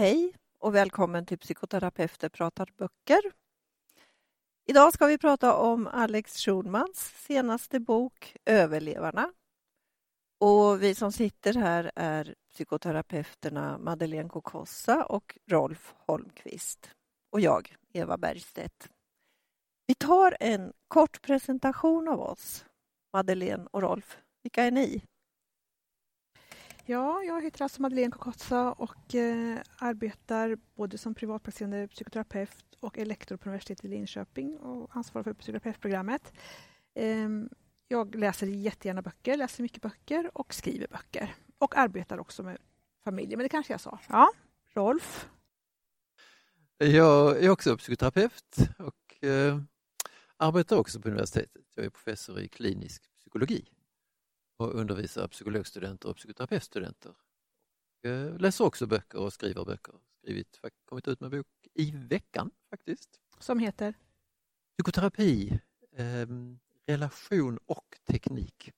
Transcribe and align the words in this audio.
Hej 0.00 0.34
och 0.58 0.74
välkommen 0.74 1.26
till 1.26 1.38
Psykoterapeuter 1.38 2.28
pratar 2.28 2.68
böcker. 2.76 3.20
Idag 4.66 4.92
ska 4.92 5.06
vi 5.06 5.18
prata 5.18 5.54
om 5.54 5.86
Alex 5.86 6.36
Schulmans 6.36 7.14
senaste 7.26 7.80
bok 7.80 8.36
Överlevarna. 8.44 9.32
Och 10.40 10.82
vi 10.82 10.94
som 10.94 11.12
sitter 11.12 11.54
här 11.54 11.92
är 11.96 12.34
psykoterapeuterna 12.50 13.78
Madeleine 13.78 14.28
Kokossa 14.28 15.04
och 15.04 15.38
Rolf 15.50 15.94
Holmqvist. 16.06 16.90
Och 17.32 17.40
jag, 17.40 17.76
Eva 17.92 18.16
Bergstedt. 18.16 18.88
Vi 19.86 19.94
tar 19.94 20.36
en 20.40 20.72
kort 20.88 21.22
presentation 21.22 22.08
av 22.08 22.20
oss, 22.20 22.64
Madeleine 23.12 23.66
och 23.70 23.82
Rolf. 23.82 24.18
Vilka 24.42 24.64
är 24.64 24.70
ni? 24.70 25.02
Ja, 26.90 27.22
jag 27.22 27.42
heter 27.42 27.62
alltså 27.62 27.82
Madeleine 27.82 28.10
Kokotsa 28.10 28.72
och 28.72 29.14
eh, 29.14 29.58
arbetar 29.78 30.58
både 30.74 30.98
som 30.98 31.14
privatpraktiserande 31.14 31.88
psykoterapeut 31.88 32.64
och 32.80 32.98
elektor 32.98 33.36
på 33.36 33.48
universitetet 33.48 33.84
i 33.84 33.88
Linköping 33.88 34.58
och 34.58 34.96
ansvarar 34.96 35.24
för 35.24 35.32
psykoterapeutprogrammet. 35.32 36.32
Eh, 36.94 37.28
jag 37.88 38.14
läser 38.14 38.46
jättegärna 38.46 39.02
böcker, 39.02 39.36
läser 39.36 39.62
mycket 39.62 39.82
böcker 39.82 40.30
och 40.34 40.54
skriver 40.54 40.88
böcker. 40.88 41.34
Och 41.58 41.76
arbetar 41.76 42.18
också 42.18 42.42
med 42.42 42.58
familjer, 43.04 43.36
men 43.36 43.44
det 43.44 43.48
kanske 43.48 43.72
jag 43.72 43.80
sa. 43.80 43.98
Ja, 44.08 44.30
Rolf? 44.74 45.28
Jag 46.78 47.44
är 47.44 47.50
också 47.50 47.76
psykoterapeut 47.76 48.56
och 48.78 49.24
eh, 49.24 49.60
arbetar 50.36 50.76
också 50.76 51.00
på 51.00 51.08
universitetet. 51.08 51.62
Jag 51.74 51.84
är 51.84 51.90
professor 51.90 52.40
i 52.40 52.48
klinisk 52.48 53.02
psykologi 53.16 53.68
och 54.58 54.74
undervisar 54.74 55.28
psykologstudenter 55.28 56.08
och 56.08 56.16
psykoterapeutstudenter. 56.16 57.14
Och 58.02 58.08
eh, 58.10 58.38
läser 58.38 58.64
också 58.64 58.86
böcker 58.86 59.18
och 59.18 59.32
skriver 59.32 59.64
böcker. 59.64 59.94
Skrivit, 60.22 60.60
kommit 60.84 61.08
ut 61.08 61.20
med 61.20 61.30
bok 61.30 61.46
i 61.74 61.90
veckan 61.90 62.50
faktiskt. 62.70 63.20
Som 63.38 63.58
heter? 63.58 63.94
Psykoterapi, 64.76 65.60
eh, 65.96 66.26
relation 66.86 67.58
och 67.66 67.98
teknik. 68.06 68.72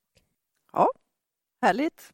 Ja, 0.73 0.91
härligt. 1.61 2.13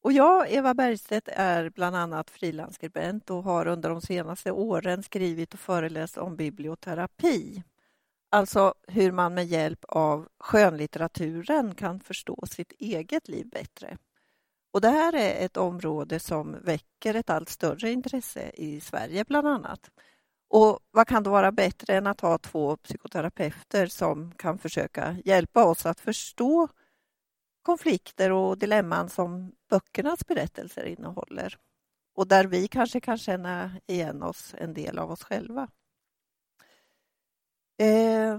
Och 0.00 0.12
jag, 0.12 0.52
Eva 0.52 0.74
Bergstedt, 0.74 1.28
är 1.32 1.70
bland 1.70 1.96
annat 1.96 2.30
frilansskribent 2.30 3.30
och 3.30 3.42
har 3.42 3.66
under 3.66 3.90
de 3.90 4.00
senaste 4.00 4.52
åren 4.52 5.02
skrivit 5.02 5.54
och 5.54 5.60
föreläst 5.60 6.16
om 6.18 6.36
biblioterapi. 6.36 7.62
Alltså 8.34 8.74
hur 8.88 9.12
man 9.12 9.34
med 9.34 9.46
hjälp 9.46 9.84
av 9.88 10.28
skönlitteraturen 10.38 11.74
kan 11.74 12.00
förstå 12.00 12.44
sitt 12.46 12.72
eget 12.72 13.28
liv 13.28 13.48
bättre. 13.48 13.98
Och 14.72 14.80
det 14.80 14.88
här 14.88 15.14
är 15.14 15.44
ett 15.44 15.56
område 15.56 16.20
som 16.20 16.56
väcker 16.62 17.14
ett 17.14 17.30
allt 17.30 17.48
större 17.48 17.90
intresse 17.90 18.50
i 18.54 18.80
Sverige 18.80 19.24
bland 19.24 19.48
annat. 19.48 19.90
Och 20.48 20.78
vad 20.90 21.08
kan 21.08 21.22
då 21.22 21.30
vara 21.30 21.52
bättre 21.52 21.96
än 21.96 22.06
att 22.06 22.20
ha 22.20 22.38
två 22.38 22.76
psykoterapeuter 22.76 23.86
som 23.86 24.32
kan 24.32 24.58
försöka 24.58 25.16
hjälpa 25.24 25.64
oss 25.64 25.86
att 25.86 26.00
förstå 26.00 26.68
konflikter 27.62 28.32
och 28.32 28.58
dilemman 28.58 29.08
som 29.08 29.52
böckernas 29.70 30.26
berättelser 30.26 30.84
innehåller. 30.84 31.58
Och 32.14 32.28
där 32.28 32.44
vi 32.44 32.68
kanske 32.68 33.00
kan 33.00 33.18
känna 33.18 33.70
igen 33.86 34.22
oss 34.22 34.54
en 34.58 34.74
del 34.74 34.98
av 34.98 35.10
oss 35.10 35.24
själva. 35.24 35.68
Eh, 37.78 38.38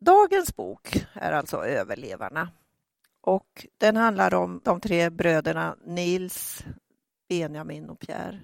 dagens 0.00 0.56
bok 0.56 1.06
är 1.12 1.32
alltså 1.32 1.56
Överlevarna. 1.56 2.50
Och 3.20 3.66
den 3.78 3.96
handlar 3.96 4.34
om 4.34 4.60
de 4.64 4.80
tre 4.80 5.10
bröderna 5.10 5.76
Nils, 5.84 6.64
Benjamin 7.28 7.90
och 7.90 8.00
Pierre. 8.00 8.40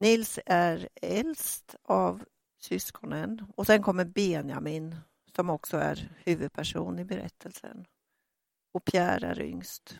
Nils 0.00 0.38
är 0.46 0.88
äldst 1.02 1.74
av 1.82 2.24
syskonen 2.58 3.46
och 3.56 3.66
sen 3.66 3.82
kommer 3.82 4.04
Benjamin 4.04 4.96
som 5.36 5.50
också 5.50 5.76
är 5.76 6.12
huvudperson 6.24 6.98
i 6.98 7.04
berättelsen. 7.04 7.86
Och 8.72 8.84
Pierre 8.84 9.26
är 9.26 9.40
yngst. 9.40 9.98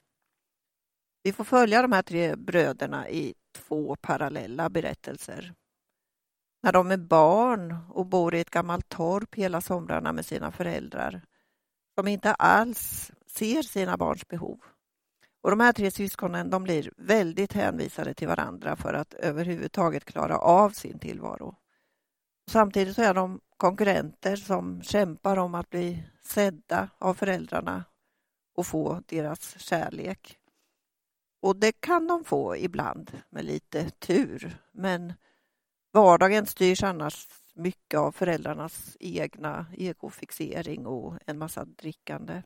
Vi 1.22 1.32
får 1.32 1.44
följa 1.44 1.82
de 1.82 1.92
här 1.92 2.02
tre 2.02 2.36
bröderna 2.36 3.08
i 3.08 3.34
två 3.54 3.96
parallella 3.96 4.70
berättelser 4.70 5.54
när 6.66 6.72
de 6.72 6.90
är 6.90 6.96
barn 6.96 7.76
och 7.88 8.06
bor 8.06 8.34
i 8.34 8.40
ett 8.40 8.50
gammalt 8.50 8.88
torp 8.88 9.34
hela 9.34 9.60
somrarna 9.60 10.12
med 10.12 10.26
sina 10.26 10.52
föräldrar 10.52 11.22
som 11.94 12.08
inte 12.08 12.34
alls 12.34 13.12
ser 13.26 13.62
sina 13.62 13.96
barns 13.96 14.28
behov. 14.28 14.60
Och 15.42 15.50
De 15.50 15.60
här 15.60 15.72
tre 15.72 15.90
syskonen 15.90 16.50
de 16.50 16.64
blir 16.64 16.92
väldigt 16.96 17.52
hänvisade 17.52 18.14
till 18.14 18.28
varandra 18.28 18.76
för 18.76 18.94
att 18.94 19.14
överhuvudtaget 19.14 20.04
klara 20.04 20.38
av 20.38 20.70
sin 20.70 20.98
tillvaro. 20.98 21.56
Samtidigt 22.50 22.94
så 22.94 23.02
är 23.02 23.14
de 23.14 23.40
konkurrenter 23.56 24.36
som 24.36 24.82
kämpar 24.82 25.36
om 25.36 25.54
att 25.54 25.70
bli 25.70 26.02
sedda 26.22 26.88
av 26.98 27.14
föräldrarna 27.14 27.84
och 28.56 28.66
få 28.66 29.02
deras 29.06 29.60
kärlek. 29.60 30.38
Och 31.42 31.56
det 31.56 31.72
kan 31.72 32.06
de 32.06 32.24
få 32.24 32.56
ibland 32.56 33.22
med 33.30 33.44
lite 33.44 33.90
tur, 33.90 34.58
men 34.72 35.12
Vardagen 35.96 36.46
styrs 36.46 36.82
annars 36.82 37.28
mycket 37.54 38.00
av 38.00 38.12
föräldrarnas 38.12 38.96
egna 39.00 39.66
egofixering 39.72 40.86
och 40.86 41.18
en 41.26 41.38
massa 41.38 41.64
drickande. 41.64 42.42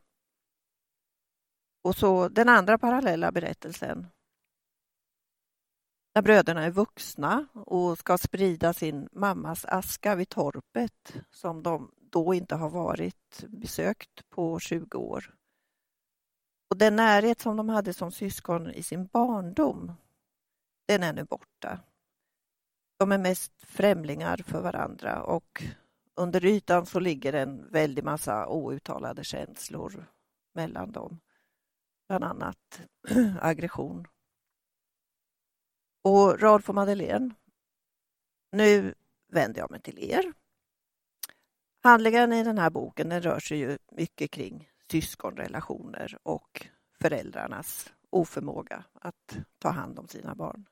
Och 1.84 1.96
så 1.96 2.28
den 2.28 2.48
andra 2.48 2.78
parallella 2.78 3.32
berättelsen. 3.32 4.06
När 6.14 6.22
bröderna 6.22 6.64
är 6.64 6.70
vuxna 6.70 7.46
och 7.54 7.98
ska 7.98 8.18
sprida 8.18 8.72
sin 8.72 9.08
mammas 9.12 9.64
aska 9.64 10.14
vid 10.14 10.28
torpet 10.28 11.14
som 11.30 11.62
de 11.62 11.94
då 12.00 12.34
inte 12.34 12.54
har 12.54 12.70
varit 12.70 13.44
besökt 13.48 14.28
på 14.28 14.60
20 14.60 14.98
år. 14.98 15.34
Och 16.70 16.76
den 16.76 16.96
närhet 16.96 17.40
som 17.40 17.56
de 17.56 17.68
hade 17.68 17.94
som 17.94 18.12
syskon 18.12 18.70
i 18.70 18.82
sin 18.82 19.06
barndom, 19.06 19.92
den 20.86 21.02
är 21.02 21.12
nu 21.12 21.24
borta. 21.24 21.80
De 23.00 23.12
är 23.12 23.18
mest 23.18 23.52
främlingar 23.62 24.36
för 24.36 24.60
varandra 24.60 25.22
och 25.22 25.62
under 26.14 26.44
ytan 26.44 26.86
så 26.86 27.00
ligger 27.00 27.32
en 27.32 27.70
väldig 27.70 28.04
massa 28.04 28.48
outtalade 28.48 29.24
känslor 29.24 30.06
mellan 30.54 30.92
dem. 30.92 31.20
Bland 32.08 32.24
annat 32.24 32.80
aggression. 33.40 34.06
Och 36.02 36.40
Rolf 36.40 36.68
och 36.68 36.74
Madeleine, 36.74 37.34
nu 38.52 38.94
vänder 39.28 39.60
jag 39.60 39.70
mig 39.70 39.80
till 39.80 39.98
er. 39.98 40.32
Handlingen 41.82 42.32
i 42.32 42.44
den 42.44 42.58
här 42.58 42.70
boken 42.70 43.08
den 43.08 43.22
rör 43.22 43.40
sig 43.40 43.58
ju 43.58 43.78
mycket 43.92 44.30
kring 44.30 44.70
syskonrelationer 44.90 46.18
och 46.22 46.66
föräldrarnas 46.98 47.92
oförmåga 48.10 48.84
att 48.94 49.38
ta 49.58 49.70
hand 49.70 49.98
om 49.98 50.08
sina 50.08 50.34
barn 50.34 50.66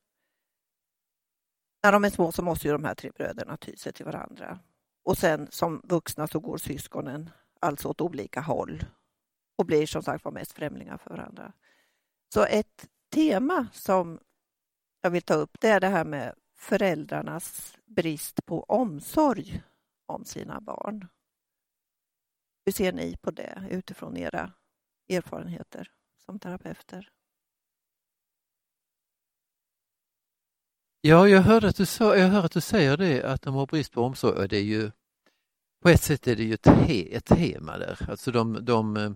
när 1.82 1.92
de 1.92 2.04
är 2.04 2.10
små 2.10 2.32
så 2.32 2.42
måste 2.42 2.66
ju 2.68 2.72
de 2.72 2.84
här 2.84 2.94
tre 2.94 3.10
bröderna 3.10 3.56
ty 3.56 3.76
sig 3.76 3.92
till 3.92 4.04
varandra. 4.04 4.58
Och 5.04 5.18
sen 5.18 5.48
som 5.50 5.82
vuxna 5.84 6.26
så 6.26 6.40
går 6.40 6.58
syskonen 6.58 7.30
alltså 7.60 7.88
åt 7.88 8.00
olika 8.00 8.40
håll 8.40 8.84
och 9.58 9.66
blir 9.66 9.86
som 9.86 10.02
sagt 10.02 10.24
var 10.24 10.32
mest 10.32 10.52
främlingar 10.52 10.96
för 10.96 11.10
varandra. 11.10 11.52
Så 12.34 12.44
ett 12.44 12.88
tema 13.10 13.66
som 13.72 14.20
jag 15.00 15.10
vill 15.10 15.22
ta 15.22 15.34
upp 15.34 15.60
det 15.60 15.68
är 15.68 15.80
det 15.80 15.88
här 15.88 16.04
med 16.04 16.34
föräldrarnas 16.56 17.76
brist 17.86 18.46
på 18.46 18.62
omsorg 18.62 19.62
om 20.06 20.24
sina 20.24 20.60
barn. 20.60 21.08
Hur 22.64 22.72
ser 22.72 22.92
ni 22.92 23.16
på 23.16 23.30
det 23.30 23.68
utifrån 23.70 24.16
era 24.16 24.52
erfarenheter 25.08 25.90
som 26.18 26.38
terapeuter? 26.38 27.10
Ja, 31.08 31.28
jag 31.28 31.40
hörde 31.40 31.68
att 31.68 31.76
du, 31.76 31.86
sa, 31.86 32.16
jag 32.16 32.28
hör 32.28 32.44
att 32.44 32.52
du 32.52 32.60
säger 32.60 32.96
det, 32.96 33.22
att 33.22 33.42
de 33.42 33.54
har 33.54 33.66
brist 33.66 33.92
på 33.92 34.02
omsorg. 34.02 34.38
Och 34.38 34.48
det 34.48 34.56
är 34.56 34.62
ju, 34.62 34.90
på 35.82 35.88
ett 35.88 36.02
sätt 36.02 36.26
är 36.28 36.36
det 36.36 36.42
ju 36.42 36.54
ett, 36.54 36.66
he, 36.66 37.02
ett 37.02 37.24
tema 37.24 37.78
där. 37.78 38.10
Alltså 38.10 38.30
de, 38.30 38.64
de 38.64 38.96
eh, 38.96 39.10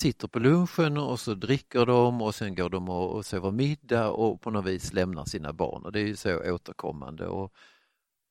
sitter 0.00 0.28
på 0.28 0.38
lunchen 0.38 0.96
och 0.96 1.20
så 1.20 1.34
dricker 1.34 1.86
de 1.86 2.22
och 2.22 2.34
sen 2.34 2.54
går 2.54 2.70
de 2.70 2.88
och, 2.88 3.10
och 3.10 3.26
sover 3.26 3.50
middag 3.50 4.10
och 4.10 4.40
på 4.40 4.50
något 4.50 4.66
vis 4.66 4.92
lämnar 4.92 5.24
sina 5.24 5.52
barn. 5.52 5.82
Och 5.84 5.92
det 5.92 6.00
är 6.00 6.06
ju 6.06 6.16
så 6.16 6.52
återkommande. 6.52 7.26
Och 7.26 7.52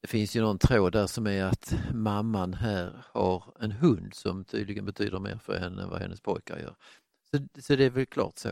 det 0.01 0.07
finns 0.07 0.35
ju 0.35 0.41
någon 0.41 0.59
tråd 0.59 0.93
där 0.93 1.07
som 1.07 1.27
är 1.27 1.43
att 1.43 1.73
mamman 1.93 2.53
här 2.53 3.05
har 3.13 3.43
en 3.59 3.71
hund 3.71 4.13
som 4.13 4.45
tydligen 4.45 4.85
betyder 4.85 5.19
mer 5.19 5.37
för 5.37 5.59
henne 5.59 5.83
än 5.83 5.89
vad 5.89 6.01
hennes 6.01 6.21
pojkar 6.21 6.57
gör. 6.57 6.75
Så, 7.31 7.61
så 7.61 7.75
det 7.75 7.85
är 7.85 7.89
väl 7.89 8.05
klart 8.05 8.37
så. 8.37 8.49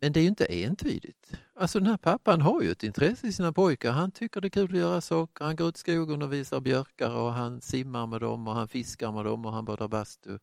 Men 0.00 0.12
det 0.12 0.20
är 0.20 0.22
ju 0.22 0.28
inte 0.28 0.64
entydigt. 0.64 1.32
Alltså 1.54 1.78
den 1.78 1.88
här 1.88 1.96
pappan 1.96 2.40
har 2.40 2.62
ju 2.62 2.70
ett 2.70 2.82
intresse 2.82 3.26
i 3.26 3.32
sina 3.32 3.52
pojkar. 3.52 3.92
Han 3.92 4.10
tycker 4.10 4.40
det 4.40 4.48
är 4.48 4.50
kul 4.50 4.70
att 4.70 4.78
göra 4.78 5.00
saker. 5.00 5.44
Han 5.44 5.56
går 5.56 5.68
ut 5.68 5.76
i 5.76 5.78
skogen 5.78 6.22
och 6.22 6.32
visar 6.32 6.60
björkar 6.60 7.10
och 7.10 7.32
han 7.32 7.60
simmar 7.60 8.06
med 8.06 8.20
dem 8.20 8.48
och 8.48 8.54
han 8.54 8.68
fiskar 8.68 9.12
med 9.12 9.24
dem 9.24 9.46
och 9.46 9.52
han 9.52 9.64
badar 9.64 9.88
bastu. 9.88 10.38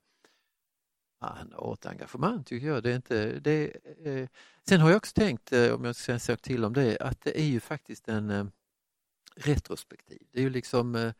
Han 1.19 1.53
har 1.55 1.73
ett 1.73 1.85
engagemang 1.85 2.43
tycker 2.43 2.67
jag. 2.67 2.83
Det 2.83 2.91
är 2.91 2.95
inte, 2.95 3.39
det 3.39 3.51
är, 3.51 4.07
eh. 4.07 4.27
Sen 4.69 4.81
har 4.81 4.89
jag 4.89 4.97
också 4.97 5.13
tänkt, 5.13 5.53
eh, 5.53 5.73
om 5.73 5.85
jag 5.85 5.95
ska 5.95 6.19
säga 6.19 6.37
till 6.37 6.65
om 6.65 6.73
det, 6.73 6.97
att 6.99 7.21
det 7.21 7.39
är 7.39 7.45
ju 7.45 7.59
faktiskt 7.59 8.07
en, 8.07 8.29
eh, 8.29 8.45
retrospektiv. 9.35 10.21
Det 10.31 10.39
är 10.39 10.43
ju 10.43 10.49
liksom 10.49 10.95
eh, 10.95 11.13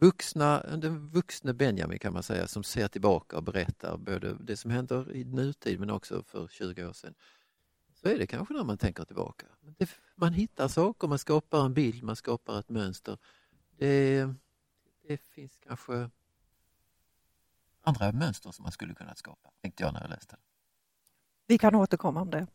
vuxna, 0.00 0.62
den 0.76 1.08
vuxne 1.08 1.54
Benjamin 1.54 1.98
kan 1.98 2.12
man 2.12 2.22
säga 2.22 2.46
som 2.46 2.64
ser 2.64 2.88
tillbaka 2.88 3.36
och 3.36 3.42
berättar 3.42 3.96
både 3.96 4.36
det 4.40 4.56
som 4.56 4.70
händer 4.70 5.12
i 5.16 5.24
nutid 5.24 5.80
men 5.80 5.90
också 5.90 6.22
för 6.22 6.48
20 6.48 6.86
år 6.86 6.92
sedan. 6.92 7.14
Så 8.04 8.10
är 8.10 8.18
det 8.18 8.26
kanske 8.26 8.54
när 8.54 8.64
man 8.64 8.78
tänker 8.78 9.04
tillbaka. 9.04 9.46
Det, 9.78 9.90
man 10.14 10.32
hittar 10.32 10.68
saker, 10.68 11.08
man 11.08 11.18
skapar 11.18 11.64
en 11.64 11.74
bild, 11.74 12.02
man 12.02 12.16
skapar 12.16 12.58
ett 12.58 12.68
mönster. 12.68 13.18
Det, 13.78 14.28
det 15.08 15.16
finns 15.16 15.58
kanske 15.66 16.10
andra 17.82 18.12
mönster 18.12 18.50
som 18.50 18.62
man 18.62 18.72
skulle 18.72 18.94
kunna 18.94 19.14
skapa, 19.14 19.50
tänkte 19.60 19.82
jag 19.82 19.92
när 19.92 20.00
jag 20.00 20.10
läste 20.10 20.36
det. 20.36 20.42
Vi 21.46 21.58
kan 21.58 21.74
återkomma 21.74 22.20
om 22.20 22.30
det. 22.30 22.46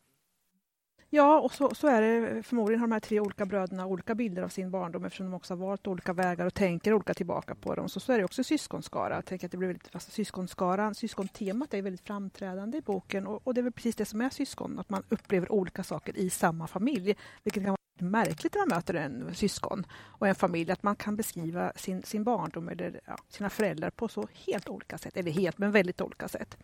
Ja, 1.12 1.40
och 1.40 1.54
så, 1.54 1.76
så 1.76 1.88
är 1.88 2.02
det. 2.02 2.44
Förmodligen 2.44 2.80
har 2.80 2.88
de 2.88 2.92
här 2.92 3.00
tre 3.00 3.20
olika 3.20 3.46
bröderna 3.46 3.86
olika 3.86 4.16
bilder 4.16 4.44
av 4.44 4.50
sin 4.50 4.72
barndom 4.72 5.06
eftersom 5.06 5.26
de 5.26 5.36
också 5.36 5.54
har 5.54 5.66
valt 5.66 5.88
olika 5.88 6.14
vägar 6.14 6.46
och 6.46 6.54
tänker 6.54 6.94
olika 6.94 7.14
tillbaka 7.14 7.56
på 7.56 7.76
dem. 7.76 7.90
Så, 7.90 8.00
så 8.00 8.14
är 8.14 8.18
det 8.18 8.24
också 8.24 8.44
syskonskara. 8.44 9.16
Jag 9.16 9.26
tänker 9.26 9.48
att 9.48 9.52
det 9.52 9.58
blir 9.58 9.68
väldigt, 9.68 9.90
alltså, 9.92 10.12
syskonskaran, 10.12 10.96
syskontemat 10.96 11.74
är 11.74 11.82
väldigt 11.82 12.08
framträdande 12.08 12.78
i 12.78 12.82
boken 12.82 13.28
och, 13.28 13.48
och, 13.48 13.54
det 13.54 13.62
är 13.62 13.64
väl 13.64 13.72
precis 13.72 13.96
det 13.96 14.06
som 14.06 14.22
är 14.22 14.30
syskon, 14.30 14.80
att 14.80 14.90
man 14.90 15.04
upplever 15.10 15.52
olika 15.52 15.84
saker 15.84 16.18
i 16.18 16.30
samma 16.30 16.68
familj. 16.68 17.16
Vilket 17.44 17.64
kan 17.64 17.72
vara 17.72 18.10
märkligt 18.10 18.54
när 18.54 18.62
man 18.62 18.78
möter 18.78 18.94
en 18.94 19.36
syskon 19.36 19.86
och 19.92 20.28
en 20.28 20.36
familj, 20.36 20.72
att 20.72 20.84
man 20.84 20.96
kan 20.96 21.16
beskriva 21.16 21.72
sin, 21.76 22.04
sin 22.04 22.24
barndom 22.24 22.70
eller 22.70 23.02
ja, 23.06 23.18
sina 23.30 23.50
föräldrar 23.50 23.90
på 23.90 24.08
så 24.08 24.28
helt 24.46 24.70
olika 24.70 24.98
sätt, 24.98 25.18
eller 25.18 25.32
helt, 25.32 25.58
men 25.58 25.72
väldigt 25.72 26.02
olika 26.02 26.28
sätt. 26.28 26.58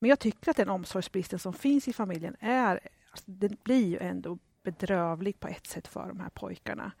Men 0.00 0.08
jag 0.10 0.18
tycker 0.18 0.50
att 0.50 0.56
den 0.56 0.68
omsorgsbristen 0.68 1.38
som 1.38 1.52
finns 1.52 1.88
i 1.88 1.92
familjen 1.92 2.36
är 2.40 2.80
det 3.26 3.64
blir 3.64 3.86
ju 3.86 3.98
ändå 3.98 4.38
bedrövligt 4.62 5.40
på 5.40 5.48
ett 5.48 5.66
sätt 5.66 5.88
för 5.88 6.08
de 6.08 6.20
här 6.20 6.28
pojkarna. 6.28 6.92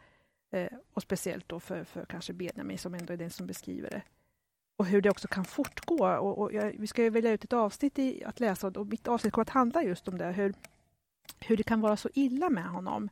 Eh, 0.50 0.72
och 0.94 1.02
speciellt 1.02 1.48
då 1.48 1.60
för, 1.60 1.84
för 1.84 2.04
kanske 2.04 2.32
Benjamin 2.32 2.78
som 2.78 2.94
ändå 2.94 3.12
är 3.12 3.16
den 3.16 3.30
som 3.30 3.46
beskriver 3.46 3.90
det. 3.90 4.02
Och 4.76 4.86
hur 4.86 5.02
det 5.02 5.10
också 5.10 5.28
kan 5.28 5.44
fortgå. 5.44 6.08
Och, 6.08 6.38
och 6.38 6.52
jag, 6.52 6.74
vi 6.78 6.86
ska 6.86 7.02
ju 7.02 7.10
välja 7.10 7.32
ut 7.32 7.44
ett 7.44 7.52
avsnitt 7.52 7.98
i, 7.98 8.24
att 8.24 8.40
läsa 8.40 8.66
och 8.66 8.86
mitt 8.86 9.08
avsnitt 9.08 9.32
kommer 9.32 9.42
att 9.42 9.50
handla 9.50 9.82
just 9.82 10.08
om 10.08 10.18
det. 10.18 10.32
Hur, 10.32 10.54
hur 11.40 11.56
det 11.56 11.62
kan 11.62 11.80
vara 11.80 11.96
så 11.96 12.08
illa 12.14 12.50
med 12.50 12.68
honom. 12.68 13.08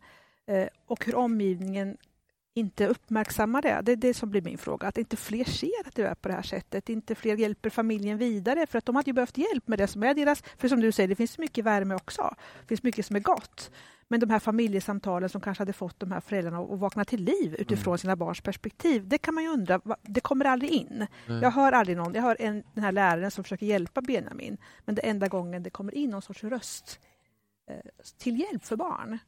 Eh, 0.46 0.68
och 0.86 1.04
hur 1.04 1.14
omgivningen 1.14 1.96
inte 2.56 2.86
uppmärksammar 2.86 3.62
det. 3.62 3.80
Det 3.82 3.92
är 3.92 3.96
det 3.96 4.14
som 4.14 4.30
blir 4.30 4.42
min 4.42 4.58
fråga. 4.58 4.88
Att 4.88 4.98
inte 4.98 5.16
fler 5.16 5.44
ser 5.44 5.88
att 5.88 5.94
det 5.94 6.02
är 6.02 6.14
på 6.14 6.28
det 6.28 6.34
här 6.34 6.42
sättet. 6.42 6.88
Inte 6.88 7.14
fler 7.14 7.36
hjälper 7.36 7.70
familjen 7.70 8.18
vidare. 8.18 8.66
För 8.66 8.78
att 8.78 8.86
de 8.86 8.96
hade 8.96 9.10
ju 9.10 9.14
behövt 9.14 9.38
hjälp 9.38 9.68
med 9.68 9.78
det 9.78 9.86
som 9.86 10.02
är 10.02 10.14
deras... 10.14 10.42
För 10.58 10.68
som 10.68 10.80
du 10.80 10.92
säger, 10.92 11.08
det 11.08 11.14
finns 11.14 11.38
mycket 11.38 11.64
värme 11.64 11.94
också. 11.94 12.34
Det 12.60 12.66
finns 12.68 12.82
mycket 12.82 13.06
som 13.06 13.16
är 13.16 13.20
gott. 13.20 13.70
Men 14.08 14.20
de 14.20 14.30
här 14.30 14.38
familjesamtalen 14.38 15.28
som 15.28 15.40
kanske 15.40 15.60
hade 15.60 15.72
fått 15.72 16.00
de 16.00 16.12
här 16.12 16.20
föräldrarna 16.20 16.58
att 16.58 16.78
vakna 16.78 17.04
till 17.04 17.24
liv 17.24 17.56
utifrån 17.58 17.92
mm. 17.92 17.98
sina 17.98 18.16
barns 18.16 18.40
perspektiv. 18.40 19.08
Det 19.08 19.18
kan 19.18 19.34
man 19.34 19.44
ju 19.44 19.50
undra. 19.50 19.80
Det 20.02 20.20
kommer 20.20 20.44
aldrig 20.44 20.70
in. 20.70 21.06
Mm. 21.26 21.42
Jag 21.42 21.50
hör 21.50 21.72
aldrig 21.72 21.96
någon. 21.96 22.14
Jag 22.14 22.22
hör 22.22 22.36
en, 22.40 22.62
den 22.74 22.84
här 22.84 22.92
läraren 22.92 23.30
som 23.30 23.44
försöker 23.44 23.66
hjälpa 23.66 24.00
Benjamin. 24.02 24.58
Men 24.84 24.94
det 24.94 25.02
enda 25.02 25.28
gången 25.28 25.62
det 25.62 25.70
kommer 25.70 25.94
in 25.94 26.10
någon 26.10 26.22
sorts 26.22 26.44
röst 26.44 27.00
eh, 27.70 27.76
till 28.18 28.40
hjälp 28.40 28.64
för 28.64 28.76
barn 28.76 29.18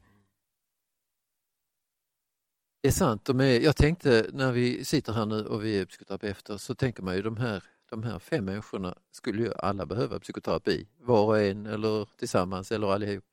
det 2.81 2.89
är 2.89 2.93
sant. 2.93 3.25
De 3.25 3.41
är, 3.41 3.61
jag 3.61 3.77
tänkte 3.77 4.31
när 4.33 4.53
vi 4.53 4.85
sitter 4.85 5.13
här 5.13 5.27
nu 5.27 5.47
och 5.47 5.65
vi 5.65 5.79
är 5.79 5.87
psykoterapeuter 5.87 6.57
så 6.57 6.75
tänker 6.75 7.03
man 7.03 7.17
ju 7.17 7.23
de 7.23 7.37
här, 7.37 7.65
de 7.91 8.03
här 8.03 8.19
fem 8.19 8.45
människorna 8.45 8.99
skulle 9.11 9.43
ju 9.43 9.55
alla 9.55 9.87
behöva 9.87 10.21
psykoterapi. 10.21 10.89
Var 10.99 11.25
och 11.27 11.39
en 11.39 11.67
eller 11.67 12.09
tillsammans 12.17 12.73
eller 12.73 12.87
allihop. 12.87 13.25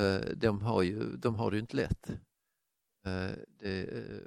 Eh, 0.00 0.30
de 0.36 0.62
har, 0.62 0.82
ju, 0.82 1.16
de 1.16 1.34
har 1.34 1.50
det 1.50 1.56
ju 1.56 1.60
inte 1.60 1.76
lätt. 1.76 2.10
Eh, 3.06 3.30
det, 3.58 3.82
eh, 3.82 4.20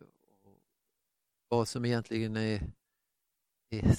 vad 1.47 1.67
som 1.67 1.85
egentligen 1.85 2.37
är, 2.37 2.71
är 3.69 3.95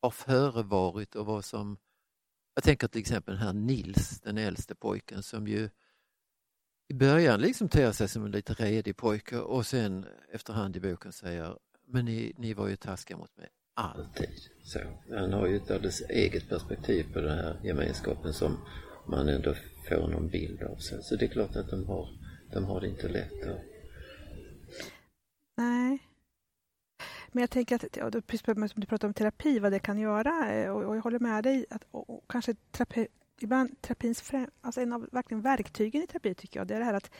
har 0.00 0.10
förevarit 0.10 1.14
och 1.14 1.26
vad 1.26 1.44
som... 1.44 1.78
Jag 2.54 2.64
tänker 2.64 2.88
till 2.88 3.00
exempel 3.00 3.34
den 3.34 3.44
här 3.44 3.52
Nils, 3.52 4.20
den 4.20 4.38
äldste 4.38 4.74
pojken 4.74 5.22
som 5.22 5.48
ju 5.48 5.70
i 6.88 6.94
början 6.94 7.40
liksom 7.40 7.68
ter 7.68 7.92
sig 7.92 8.08
som 8.08 8.24
en 8.24 8.30
lite 8.30 8.52
redig 8.52 8.96
pojke 8.96 9.38
och 9.38 9.66
sen 9.66 10.06
efterhand 10.32 10.76
i 10.76 10.80
boken 10.80 11.12
säger 11.12 11.58
men 11.86 12.04
ni, 12.04 12.32
ni 12.36 12.54
var 12.54 12.68
ju 12.68 12.76
taskiga 12.76 13.16
mot 13.16 13.36
mig 13.36 13.48
alltid. 13.78 14.30
Så, 14.62 14.78
han 15.10 15.32
har 15.32 15.46
ju 15.46 15.56
ett 15.56 15.70
alldeles 15.70 16.00
eget 16.00 16.48
perspektiv 16.48 17.12
på 17.12 17.20
den 17.20 17.38
här 17.38 17.60
gemenskapen 17.64 18.32
som 18.32 18.56
man 19.06 19.28
ändå 19.28 19.54
får 19.88 20.08
någon 20.08 20.28
bild 20.28 20.62
av. 20.62 20.76
Så, 20.76 21.02
så 21.02 21.16
det 21.16 21.24
är 21.24 21.28
klart 21.28 21.56
att 21.56 21.70
de 21.70 21.86
har, 21.86 22.08
de 22.52 22.64
har 22.64 22.80
det 22.80 22.88
inte 22.88 23.08
lätt. 23.08 23.46
Och... 23.46 23.60
Nej. 25.56 25.98
Men 27.32 27.40
jag 27.40 27.50
tänker 27.50 27.76
att, 27.76 27.96
ja, 27.96 28.10
precis 28.10 28.44
som 28.44 28.80
du 28.80 28.86
pratar 28.86 29.08
om 29.08 29.14
terapi, 29.14 29.58
vad 29.58 29.72
det 29.72 29.78
kan 29.78 29.98
göra 29.98 30.52
eh, 30.52 30.70
och, 30.70 30.84
och 30.84 30.96
jag 30.96 31.02
håller 31.02 31.18
med 31.18 31.44
dig 31.44 31.66
att 31.70 31.84
och, 31.90 32.10
och 32.10 32.24
kanske 32.28 32.54
terapi, 32.54 33.08
ibland 33.42 33.82
terapins 33.82 34.20
främ, 34.20 34.50
alltså 34.60 34.80
en 34.80 34.92
av 34.92 35.08
verkligen 35.12 35.42
verktygen 35.42 36.02
i 36.02 36.06
terapi 36.06 36.34
tycker 36.34 36.60
jag, 36.60 36.66
det 36.66 36.74
är 36.74 36.78
det 36.78 36.84
här 36.84 36.94
att 36.94 37.10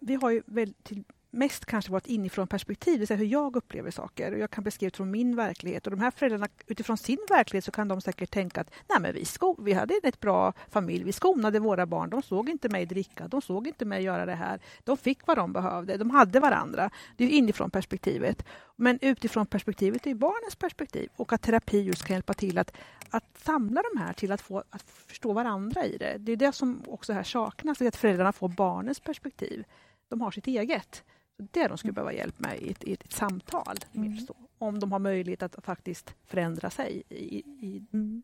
vi 0.00 0.14
har 0.14 0.30
ju 0.30 0.42
väl 0.46 0.74
till 0.82 1.04
mest 1.32 1.66
kanske 1.66 1.92
vårt 1.92 2.06
inifrån 2.06 2.46
perspektiv, 2.46 2.92
det 2.92 2.98
vill 2.98 3.06
säga 3.06 3.18
hur 3.18 3.26
jag 3.26 3.56
upplever 3.56 3.90
saker. 3.90 4.32
Och 4.32 4.38
jag 4.38 4.50
kan 4.50 4.64
beskriva 4.64 4.90
från 4.90 5.10
min 5.10 5.36
verklighet. 5.36 5.86
Och 5.86 5.90
de 5.90 6.00
här 6.00 6.10
föräldrarna, 6.10 6.48
utifrån 6.66 6.96
sin 6.96 7.18
verklighet, 7.28 7.64
så 7.64 7.70
kan 7.70 7.88
de 7.88 8.00
säkert 8.00 8.30
tänka 8.30 8.60
att 8.60 8.70
Nej, 8.88 9.00
men 9.00 9.14
vi, 9.14 9.24
sko 9.24 9.56
vi 9.62 9.72
hade 9.72 9.94
ett 10.02 10.20
bra 10.20 10.52
familj, 10.70 11.04
vi 11.04 11.12
skonade 11.12 11.58
våra 11.58 11.86
barn, 11.86 12.10
de 12.10 12.22
såg 12.22 12.48
inte 12.48 12.68
mig 12.68 12.86
dricka, 12.86 13.28
de 13.28 13.42
såg 13.42 13.66
inte 13.66 13.84
mig 13.84 14.02
göra 14.02 14.26
det 14.26 14.34
här. 14.34 14.60
De 14.84 14.96
fick 14.96 15.26
vad 15.26 15.36
de 15.36 15.52
behövde, 15.52 15.96
de 15.96 16.10
hade 16.10 16.40
varandra. 16.40 16.90
Det 17.16 17.24
är 17.24 17.28
inifrån 17.28 17.70
perspektivet. 17.70 18.44
Men 18.76 18.98
utifrån 19.02 19.46
perspektivet 19.46 20.06
är 20.06 20.14
barnens 20.14 20.56
perspektiv. 20.56 21.08
Och 21.16 21.32
att 21.32 21.42
terapi 21.42 21.80
just 21.80 22.04
kan 22.04 22.14
hjälpa 22.14 22.34
till 22.34 22.58
att, 22.58 22.76
att 23.10 23.38
samla 23.38 23.82
de 23.92 24.00
här 24.00 24.12
till 24.12 24.32
att, 24.32 24.40
få, 24.40 24.62
att 24.70 24.82
förstå 24.82 25.32
varandra 25.32 25.84
i 25.84 25.96
det. 25.96 26.16
Det 26.18 26.32
är 26.32 26.36
det 26.36 26.52
som 26.52 26.82
också 26.86 27.12
här 27.12 27.22
saknas, 27.22 27.82
att 27.82 27.96
föräldrarna 27.96 28.32
får 28.32 28.48
barnens 28.48 29.00
perspektiv. 29.00 29.64
De 30.08 30.20
har 30.20 30.30
sitt 30.30 30.46
eget. 30.46 31.04
Det 31.38 31.68
de 31.68 31.78
skulle 31.78 31.90
mm. 31.90 31.94
behöva 31.94 32.12
hjälp 32.12 32.38
med 32.38 32.58
i 32.58 32.70
ett, 32.70 32.84
i 32.84 32.92
ett 32.92 33.12
samtal. 33.12 33.76
Mm. 33.94 34.18
om 34.58 34.80
de 34.80 34.92
har 34.92 34.98
möjlighet 34.98 35.42
att 35.42 35.64
faktiskt 35.64 36.14
förändra 36.24 36.70
sig. 36.70 37.02
I, 37.08 37.36
i... 37.36 37.86
Mm. 37.92 38.22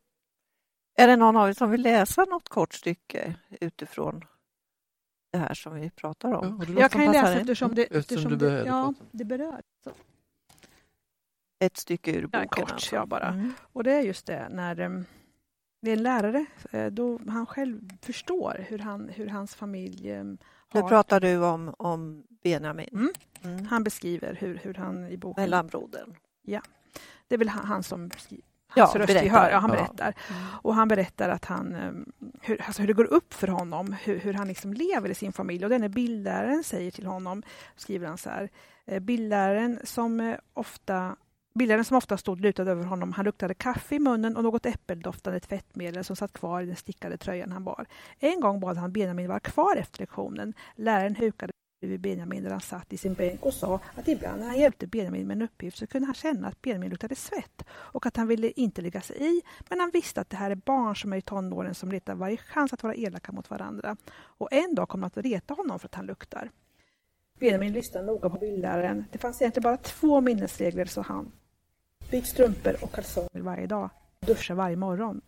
Är 0.94 1.08
det 1.08 1.16
någon 1.16 1.37
av 1.37 1.49
er 1.49 1.52
som 1.52 1.70
vill 1.70 1.82
läsa 1.82 2.25
något 2.25 2.49
kort 2.49 2.75
stycke 2.75 3.34
utifrån 3.60 4.25
det 5.32 5.38
här 5.38 5.55
som 5.55 5.75
vi 5.75 5.90
pratar 5.90 6.32
om? 6.32 6.64
Ja, 6.69 6.81
jag 6.81 6.90
kan 6.90 7.12
läsa 7.12 7.40
eftersom 7.40 7.75
det, 7.75 7.82
eftersom 7.84 8.38
det, 8.38 8.64
ja, 8.66 8.94
det 9.11 9.25
berör. 9.25 9.62
Så. 9.85 9.90
Ett 11.61 11.76
stycke 11.76 12.12
ur 12.12 12.26
boken? 12.26 12.40
Ja, 12.42 12.49
kort, 12.49 12.73
alltså. 12.73 12.94
ja, 12.94 13.06
bara. 13.06 13.28
Mm. 13.28 13.52
Och 13.73 13.85
det 13.85 13.92
är 13.92 14.00
just 14.00 14.26
det 14.26 14.49
när 14.49 14.80
um, 14.80 15.04
det 15.83 15.90
är 15.90 15.97
en 15.97 16.02
lärare, 16.02 16.47
eh, 16.71 16.87
då 16.87 17.21
han 17.28 17.47
själv 17.47 17.88
förstår 18.02 18.64
hur, 18.68 18.78
han, 18.78 19.09
hur 19.09 19.26
hans 19.26 19.54
familj 19.54 20.12
um, 20.12 20.38
nu 20.72 20.82
pratar 20.82 21.20
du 21.20 21.44
om, 21.44 21.75
om 21.78 22.25
Benjamin. 22.42 22.88
Mm. 22.92 23.12
Mm. 23.42 23.66
Han 23.66 23.84
beskriver 23.84 24.34
hur, 24.40 24.60
hur 24.62 24.75
han 24.75 25.06
i 25.06 25.16
boken... 25.16 25.42
Mellanbrodern. 25.42 26.14
Ja. 26.42 26.62
Det 27.28 27.34
är 27.34 27.38
väl 27.38 27.48
han, 27.48 27.82
som 27.82 28.10
Hans 28.70 28.94
ja, 28.94 29.00
röst 29.00 29.06
berättar. 29.06 29.22
vi 29.22 29.28
hör. 29.28 29.50
Ja, 29.50 29.58
han 29.58 29.70
berättar. 29.70 30.14
Ja. 30.28 30.34
Mm. 30.34 30.48
Och 30.62 30.75
han 30.75 30.88
berättar 30.88 31.28
att 31.28 31.44
han, 31.44 31.75
ehm, 31.75 32.12
hur, 32.42 32.62
alltså 32.62 32.82
hur 32.82 32.87
det 32.87 32.92
går 32.92 33.12
upp 33.12 33.34
för 33.34 33.48
honom, 33.48 33.96
hur, 34.02 34.18
hur 34.18 34.34
han 34.34 34.48
liksom 34.48 34.72
lever 34.75 35.08
i 35.08 35.14
sin 35.14 35.32
familj. 35.32 35.64
Och 35.64 35.70
denne 35.70 35.88
bildläraren 35.88 36.64
säger 36.64 36.90
till 36.90 37.06
honom, 37.06 37.42
skriver 37.76 38.06
han 38.06 38.18
så 38.18 38.30
här, 38.30 38.50
eh, 38.87 39.00
bildläraren 39.00 39.80
som 39.84 40.20
eh, 40.20 40.38
ofta 40.54 41.16
Bildaren 41.59 41.85
som 41.85 41.97
ofta 41.97 42.17
stod 42.17 42.41
lutad 42.41 42.62
över 42.62 42.85
honom, 42.85 43.12
han 43.12 43.25
luktade 43.25 43.55
kaffe 43.55 43.95
i 43.95 43.99
munnen 43.99 44.37
och 44.37 44.43
något 44.43 44.67
äppeldoftande 44.67 45.41
tvättmedel 45.41 46.05
som 46.05 46.17
satt 46.17 46.33
kvar 46.33 46.62
i 46.62 46.67
den 46.67 46.77
stickade 46.77 47.17
tröjan 47.17 47.53
han 47.53 47.65
bar. 47.65 47.87
En 48.19 48.41
gång 48.41 48.61
bad 48.61 48.77
han 48.77 48.93
Benjamin 48.93 49.29
vara 49.29 49.41
kvar 49.41 49.77
efter 49.77 50.00
lektionen. 50.00 50.55
Läraren 50.77 51.17
hukade 51.17 51.53
vid 51.81 52.00
Benjamin 52.00 52.43
där 52.43 52.50
han 52.50 52.61
satt 52.61 52.93
i 52.93 52.97
sin 52.97 53.15
bänk 53.15 53.43
och 53.43 53.55
sa 53.55 53.81
att 53.95 54.09
ibland 54.09 54.41
när 54.41 54.47
han 54.47 54.59
hjälpte 54.59 54.87
Benjamin 54.87 55.27
med 55.27 55.37
en 55.37 55.43
uppgift 55.43 55.79
så 55.79 55.87
kunde 55.87 56.07
han 56.07 56.15
känna 56.15 56.49
att 56.49 56.62
Benjamin 56.62 56.91
luktade 56.91 57.15
svett 57.15 57.65
och 57.71 58.07
att 58.07 58.17
han 58.17 58.29
ville 58.29 58.50
inte 58.50 58.83
lägga 58.83 59.00
sig 59.00 59.17
i 59.17 59.43
men 59.69 59.81
han 59.81 59.91
visste 59.91 60.21
att 60.21 60.31
det 60.31 60.37
här 60.37 60.50
är 60.50 60.55
barn 60.55 60.97
som 60.97 61.12
är 61.12 61.17
i 61.17 61.23
tonåren 61.23 61.75
som 61.75 61.93
letar 61.93 62.15
varje 62.15 62.37
chans 62.37 62.73
att 62.73 62.83
vara 62.83 62.95
elaka 62.95 63.33
mot 63.33 63.50
varandra. 63.50 63.97
Och 64.15 64.53
en 64.53 64.75
dag 64.75 64.88
kommer 64.88 65.07
att 65.07 65.17
reta 65.17 65.55
honom 65.55 65.79
för 65.79 65.88
att 65.88 65.95
han 65.95 66.07
luktar. 66.07 66.50
Benjamin 67.38 67.73
lyssnade 67.73 68.07
noga 68.07 68.31
på 68.31 68.38
bildläraren. 68.38 69.05
Det 69.12 69.19
fanns 69.19 69.43
egentligen 69.43 69.62
bara 69.62 69.77
två 69.77 70.21
minnesregler, 70.21 70.85
sa 70.85 71.03
han. 71.03 71.33
Byt 72.11 72.27
strumpor 72.27 72.77
och 72.85 72.93
kalsonger 72.93 73.41
varje 73.41 73.67
dag. 73.67 73.91
Duscha 74.21 74.55
varje 74.55 74.77
morgon. 74.77 75.21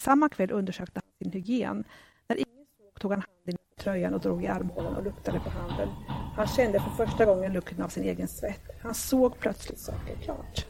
Samma 0.00 0.28
kväll 0.28 0.50
undersökte 0.50 1.00
han 1.04 1.12
sin 1.18 1.32
hygien. 1.32 1.84
När 2.28 2.36
ingen 2.36 2.66
såg 2.78 3.00
tog 3.00 3.12
han 3.12 3.20
handen 3.20 3.54
i 3.54 3.80
tröjan 3.80 4.14
och 4.14 4.20
drog 4.20 4.44
i 4.44 4.46
armhålan 4.46 4.96
och 4.96 5.04
luktade 5.04 5.40
på 5.40 5.50
handen. 5.50 5.88
Han 6.36 6.46
kände 6.46 6.80
för 6.80 7.06
första 7.06 7.24
gången 7.24 7.52
lukten 7.52 7.82
av 7.82 7.88
sin 7.88 8.04
egen 8.04 8.28
svett. 8.28 8.62
Han 8.82 8.94
såg 8.94 9.38
plötsligt 9.38 9.78
saker 9.78 10.16
klart. 10.16 10.66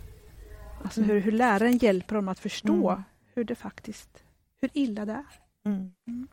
Alltså 0.85 1.03
hur, 1.03 1.21
hur 1.21 1.33
läraren 1.33 1.79
hjälper 1.79 2.15
honom 2.15 2.29
att 2.29 2.39
förstå 2.39 2.91
mm. 2.91 3.03
hur 3.35 3.45
det 3.45 3.55
faktiskt, 3.55 4.25
hur 4.61 4.71
illa 4.73 5.05
det 5.05 5.13
är. 5.13 5.41
Mm. 5.65 5.93
Mm. 6.07 6.29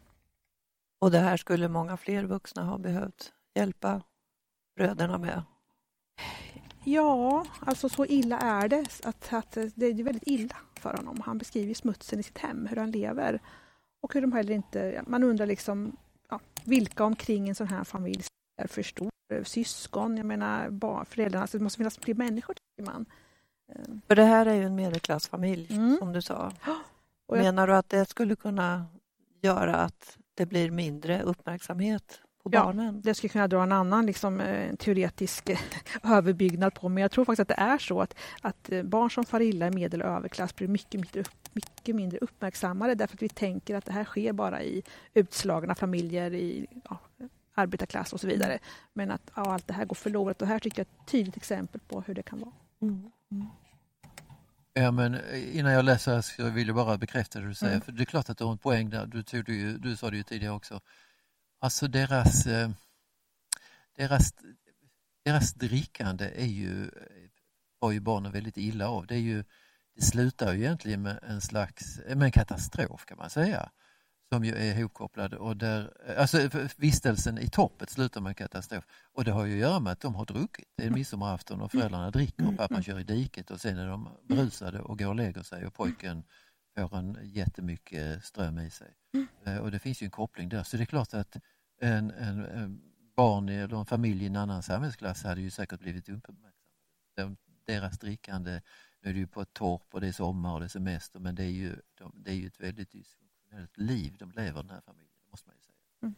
Och 1.00 1.12
det 1.12 1.20
här 1.20 1.38
skulle 1.38 1.68
många 1.68 1.98
fler 1.98 2.24
vuxna 2.24 2.64
ha 2.64 2.78
behövt 2.78 3.34
hjälpa 3.56 4.02
bröderna 4.76 5.18
med? 5.18 5.44
Ja, 6.86 7.46
alltså 7.60 7.90
så 7.90 8.06
illa 8.06 8.40
är 8.40 8.68
det. 8.68 8.86
Att, 9.04 9.34
att 9.34 9.58
det 9.76 9.86
är 9.86 10.04
väldigt 10.04 10.28
illa 10.28 10.56
för 10.80 10.94
honom. 10.94 11.22
Han 11.26 11.38
beskriver 11.38 11.74
smutsen 11.74 12.20
i 12.20 12.24
sitt 12.24 12.38
hem, 12.38 12.68
hur 12.68 12.78
han 12.78 12.92
lever. 12.92 13.40
Och 14.02 14.14
hur 14.14 14.22
de 14.22 14.32
heller 14.32 14.54
inte... 14.54 15.04
Man 15.08 15.24
undrar 15.24 15.46
liksom 15.46 15.96
ja, 16.30 16.40
vilka 16.64 17.04
omkring 17.04 17.50
en 17.50 17.56
sån 17.56 17.68
här 17.68 17.84
familj 17.84 18.24
är 18.62 18.68
för 18.68 18.84
stor. 18.84 19.10
Syskon, 19.44 20.18
jag 20.18 20.26
menar 20.26 20.70
barn, 20.70 21.06
föräldrarna. 21.06 21.42
Alltså 21.42 21.58
det 21.58 21.64
måste 21.64 21.78
finnas 21.78 21.98
fler 21.98 22.14
människor, 22.16 22.54
tycker 22.54 22.92
man. 22.92 23.06
För 24.08 24.16
det 24.16 24.24
här 24.24 24.46
är 24.46 24.54
ju 24.54 24.64
en 24.64 24.76
medelklassfamilj, 24.76 25.68
Mm. 25.76 25.98
som 25.98 26.14
du 26.14 26.22
sa. 26.22 26.52
Menar 27.32 27.68
du 27.68 27.76
att 27.76 27.90
det 27.90 28.10
skulle 28.10 28.36
kunna 28.36 28.86
göra 29.42 29.76
att 29.76 30.18
det 30.34 30.46
blir 30.46 30.72
mindre 30.72 31.22
uppmärksamhet 31.24 32.22
på 32.52 32.58
Ja. 32.58 32.64
barnen? 32.64 33.02
Det 33.02 33.14
skulle 33.14 33.30
kunna 33.30 33.48
dra 33.48 33.64
en 33.64 33.72
annan 33.72 34.06
liksom, 34.06 34.40
eh, 34.40 34.76
teoretisk 34.76 35.50
eh, 35.50 35.60
överbyggnad 36.04 36.74
på, 36.74 36.90
men 36.90 37.02
jag 37.02 37.12
tror 37.12 37.26
faktiskt 37.26 37.40
att 37.52 37.58
det 37.58 37.64
är 37.64 37.78
så 37.78 38.02
att, 38.02 38.16
att 38.42 38.72
eh, 38.72 38.84
barn 38.84 39.12
som 39.12 39.26
far 39.26 39.40
illa 39.42 39.68
i 39.68 39.72
medel 39.72 40.02
och 40.02 40.08
överklass 40.08 40.56
blir 40.56 40.68
mycket 40.68 40.94
mindre, 41.02 41.20
upp- 41.22 41.50
mycket 41.54 41.96
mindre 41.96 42.18
uppmärksammade 42.22 42.96
därför 42.96 43.16
att 43.16 43.22
vi 43.22 43.30
tänker 43.30 43.76
att 43.76 43.86
det 43.86 43.94
här 43.94 44.04
sker 44.06 44.34
bara 44.34 44.64
i 44.64 44.84
utslagna 45.14 45.76
familjer, 45.76 46.34
i 46.34 46.68
ja, 46.90 46.98
arbetarklass 47.54 48.14
och 48.14 48.20
så 48.20 48.28
vidare. 48.28 48.60
Men 48.94 49.12
att 49.12 49.32
ja, 49.36 49.42
allt 49.54 49.68
det 49.68 49.74
här 49.74 49.86
går 49.86 49.96
förlorat 49.96 50.42
och 50.42 50.48
här 50.48 50.60
tycker 50.60 50.80
jag 50.80 50.88
är 50.88 51.02
ett 51.04 51.12
tydligt 51.12 51.38
exempel 51.38 51.82
på 51.88 52.02
hur 52.02 52.14
det 52.14 52.24
kan 52.24 52.40
vara. 52.40 52.52
Mm. 52.82 53.12
Ja, 54.74 54.92
men 54.92 55.18
innan 55.54 55.72
jag 55.72 55.86
läser 55.86 56.22
så 56.22 56.50
vill 56.50 56.68
jag 56.68 56.76
bara 56.76 56.98
bekräfta 56.98 57.40
det 57.40 57.48
du 57.48 57.54
säger. 57.54 57.74
Mm. 57.74 57.82
För 57.82 57.92
det 57.92 58.04
är 58.04 58.06
klart 58.06 58.30
att 58.30 58.38
du 58.38 58.44
har 58.44 58.52
en 58.52 58.58
poäng 58.58 58.90
där. 58.90 59.06
Du, 59.06 59.24
tog 59.24 59.46
det 59.46 59.54
ju, 59.54 59.78
du 59.78 59.96
sa 59.96 60.10
det 60.10 60.18
ju 60.18 60.24
tidigare 60.24 60.54
också. 60.54 60.80
Alltså 61.66 61.88
deras, 61.88 62.46
eh, 62.48 62.70
deras, 63.98 64.34
deras 65.24 65.54
drickande 65.54 66.32
är 66.36 66.46
ju, 66.46 66.92
har 67.82 67.92
ju 67.92 68.00
barnen 68.00 68.32
väldigt 68.32 68.58
illa 68.58 68.90
av. 68.90 69.08
Det, 69.08 69.16
är 69.16 69.20
ju, 69.20 69.44
det 69.96 70.02
slutar 70.02 70.54
ju 70.54 70.60
egentligen 70.60 71.02
med 71.02 71.20
en 71.24 71.42
slags 71.42 72.00
med 72.08 72.24
en 72.24 72.32
katastrof 72.32 73.06
kan 73.06 73.18
man 73.18 73.30
säga. 73.30 73.70
Som 74.34 74.46
ju 74.46 74.56
är 74.56 74.78
ihopkopplad 74.80 75.34
och 75.34 75.58
där, 75.58 75.94
alltså 76.18 76.50
vistelsen 76.78 77.38
i 77.38 77.50
toppet 77.50 77.90
slutar 77.90 78.22
med 78.22 78.30
en 78.30 78.36
katastrof. 78.36 78.84
Och 79.14 79.24
det 79.24 79.32
har 79.32 79.46
ju 79.46 79.54
att 79.54 79.60
göra 79.70 79.80
med 79.80 79.94
att 79.94 80.02
de 80.02 80.16
har 80.16 80.26
druckit. 80.26 80.70
Det 80.78 80.86
är 80.86 80.90
midsommarafton 80.90 81.62
och 81.62 81.72
föräldrarna 81.72 82.12
dricker 82.12 82.48
och 82.48 82.58
pappan 82.58 82.84
kör 82.84 83.00
i 83.00 83.04
diket 83.04 83.52
och 83.52 83.62
sen 83.62 83.78
är 83.78 83.88
de 83.88 84.10
berusade 84.24 84.80
och 84.80 85.00
går 85.00 85.08
och 85.08 85.16
lägger 85.16 85.44
sig 85.44 85.66
och 85.66 85.74
pojken 85.74 86.24
får 86.76 86.98
en 86.98 87.18
jättemycket 87.24 88.26
ström 88.26 88.60
i 88.60 88.70
sig. 88.70 88.94
Eh, 89.46 89.58
Och 89.58 89.72
det 89.72 89.80
finns 89.80 90.02
ju 90.02 90.06
en 90.06 90.12
koppling 90.12 90.50
där. 90.50 90.64
Så 90.64 90.78
det 90.78 90.84
är 90.84 90.86
klart 90.86 91.14
att 91.14 91.38
en, 91.80 92.12
en, 92.12 92.46
en 92.46 92.82
barn 93.16 93.50
eller 93.50 93.78
en 93.80 93.86
familj 93.86 94.24
i 94.24 94.28
en 94.28 94.36
annan 94.36 94.64
samhällsklass 94.64 95.24
hade 95.24 95.42
ju 95.42 95.50
säkert 95.50 95.80
blivit 95.80 96.10
uppmärksammade. 96.10 96.52
De- 97.16 97.38
Deras 97.66 98.00
drickande, 98.00 98.62
nu 99.02 99.10
är 99.10 99.14
det 99.14 99.20
ju 99.20 99.28
på 99.28 99.42
ett 99.42 99.54
torp 99.54 99.82
och 99.92 100.02
det 100.02 100.08
är 100.08 100.12
sommar 100.12 100.54
och 100.54 100.60
det 100.60 100.66
är 100.66 100.70
semester 100.70 101.20
men 101.20 101.36
det 101.36 101.44
är 101.44 101.50
ju, 101.50 101.76
de, 101.96 102.12
det 102.16 102.32
är 102.32 102.36
ju 102.36 102.48
ett 102.48 102.60
väldigt 102.60 102.92
dysfunktionellt 102.92 103.78
liv 103.78 104.16
de 104.20 104.32
lever 104.32 104.62
den 104.64 104.70
här 104.70 104.82
familjen, 104.82 105.12
måste 105.32 105.48
man 105.50 105.56
ju 105.56 105.62
säga. 105.62 106.14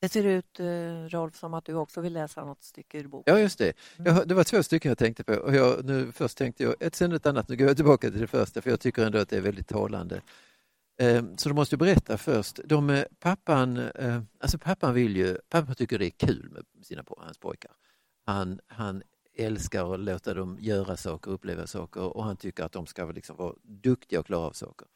Det 0.00 0.08
ser 0.08 0.24
ut, 0.24 0.60
eh, 0.60 0.66
Rolf, 1.08 1.36
som 1.36 1.54
att 1.54 1.64
du 1.64 1.74
också 1.74 2.00
vill 2.00 2.12
läsa 2.12 2.44
något 2.44 2.62
stycke 2.62 2.98
ur 2.98 3.08
boken. 3.08 3.34
Ja, 3.34 3.40
just 3.40 3.58
det. 3.58 3.72
Jag, 3.96 4.28
det 4.28 4.34
var 4.34 4.44
två 4.44 4.62
stycken 4.62 4.88
jag 4.88 4.98
tänkte 4.98 5.24
på. 5.24 5.32
Och 5.34 5.54
jag, 5.54 5.84
nu, 5.84 6.12
först 6.12 6.38
tänkte 6.38 6.62
jag 6.62 6.74
ett, 6.80 6.94
sen 6.94 7.12
ett 7.12 7.26
annat. 7.26 7.48
Nu 7.48 7.56
går 7.56 7.66
jag 7.66 7.76
tillbaka 7.76 8.10
till 8.10 8.20
det 8.20 8.26
första 8.26 8.62
för 8.62 8.70
jag 8.70 8.80
tycker 8.80 9.06
ändå 9.06 9.18
att 9.18 9.28
det 9.28 9.36
är 9.36 9.40
väldigt 9.40 9.68
talande. 9.68 10.20
Eh, 10.98 11.24
så 11.36 11.48
du 11.48 11.54
måste 11.54 11.76
berätta 11.76 12.18
först. 12.18 12.60
De, 12.64 12.90
eh, 12.90 13.04
pappan, 13.18 13.76
eh, 13.76 14.22
alltså 14.40 14.58
pappan 14.58 14.94
vill 14.94 15.16
ju, 15.16 15.38
pappan 15.48 15.74
tycker 15.74 15.98
det 15.98 16.06
är 16.06 16.10
kul 16.10 16.50
med 16.50 16.86
sina, 16.86 17.04
hans 17.18 17.38
pojkar. 17.38 17.72
Han, 18.26 18.60
han 18.66 19.02
älskar 19.34 19.94
att 19.94 20.00
låta 20.00 20.34
dem 20.34 20.58
göra 20.60 20.96
saker, 20.96 21.30
uppleva 21.30 21.66
saker 21.66 22.16
och 22.16 22.24
han 22.24 22.36
tycker 22.36 22.64
att 22.64 22.72
de 22.72 22.86
ska 22.86 23.04
liksom 23.04 23.36
vara 23.36 23.54
duktiga 23.62 24.20
och 24.20 24.26
klara 24.26 24.46
av 24.46 24.52
saker. 24.52 24.88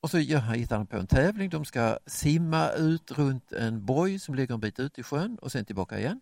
Och 0.00 0.10
så 0.10 0.18
ja, 0.18 0.38
hittar 0.38 0.76
han 0.76 0.86
på 0.86 0.96
en 0.96 1.06
tävling. 1.06 1.50
De 1.50 1.64
ska 1.64 1.98
simma 2.06 2.70
ut 2.70 3.10
runt 3.10 3.52
en 3.52 3.84
boj 3.86 4.18
som 4.18 4.34
ligger 4.34 4.54
en 4.54 4.60
bit 4.60 4.80
ut 4.80 4.98
i 4.98 5.02
sjön 5.02 5.38
och 5.42 5.52
sen 5.52 5.64
tillbaka 5.64 5.98
igen. 5.98 6.20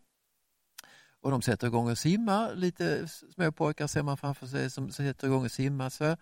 Och 1.20 1.30
de 1.30 1.42
sätter 1.42 1.66
igång 1.66 1.90
och 1.90 1.98
simmar, 1.98 2.54
lite 2.54 3.08
små 3.08 3.52
pojkar 3.52 3.86
ser 3.86 4.02
man 4.02 4.16
framför 4.16 4.46
sig 4.46 4.70
som 4.70 4.90
sätter 4.90 5.26
igång 5.26 5.44
och 5.44 5.50
simmar. 5.50 5.90
Så. 5.90 6.16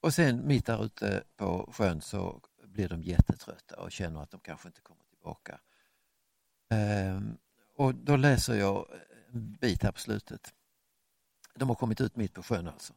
Och 0.00 0.14
sen 0.14 0.46
mitt 0.46 0.66
där 0.66 0.84
ute 0.84 1.24
på 1.36 1.72
sjön 1.72 2.00
så 2.00 2.40
blir 2.64 2.88
de 2.88 3.02
jättetrötta 3.02 3.80
och 3.80 3.92
känner 3.92 4.22
att 4.22 4.30
de 4.30 4.40
kanske 4.40 4.68
inte 4.68 4.80
kommer 4.80 5.04
tillbaka. 5.04 5.60
Ehm, 6.70 7.36
och 7.76 7.94
då 7.94 8.16
läser 8.16 8.54
jag 8.54 8.86
en 9.32 9.52
bit 9.52 9.82
här 9.82 9.92
på 9.92 10.00
slutet. 10.00 10.54
De 11.54 11.68
har 11.68 11.76
kommit 11.76 12.00
ut 12.00 12.16
mitt 12.16 12.34
på 12.34 12.42
sjön 12.42 12.68
alltså. 12.68 12.94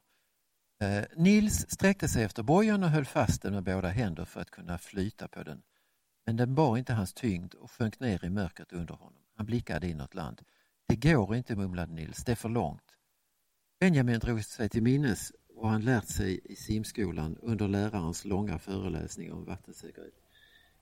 Ehm, 0.79 1.05
Nils 1.15 1.69
sträckte 1.69 2.07
sig 2.07 2.23
efter 2.23 2.43
bojan 2.43 2.83
och 2.83 2.89
höll 2.89 3.05
fast 3.05 3.41
den 3.41 3.53
med 3.53 3.63
båda 3.63 3.87
händer 3.87 4.25
för 4.25 4.41
att 4.41 4.51
kunna 4.51 4.77
flyta 4.77 5.27
på 5.27 5.43
den. 5.43 5.61
Men 6.25 6.37
den 6.37 6.55
bar 6.55 6.77
inte 6.77 6.93
hans 6.93 7.13
tyngd 7.13 7.53
och 7.53 7.71
sjönk 7.71 7.99
ner 7.99 8.25
i 8.25 8.29
mörkret 8.29 8.73
under 8.73 8.93
honom. 8.93 9.23
Han 9.35 9.45
blickade 9.45 9.87
inåt 9.87 10.15
land. 10.15 10.41
Det 10.87 10.95
går 10.95 11.35
inte, 11.35 11.55
mumlade 11.55 11.93
Nils. 11.93 12.23
Det 12.23 12.31
är 12.31 12.35
för 12.35 12.49
långt. 12.49 12.95
Benjamin 13.79 14.19
drog 14.19 14.45
sig 14.45 14.69
till 14.69 14.83
minnes 14.83 15.31
och 15.59 15.69
han 15.69 15.81
lärt 15.81 16.07
sig 16.07 16.39
i 16.43 16.55
simskolan 16.55 17.37
under 17.41 17.67
lärarens 17.67 18.25
långa 18.25 18.59
föreläsning 18.59 19.33
om 19.33 19.45
vattensäkerhet. 19.45 20.13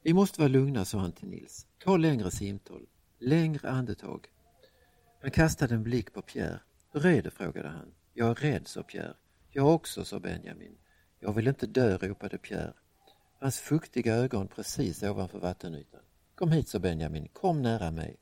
Vi 0.04 0.14
måste 0.14 0.40
vara 0.42 0.48
lugna, 0.48 0.86
sa 0.86 1.00
han 1.00 1.12
till 1.12 1.28
Nils. 1.28 1.68
Ta 1.84 1.98
längre 1.98 2.32
simtal, 2.32 2.86
längre 3.20 3.70
andetag. 3.70 4.28
Han 5.22 5.32
kastade 5.32 5.76
en 5.76 5.84
blick 5.84 6.14
på 6.14 6.22
Pierre. 6.22 6.60
Hur 6.92 7.06
är 7.06 7.22
det? 7.22 7.32
frågade 7.32 7.70
han. 7.70 7.94
Jag 8.14 8.30
är 8.30 8.36
rädd, 8.36 8.68
sa 8.68 8.84
Pierre. 8.84 9.14
Jag 9.50 9.76
också, 9.76 10.06
sa 10.06 10.20
Benjamin. 10.20 10.78
Jag 11.20 11.34
vill 11.34 11.48
inte 11.48 11.68
dö, 11.68 11.98
ropade 11.98 12.38
Pierre. 12.38 12.74
Hans 13.40 13.60
fuktiga 13.60 14.16
ögon 14.16 14.48
precis 14.48 15.04
ovanför 15.04 15.40
vattenytan. 15.40 16.02
Kom 16.36 16.52
hit, 16.52 16.70
sa 16.70 16.80
Benjamin. 16.80 17.28
Kom 17.34 17.62
nära 17.62 17.92
mig. 17.92 18.18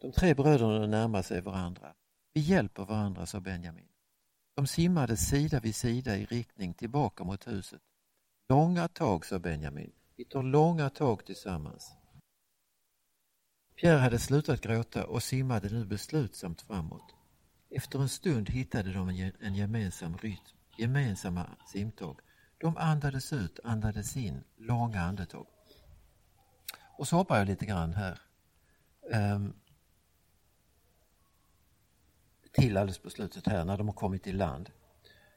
De 0.00 0.12
tre 0.12 0.34
bröderna 0.34 0.86
närmade 0.86 1.24
sig 1.24 1.40
varandra. 1.40 1.94
Vi 2.32 2.40
hjälper 2.40 2.84
varandra, 2.84 3.26
sa 3.26 3.40
Benjamin. 3.40 3.88
De 4.54 4.66
simmade 4.66 5.16
sida 5.16 5.60
vid 5.60 5.74
sida 5.74 6.16
i 6.16 6.24
riktning 6.24 6.74
tillbaka 6.74 7.24
mot 7.24 7.46
huset. 7.46 7.82
Långa 8.48 8.88
tag, 8.88 9.26
sa 9.26 9.38
Benjamin. 9.38 9.92
Vi 10.16 10.24
tar 10.24 10.42
långa 10.42 10.90
tag 10.90 11.26
tillsammans. 11.26 11.92
Pierre 13.80 13.98
hade 13.98 14.18
slutat 14.18 14.60
gråta 14.60 15.06
och 15.06 15.22
simmade 15.22 15.68
nu 15.68 15.84
beslutsamt 15.84 16.62
framåt. 16.62 17.14
Efter 17.70 17.98
en 17.98 18.08
stund 18.08 18.50
hittade 18.50 18.92
de 18.92 19.32
en, 19.40 19.54
gemensam 19.54 20.16
rytm, 20.16 20.56
gemensamma 20.76 21.46
simtag. 21.66 22.20
De 22.58 22.76
andades 22.76 23.32
ut, 23.32 23.60
andades 23.64 24.16
in, 24.16 24.44
långa 24.56 25.00
andetag. 25.00 25.46
Och 26.98 27.08
så 27.08 27.16
hoppar 27.16 27.38
jag 27.38 27.46
lite 27.46 27.66
grann 27.66 27.94
här. 27.94 28.20
Ehm, 29.12 29.52
till 32.54 32.76
alldeles 32.76 32.98
på 32.98 33.10
slutet 33.10 33.46
här 33.46 33.64
när 33.64 33.78
de 33.78 33.88
har 33.88 33.94
kommit 33.94 34.26
i 34.26 34.32
land. 34.32 34.70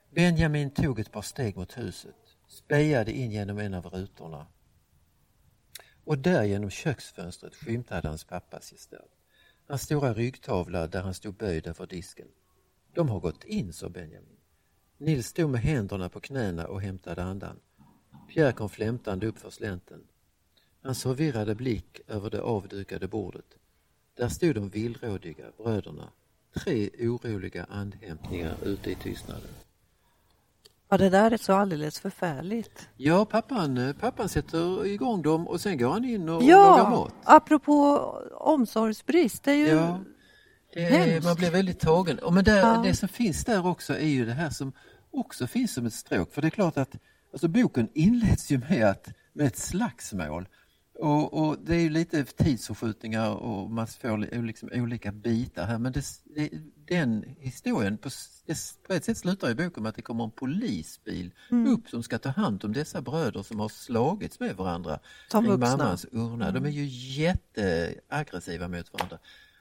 Benjamin 0.10 0.72
tog 0.72 1.00
ett 1.00 1.12
par 1.12 1.22
steg 1.22 1.58
mot 1.58 1.78
huset, 1.78 2.16
spejade 2.48 3.12
in 3.12 3.32
genom 3.32 3.58
en 3.58 3.74
av 3.74 3.86
rutorna 3.86 4.48
och 6.08 6.18
där 6.18 6.44
genom 6.44 6.70
köksfönstret 6.70 7.56
skymtade 7.56 8.08
hans 8.08 8.24
pappas 8.24 8.72
gestalt. 8.72 9.12
Hans 9.68 9.82
stora 9.82 10.14
ryggtavla 10.14 10.88
där 10.88 11.02
han 11.02 11.14
stod 11.14 11.34
böjd 11.34 11.68
över 11.68 11.88
disken. 11.88 12.28
De 12.94 13.10
har 13.10 13.20
gått 13.20 13.44
in, 13.44 13.74
sa 13.74 13.90
Benjamin. 13.90 14.38
Nils 14.98 15.28
stod 15.28 15.50
med 15.50 15.62
händerna 15.62 16.10
på 16.10 16.20
knäna 16.20 16.68
och 16.68 16.82
hämtade 16.82 17.24
andan. 17.24 17.60
Pierre 18.30 18.52
kom 18.52 18.70
flämtande 18.70 19.28
upp 19.28 19.38
för 19.38 19.50
slänten. 19.50 20.08
Hans 20.82 21.04
förvirrade 21.04 21.56
blick 21.56 22.02
över 22.08 22.30
det 22.30 22.42
avdukade 22.42 23.08
bordet. 23.08 23.58
Där 24.14 24.30
stod 24.30 24.56
de 24.56 24.70
villrådiga 24.70 25.46
bröderna. 25.58 26.12
Tre 26.60 26.90
oroliga 27.00 27.66
andhämtningar 27.70 28.56
ute 28.64 28.92
i 28.92 28.96
tystnaden. 28.96 29.50
Ja, 30.90 30.98
det 30.98 31.10
där 31.10 31.32
är 31.32 31.38
så 31.38 31.54
alldeles 31.54 32.00
förfärligt. 32.00 32.90
Ja, 32.98 33.26
pappan, 33.26 33.78
eh, 33.78 33.94
pappan 33.96 34.30
sätter 34.30 34.86
igång 34.86 35.22
dem 35.22 35.48
och 35.48 35.62
sen 35.62 35.78
går 35.78 35.90
han 35.90 36.06
in 36.06 36.30
och, 36.30 36.36
och 36.36 36.42
lagar 36.44 36.78
Ja, 36.78 36.90
mat. 36.90 37.14
apropå 37.24 37.98
omsorgsbrist. 38.34 39.44
Det 39.44 39.52
är 39.52 39.56
ju... 39.56 39.66
Ja, 39.68 40.00
det 40.74 41.24
man 41.24 41.36
blir 41.36 41.52
väldigt 41.52 41.80
tagen. 41.80 42.20
Och 42.20 42.34
men 42.34 42.44
där, 42.44 42.58
Ja. 42.58 42.82
det 42.86 42.94
som 42.96 43.10
finns 43.10 43.46
där 43.46 43.68
också 43.68 43.94
är 43.94 44.08
ju 44.08 44.26
det 44.26 44.34
här 44.34 44.50
som 44.50 44.72
också 45.12 45.48
finns 45.48 45.74
som 45.74 45.86
ett 45.86 45.94
stråk. 45.94 46.34
För 46.34 46.42
det 46.42 46.48
är 46.48 46.52
klart 46.52 46.78
att 46.78 46.96
alltså 47.34 47.48
boken 47.48 47.90
inleds 47.94 48.52
ju 48.52 48.58
med, 48.70 48.90
att, 48.90 49.08
med 49.34 49.48
ett 49.48 49.58
slagsmål. 49.58 50.48
Och, 51.00 51.34
och 51.34 51.58
det 51.64 51.76
är 51.76 51.80
ju 51.80 51.90
lite 51.90 52.24
tidsförskjutningar 52.24 53.30
och 53.30 53.72
man 53.72 53.88
får 53.88 54.18
li- 54.18 54.42
liksom 54.42 54.70
olika 54.74 55.12
bitar 55.12 55.66
här. 55.66 55.78
Men 55.80 55.92
det, 55.92 56.06
det, 56.36 56.50
den 56.88 57.36
historien, 57.40 57.98
på, 57.98 58.10
på 58.88 58.94
ett 58.94 59.06
sätt 59.06 59.18
slutar 59.18 59.48
ju 59.50 59.56
boken 59.56 59.84
med 59.84 59.90
att 59.90 59.96
det 59.96 60.02
kommer 60.02 60.24
en 60.24 60.32
polisbil 60.32 61.34
Mm. 61.52 61.74
upp 61.74 61.90
som 61.90 62.04
ska 62.04 62.18
ta 62.20 62.30
hand 62.30 62.66
om 62.66 62.74
dessa 62.74 63.02
bröder 63.02 63.44
som 63.44 63.60
har 63.60 63.70
slagits 63.70 64.40
med 64.40 64.56
varandra 64.56 65.00
Som 65.32 65.46
vuxna. 65.46 65.78
mammans 65.78 66.06
urna. 66.12 66.52
De 66.52 66.66
är 66.66 66.70
ju 66.70 66.86
jätteaggressiva 67.24 68.68
mot 68.68 68.94
varandra. 68.94 69.18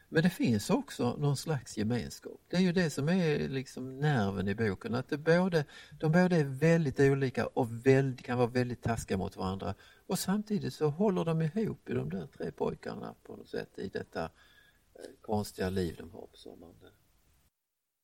Men 0.08 0.22
det 0.22 0.30
finns 0.30 0.70
också 0.70 1.16
någon 1.16 1.36
slags 1.36 1.78
gemenskap. 1.78 2.40
Det 2.48 2.56
är 2.56 2.60
ju 2.60 2.72
det 2.72 2.90
som 2.90 3.08
är 3.08 3.48
liksom 3.48 3.98
nerven 3.98 4.48
i 4.48 4.54
boken, 4.54 4.94
att 4.94 5.08
det 5.08 5.18
både, 5.18 5.64
de 6.00 6.12
båda 6.12 6.36
är 6.36 6.44
väldigt 6.44 7.00
olika 7.00 7.46
och 7.46 7.86
väldigt, 7.86 8.26
kan 8.26 8.38
vara 8.38 8.48
väldigt 8.48 8.82
taskiga 8.82 9.18
mot 9.18 9.36
varandra 9.36 9.74
och 10.06 10.18
samtidigt 10.18 10.74
så 10.74 10.88
håller 10.88 11.24
de 11.24 11.42
ihop 11.42 11.88
i 11.88 11.92
de 11.92 12.10
där 12.10 12.26
tre 12.26 12.50
pojkarna 12.50 13.14
på 13.22 13.36
något 13.36 13.48
sätt 13.48 13.78
i 13.78 13.88
detta 13.88 14.24
eh, 14.24 14.30
konstiga 15.20 15.70
liv 15.70 15.94
de 15.98 16.10
har 16.10 16.26
på 16.26 16.36
sommaren. 16.36 16.74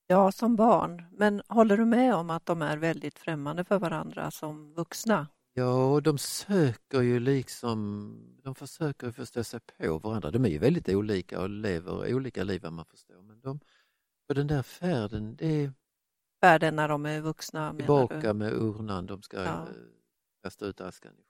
Ja, 0.06 0.32
som 0.32 0.56
barn. 0.56 1.02
Men 1.12 1.42
håller 1.48 1.76
du 1.76 1.84
med 1.84 2.14
om 2.14 2.30
att 2.30 2.46
de 2.46 2.62
är 2.62 2.76
väldigt 2.76 3.18
främmande 3.18 3.64
för 3.64 3.78
varandra 3.78 4.30
som 4.30 4.74
vuxna? 4.74 5.26
Ja, 5.54 5.92
och 5.92 6.02
de 6.02 6.18
söker 6.18 7.00
ju 7.00 7.20
liksom, 7.20 8.40
de 8.42 8.54
försöker 8.54 9.10
förstå 9.10 9.44
sig 9.44 9.60
på 9.60 9.98
varandra. 9.98 10.30
De 10.30 10.44
är 10.44 10.48
ju 10.48 10.58
väldigt 10.58 10.88
olika 10.88 11.40
och 11.40 11.50
lever 11.50 12.14
olika 12.14 12.44
liv 12.44 12.62
vad 12.62 12.72
man 12.72 12.84
förstår. 12.84 13.22
Men 13.22 13.40
de, 13.40 13.60
på 14.28 14.34
den 14.34 14.46
där 14.46 14.62
färden, 14.62 15.36
det 15.36 15.46
är 15.46 15.72
Färden 16.40 16.76
när 16.76 16.88
de 16.88 17.06
är 17.06 17.20
vuxna? 17.20 17.74
tillbaka 17.74 18.34
med 18.34 18.52
urnan, 18.52 19.06
de 19.06 19.22
ska 19.22 19.36
Ja. 19.44 19.62
eh, 19.62 19.74
kasta 20.42 20.66
ut 20.66 20.80
askan. 20.80 21.12
i 21.12 21.16
sjön. 21.16 21.24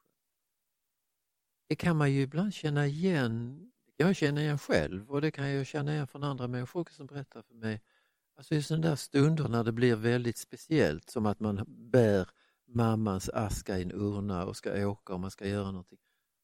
Det 1.69 1.77
kan 1.77 1.97
man 1.97 2.13
ju 2.13 2.21
ibland 2.21 2.55
känna 2.55 2.87
igen, 2.87 3.61
jag 3.97 4.17
känna 4.17 4.41
igen 4.41 4.59
själv 4.59 5.11
och 5.11 5.21
det 5.21 5.31
kan 5.31 5.51
jag 5.51 5.67
känna 5.67 5.93
igen 5.93 6.07
från 6.07 6.23
andra 6.25 6.49
människor 6.49 6.87
som 6.91 7.07
berättar 7.07 7.43
för 7.43 7.55
mig. 7.55 7.83
Alltså 8.37 8.55
i 8.55 8.63
sådana 8.63 8.89
där 8.89 8.97
stunder 8.97 9.49
när 9.49 9.65
det 9.65 9.73
blir 9.73 9.97
väldigt 9.97 10.37
speciellt, 10.37 11.11
som 11.11 11.27
att 11.27 11.41
man 11.41 11.65
bär 11.69 12.29
mammans 12.75 13.29
aska 13.29 13.79
i 13.79 13.83
en 13.83 13.93
urna 13.93 14.47
och 14.47 14.57
ska 14.57 14.87
åka 14.87 15.15
och 15.15 15.21
man 15.21 15.31
ska 15.31 15.47
göra 15.49 15.71
någonting. 15.71 15.99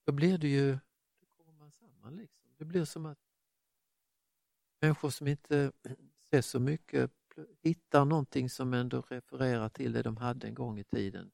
Då 0.06 0.12
blir 0.12 0.38
det 0.38 0.48
ju, 0.48 0.72
då 1.20 1.26
kommer 1.44 1.58
man 1.58 1.72
samman 1.72 2.16
liksom. 2.16 2.50
Det 2.58 2.64
blir 2.64 2.84
som 2.84 3.06
att 3.06 3.18
människor 4.80 5.10
som 5.10 5.28
inte 5.28 5.72
ser 6.30 6.42
så 6.42 6.60
mycket 6.60 7.10
hittar 7.62 8.04
någonting 8.04 8.50
som 8.50 8.74
ändå 8.74 9.00
refererar 9.00 9.68
till 9.68 9.92
det 9.92 10.02
de 10.02 10.16
hade 10.16 10.46
en 10.46 10.54
gång 10.54 10.78
i 10.78 10.84
tiden. 10.84 11.30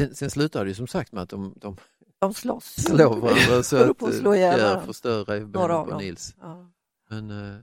Sen, 0.00 0.14
sen 0.14 0.30
slutar 0.30 0.64
det 0.64 0.68
ju 0.68 0.74
som 0.74 0.86
sagt 0.86 1.12
med 1.12 1.22
att 1.22 1.28
de, 1.28 1.54
de 1.56 1.76
De 2.18 2.34
slåss. 2.34 2.64
slår 2.84 3.20
varandra 3.20 3.62
så 3.62 3.76
att 3.76 4.02
eh, 4.02 4.22
Pierre 4.22 4.58
varandra. 4.58 4.86
förstör 4.86 5.70
av 5.70 5.86
på. 5.86 5.98
Nils. 5.98 6.36
Ja. 6.40 6.70
Men 7.10 7.30
eh, 7.30 7.60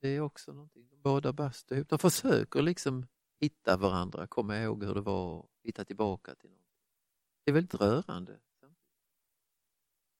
det 0.00 0.08
är 0.08 0.20
också 0.20 0.52
någonting, 0.52 0.88
de 0.90 1.02
båda 1.02 1.32
bastu 1.32 1.74
ihop. 1.74 1.88
De 1.88 1.98
försöker 1.98 2.62
liksom 2.62 3.06
hitta 3.40 3.76
varandra, 3.76 4.26
komma 4.26 4.58
ihåg 4.58 4.84
hur 4.84 4.94
det 4.94 5.00
var 5.00 5.38
och 5.38 5.50
hitta 5.64 5.84
tillbaka 5.84 6.34
till 6.34 6.50
något. 6.50 6.66
Det 7.44 7.50
är 7.50 7.54
väldigt 7.54 7.74
rörande. 7.74 8.38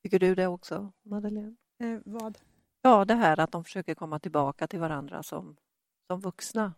Tycker 0.02 0.18
du 0.18 0.34
det 0.34 0.46
också, 0.46 0.92
Madeleine? 1.02 1.56
Eh, 1.78 2.00
vad? 2.04 2.38
Ja, 2.82 3.04
det 3.04 3.14
här 3.14 3.40
att 3.40 3.52
de 3.52 3.64
försöker 3.64 3.94
komma 3.94 4.18
tillbaka 4.18 4.66
till 4.66 4.80
varandra 4.80 5.22
som, 5.22 5.56
som 6.06 6.20
vuxna. 6.20 6.74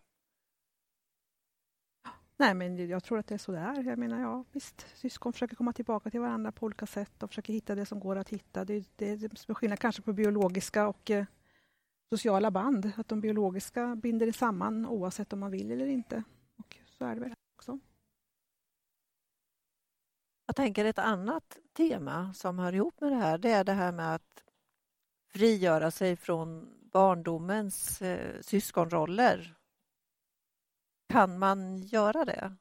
Nej, 2.37 2.53
men 2.53 2.89
jag 2.89 3.03
tror 3.03 3.19
att 3.19 3.27
det 3.27 3.33
är 3.33 3.39
så 3.39 3.51
det 3.51 3.59
är. 3.59 3.83
Jag 3.83 3.99
menar, 3.99 4.21
ja, 4.21 4.45
visst, 4.51 4.87
syskon 4.95 5.33
försöker 5.33 5.55
komma 5.55 5.73
tillbaka 5.73 6.09
till 6.09 6.19
varandra 6.19 6.51
på 6.51 6.65
olika 6.65 6.85
sätt 6.85 7.23
och 7.23 7.29
försöker 7.29 7.53
hitta 7.53 7.75
det 7.75 7.85
som 7.85 7.99
går 7.99 8.15
att 8.15 8.29
hitta. 8.29 8.65
Det 8.65 8.73
är 8.73 8.85
det 8.95 9.05
är 9.49 9.53
skillnad 9.53 9.79
kanske 9.79 10.01
på 10.01 10.13
biologiska 10.13 10.87
och 10.87 11.11
eh, 11.11 11.25
sociala 12.13 12.51
band. 12.51 12.91
Att 12.97 13.07
de 13.07 13.21
biologiska 13.21 13.95
binder 13.95 14.31
samman 14.31 14.85
oavsett 14.85 15.33
om 15.33 15.39
man 15.39 15.51
vill 15.51 15.71
eller 15.71 15.87
inte. 15.87 16.23
Och 16.57 16.77
så 16.97 17.05
är 17.05 17.15
det 17.15 17.21
väl 17.21 17.33
också. 17.57 17.79
Jag 20.45 20.55
tänker 20.55 20.85
ett 20.85 20.99
annat 20.99 21.57
tema 21.73 22.33
som 22.33 22.59
hör 22.59 22.73
ihop 22.73 23.01
med 23.01 23.11
det 23.11 23.15
här, 23.15 23.37
det 23.37 23.51
är 23.51 23.63
det 23.63 23.73
här 23.73 23.91
med 23.91 24.15
att 24.15 24.43
frigöra 25.33 25.91
sig 25.91 26.15
från 26.15 26.73
barndomens 26.91 28.01
eh, 28.01 28.41
syskonroller. 28.41 29.55
Kan 31.09 31.39
man 31.39 31.77
göra 31.77 32.25
det? 32.25 32.55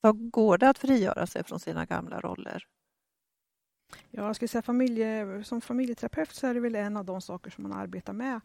Så 0.00 0.12
går 0.12 0.58
det 0.58 0.68
att 0.68 0.78
frigöra 0.78 1.26
sig 1.26 1.44
från 1.44 1.60
sina 1.60 1.84
gamla 1.84 2.20
roller? 2.20 2.66
Ja, 4.10 4.26
jag 4.26 4.36
skulle 4.36 4.48
säga 4.48 4.62
familje, 4.62 5.44
som 5.44 5.60
familjeterapeut 5.60 6.34
så 6.34 6.46
är 6.46 6.54
det 6.54 6.60
väl 6.60 6.74
en 6.74 6.96
av 6.96 7.04
de 7.04 7.20
saker 7.20 7.50
som 7.50 7.62
man 7.62 7.72
arbetar 7.72 8.12
med. 8.12 8.40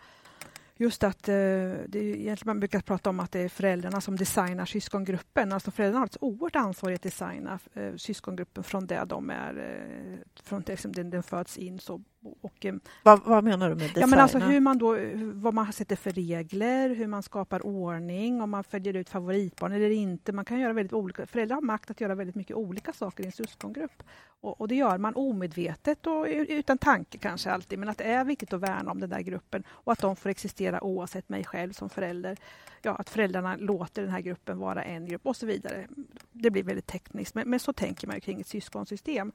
Just 0.80 1.04
att 1.04 1.30
eh, 1.30 1.34
det 1.34 1.96
är 1.96 2.04
egentligen 2.04 2.38
man 2.46 2.60
brukar 2.60 2.80
prata 2.80 3.10
om 3.10 3.20
att 3.20 3.32
det 3.32 3.40
är 3.40 3.50
föräldrarna 3.50 4.02
som 4.02 4.16
designar 4.16 4.66
syskongruppen. 4.66 5.52
Alltså 5.52 5.72
föräldrarna 5.72 6.00
har 6.00 6.06
ett 6.06 6.18
oerhört 6.22 6.56
ansvar 6.56 6.92
att 6.92 7.02
designa 7.02 7.60
eh, 7.74 7.96
syskongruppen 7.96 8.64
från 8.64 8.88
det 8.88 9.06
de 9.06 9.30
är, 9.30 9.58
eh, 9.58 10.42
från 10.44 10.62
det 10.66 10.78
som 10.78 10.92
den, 10.92 11.10
den 11.10 11.24
föds 11.24 11.58
in. 11.58 11.80
Så, 11.80 12.02
och, 12.42 12.66
eh, 12.66 12.76
Vad, 13.04 13.22
vad 13.26 13.44
menar 13.44 13.70
du 13.70 13.76
med 13.76 13.84
designa? 13.84 14.02
Ja, 14.02 14.08
men 14.08 14.20
alltså 14.20 14.40
hur 14.40 14.60
man 14.60 14.78
då, 14.78 14.98
vad 15.34 15.54
man 15.54 15.74
sätter 15.74 15.96
för 15.96 16.12
regler, 16.12 16.90
hur 16.90 17.08
man 17.08 17.24
skapar 17.24 17.66
ordning, 17.66 18.42
om 18.42 18.50
man 18.50 18.64
följer 18.64 18.94
ut 18.94 19.10
favoritbarn 19.10 19.72
eller 19.72 19.90
inte. 19.90 20.32
Man 20.32 20.46
kan 20.46 20.60
göra 20.60 20.74
väldigt 20.74 20.94
olika, 20.94 21.28
föräldrar 21.28 21.56
har 21.56 21.62
makt 21.62 21.92
att 21.92 22.02
göra 22.02 22.16
väldigt 22.16 22.36
mycket 22.36 22.56
olika 22.56 22.94
saker 22.94 23.24
i 23.24 23.26
en 23.26 23.32
syskongrupp. 23.32 24.04
Och, 24.42 24.62
och 24.62 24.68
det 24.68 24.76
gör 24.76 24.98
man 24.98 25.16
omedvetet 25.16 26.08
och 26.08 26.26
utan 26.30 26.78
tanke 26.78 27.18
kanske 27.18 27.52
alltid, 27.52 27.80
men 27.80 27.90
att 27.90 27.98
det 27.98 28.04
är 28.04 28.26
viktigt 28.26 28.54
att 28.54 28.62
värna 28.62 28.92
om 28.92 29.00
den 29.00 29.10
där 29.10 29.22
gruppen 29.22 29.64
och 29.70 29.92
att 29.92 30.00
de 30.00 30.16
får 30.16 30.30
existera 30.30 30.84
oavsett 30.84 31.30
mig 31.30 31.44
själv 31.44 31.74
som 31.74 31.90
förälder. 31.90 32.38
Ja, 32.82 32.96
att 32.96 33.10
föräldrarna 33.10 33.56
låter 33.56 34.02
den 34.02 34.12
här 34.12 34.22
gruppen 34.22 34.58
vara 34.58 34.84
en 34.84 35.06
grupp 35.06 35.26
och 35.26 35.36
så 35.36 35.46
vidare. 35.46 35.88
Det 36.32 36.52
blir 36.52 36.64
väldigt 36.64 36.88
tekniskt, 36.88 37.36
men, 37.36 37.50
men 37.50 37.60
så 37.60 37.74
tänker 37.74 38.08
man 38.08 38.22
kring 38.22 38.42
ett 38.42 38.48
syskonsystem. 38.48 39.32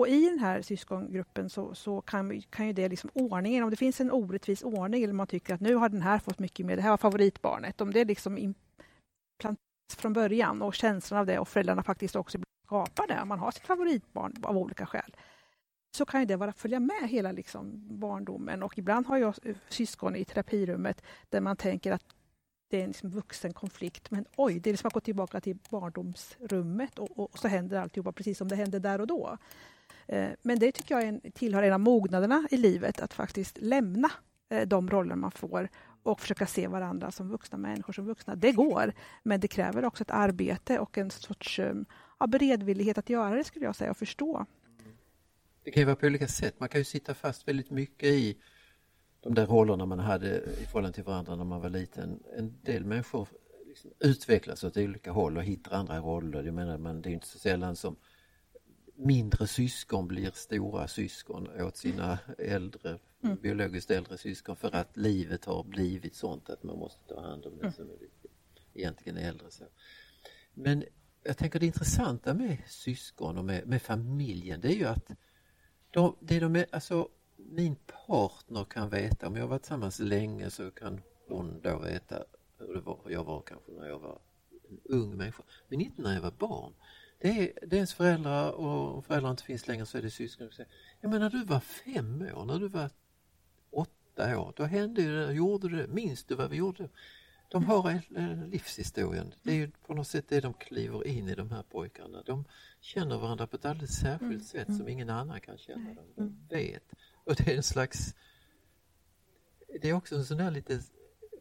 Och 0.00 0.08
i 0.08 0.24
den 0.24 0.38
här 0.38 0.62
syskongruppen 0.62 1.50
så, 1.50 1.74
så 1.74 2.00
kan, 2.00 2.42
kan 2.42 2.66
ju 2.66 2.72
det 2.72 2.88
liksom 2.88 3.10
ordningen, 3.14 3.64
om 3.64 3.70
det 3.70 3.76
finns 3.76 4.00
en 4.00 4.10
orättvis 4.10 4.62
ordning 4.62 5.02
eller 5.02 5.14
man 5.14 5.26
tycker 5.26 5.54
att 5.54 5.60
nu 5.60 5.74
har 5.74 5.88
den 5.88 6.02
här 6.02 6.18
fått 6.18 6.38
mycket 6.38 6.66
mer, 6.66 6.76
det 6.76 6.82
här 6.82 6.90
var 6.90 6.96
favoritbarnet, 6.96 7.80
om 7.80 7.92
det 7.92 8.04
liksom 8.04 8.38
implanteras 8.38 9.96
från 9.96 10.12
början 10.12 10.62
och 10.62 10.74
känslan 10.74 11.20
av 11.20 11.26
det 11.26 11.38
och 11.38 11.48
föräldrarna 11.48 11.82
faktiskt 11.82 12.16
också 12.16 12.38
skapar 12.66 13.06
det, 13.06 13.20
om 13.22 13.28
man 13.28 13.38
har 13.38 13.50
sitt 13.50 13.66
favoritbarn 13.66 14.34
av 14.42 14.56
olika 14.56 14.86
skäl, 14.86 15.16
så 15.96 16.04
kan 16.04 16.20
ju 16.20 16.26
det 16.26 16.36
vara 16.36 16.52
följa 16.52 16.80
med 16.80 17.08
hela 17.08 17.32
liksom 17.32 17.72
barndomen 18.00 18.62
och 18.62 18.78
ibland 18.78 19.06
har 19.06 19.18
jag 19.18 19.34
syskon 19.68 20.16
i 20.16 20.24
terapirummet 20.24 21.02
där 21.28 21.40
man 21.40 21.56
tänker 21.56 21.92
att 21.92 22.04
det 22.70 22.76
är 22.78 22.82
en 22.82 22.88
liksom 22.88 23.10
vuxen 23.10 23.52
konflikt, 23.52 24.10
men 24.10 24.24
oj, 24.36 24.60
det 24.60 24.70
är 24.70 24.72
liksom 24.72 24.88
att 24.88 24.94
gå 24.94 25.00
tillbaka 25.00 25.40
till 25.40 25.58
barndomsrummet 25.70 26.98
och, 26.98 27.18
och 27.18 27.38
så 27.38 27.48
händer 27.48 27.80
alltihopa 27.80 28.12
precis 28.12 28.38
som 28.38 28.48
det 28.48 28.56
hände 28.56 28.78
där 28.78 29.00
och 29.00 29.06
då. 29.06 29.38
Eh, 30.12 30.30
men 30.42 30.58
det 30.58 30.72
tycker 30.72 30.94
jag 30.94 31.04
är 31.04 31.08
en, 31.08 31.20
tillhör 31.32 31.62
en 31.62 31.72
av 31.72 31.80
mognaderna 31.80 32.48
i 32.50 32.56
livet, 32.56 33.00
att 33.00 33.14
faktiskt 33.14 33.58
lämna 33.60 34.10
eh, 34.48 34.68
de 34.68 34.90
roller 34.90 35.14
man 35.14 35.30
får 35.30 35.68
och 36.02 36.20
försöka 36.20 36.46
se 36.46 36.68
varandra 36.68 37.10
som 37.10 37.28
vuxna 37.28 37.58
människor 37.58 37.92
som 37.92 38.06
vuxna. 38.06 38.34
Det 38.34 38.52
går, 38.52 38.92
men 39.22 39.40
det 39.40 39.48
kräver 39.48 39.84
också 39.84 40.02
ett 40.02 40.10
arbete 40.10 40.78
och 40.78 40.98
en 40.98 41.10
sorts 41.10 41.58
eh, 41.58 41.74
ja, 42.18 42.26
beredvillighet 42.26 42.98
att 42.98 43.10
göra 43.10 43.34
det, 43.34 43.44
skulle 43.44 43.64
jag 43.64 43.76
säga, 43.76 43.90
och 43.90 43.96
förstå. 43.96 44.46
Det 45.64 45.70
kan 45.70 45.80
ju 45.80 45.84
vara 45.84 45.96
på 45.96 46.06
olika 46.06 46.28
sätt. 46.28 46.60
Man 46.60 46.68
kan 46.68 46.80
ju 46.80 46.84
sitta 46.84 47.14
fast 47.14 47.48
väldigt 47.48 47.70
mycket 47.70 48.08
i 48.08 48.36
de 49.20 49.34
där 49.34 49.46
rollerna 49.46 49.86
man 49.86 49.98
hade 49.98 50.36
i 50.36 50.64
förhållande 50.66 50.94
till 50.94 51.04
varandra 51.04 51.36
när 51.36 51.44
man 51.44 51.60
var 51.60 51.70
liten. 51.70 52.22
En 52.36 52.60
del 52.62 52.84
människor 52.84 53.28
liksom 53.66 53.90
utvecklas 53.98 54.64
åt 54.64 54.76
olika 54.76 55.12
håll 55.12 55.36
och 55.36 55.42
hittar 55.42 55.72
andra 55.72 55.98
roller. 55.98 56.42
Jag 56.42 56.54
menar, 56.54 56.78
man, 56.78 57.02
det 57.02 57.10
är 57.10 57.12
inte 57.12 57.26
så 57.26 57.38
sällan 57.38 57.76
som 57.76 57.96
mindre 59.00 59.46
syskon 59.46 60.08
blir 60.08 60.30
stora 60.30 60.88
syskon 60.88 61.62
åt 61.62 61.76
sina 61.76 62.18
äldre, 62.38 62.98
Mm. 63.22 63.36
biologiskt 63.36 63.90
äldre 63.90 64.18
syskon 64.18 64.56
för 64.56 64.74
att 64.74 64.96
livet 64.96 65.44
har 65.44 65.64
blivit 65.64 66.14
sånt 66.14 66.50
att 66.50 66.62
man 66.62 66.78
måste 66.78 67.14
ta 67.14 67.20
hand 67.20 67.46
om 67.46 67.58
den 67.58 67.72
som 67.72 67.90
är 67.90 67.96
egentligen 68.74 69.18
är 69.18 69.28
äldre. 69.28 69.50
Så. 69.50 69.64
Men 70.54 70.84
jag 71.22 71.36
tänker 71.36 71.60
det 71.60 71.66
intressanta 71.66 72.34
med 72.34 72.58
syskon 72.66 73.38
och 73.38 73.44
med, 73.44 73.66
med 73.66 73.82
familjen 73.82 74.60
det 74.60 74.68
är 74.68 74.76
ju 74.76 74.84
att 74.84 75.10
de, 75.90 76.16
det 76.20 76.40
de 76.40 76.56
är, 76.56 76.66
alltså, 76.72 77.08
min 77.36 77.76
partner 78.06 78.64
kan 78.64 78.90
veta, 78.90 79.28
om 79.28 79.36
jag 79.36 79.42
har 79.42 79.48
varit 79.48 79.62
tillsammans 79.62 79.98
länge 79.98 80.50
så 80.50 80.70
kan 80.70 81.00
hon 81.28 81.60
då 81.60 81.78
veta 81.78 82.24
hur 82.58 82.74
det 82.74 82.80
var, 82.80 83.00
jag 83.08 83.24
var 83.24 83.42
kanske 83.42 83.72
när 83.72 83.88
jag 83.88 83.98
var 83.98 84.18
en 84.68 84.80
ung 84.84 85.16
människa. 85.16 85.42
Men 85.68 85.80
inte 85.80 86.02
när 86.02 86.14
jag 86.14 86.22
var 86.22 86.34
barn. 86.38 86.72
Det 87.22 87.28
är, 87.28 87.66
det 87.66 87.76
är 87.76 87.78
ens 87.78 87.94
föräldrar 87.94 88.50
och 88.52 88.94
om 88.96 89.02
föräldrar 89.02 89.30
inte 89.30 89.42
finns 89.42 89.68
längre 89.68 89.86
så 89.86 89.98
är 89.98 90.02
det 90.02 90.10
syskon. 90.10 90.50
Jag 91.00 91.10
menar, 91.10 91.30
när 91.30 91.30
du 91.30 91.44
var 91.44 91.60
fem 91.60 92.22
år, 92.34 92.44
när 92.44 92.58
du 92.58 92.68
var 92.68 92.90
åtta 93.70 94.38
år, 94.40 94.52
då 94.56 94.64
hände 94.64 95.26
det, 95.26 95.32
gjorde 95.32 95.68
det, 95.76 95.88
minns 95.88 96.24
du 96.24 96.34
vad 96.34 96.50
vi 96.50 96.56
gjorde? 96.56 96.88
De 97.48 97.64
har 97.64 97.90
en, 97.90 98.16
en 98.16 98.50
livshistorien. 98.50 99.34
Det 99.42 99.50
är 99.50 99.56
ju 99.56 99.70
på 99.86 99.94
något 99.94 100.08
sätt 100.08 100.24
det 100.28 100.40
de 100.40 100.54
kliver 100.54 101.06
in 101.06 101.28
i 101.28 101.34
de 101.34 101.50
här 101.50 101.62
pojkarna. 101.62 102.22
De 102.26 102.44
känner 102.80 103.18
varandra 103.18 103.46
på 103.46 103.56
ett 103.56 103.64
alldeles 103.64 104.00
särskilt 104.00 104.22
Mm. 104.22 104.40
sätt 104.40 104.68
Mm. 104.68 104.78
som 104.78 104.88
ingen 104.88 105.10
annan 105.10 105.40
kan 105.40 105.58
känna 105.58 105.94
dem. 105.94 106.04
Mm. 106.18 106.38
De 106.48 106.56
vet. 106.56 106.84
Och 107.24 107.34
det 107.34 107.52
är 107.52 107.56
en 107.56 107.62
slags... 107.62 108.14
Det 109.82 109.88
är 109.88 109.92
också 109.92 110.14
en 110.16 110.24
sån 110.24 110.36
där 110.38 110.50
lite, 110.50 110.80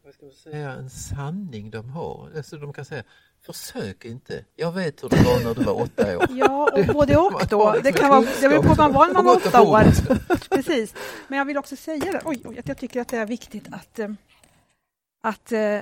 vad 0.03 0.13
ska 0.13 0.25
man 0.25 0.33
säga, 0.35 0.73
en 0.73 0.89
sanning 0.89 1.71
de 1.71 1.89
har. 1.89 2.31
Alltså 2.35 2.57
de 2.57 2.73
kan 2.73 2.85
säga, 2.85 3.03
Försök 3.45 4.05
inte. 4.05 4.45
Jag 4.55 4.71
vet 4.71 5.03
hur 5.03 5.09
det 5.09 5.15
var 5.15 5.43
när 5.43 5.55
du 5.55 5.63
var 5.63 5.81
åtta 5.81 6.17
år. 6.17 6.25
Ja, 6.29 6.71
och 6.73 6.93
både 6.93 7.17
och 7.17 7.47
då. 7.49 7.71
Det 7.71 7.81
liksom 7.81 8.01
kan 8.01 8.09
vara, 8.09 8.21
det 8.41 8.49
beror 8.49 8.63
på 8.63 8.75
man 8.75 8.93
var 8.93 9.07
när 9.07 9.13
man 9.13 9.25
var 9.25 9.35
åtta 9.35 9.61
år. 9.61 9.83
Precis. 10.55 10.93
Men 11.27 11.37
jag 11.37 11.45
vill 11.45 11.57
också 11.57 11.75
säga 11.75 12.11
det, 12.11 12.21
oj, 12.25 12.41
oj, 12.45 12.59
att 12.59 12.67
jag 12.67 12.77
tycker 12.77 13.01
att 13.01 13.07
det 13.07 13.17
är 13.17 13.25
viktigt 13.25 13.67
att, 13.71 13.99
eh, 13.99 14.09
att 15.21 15.51
eh, 15.51 15.79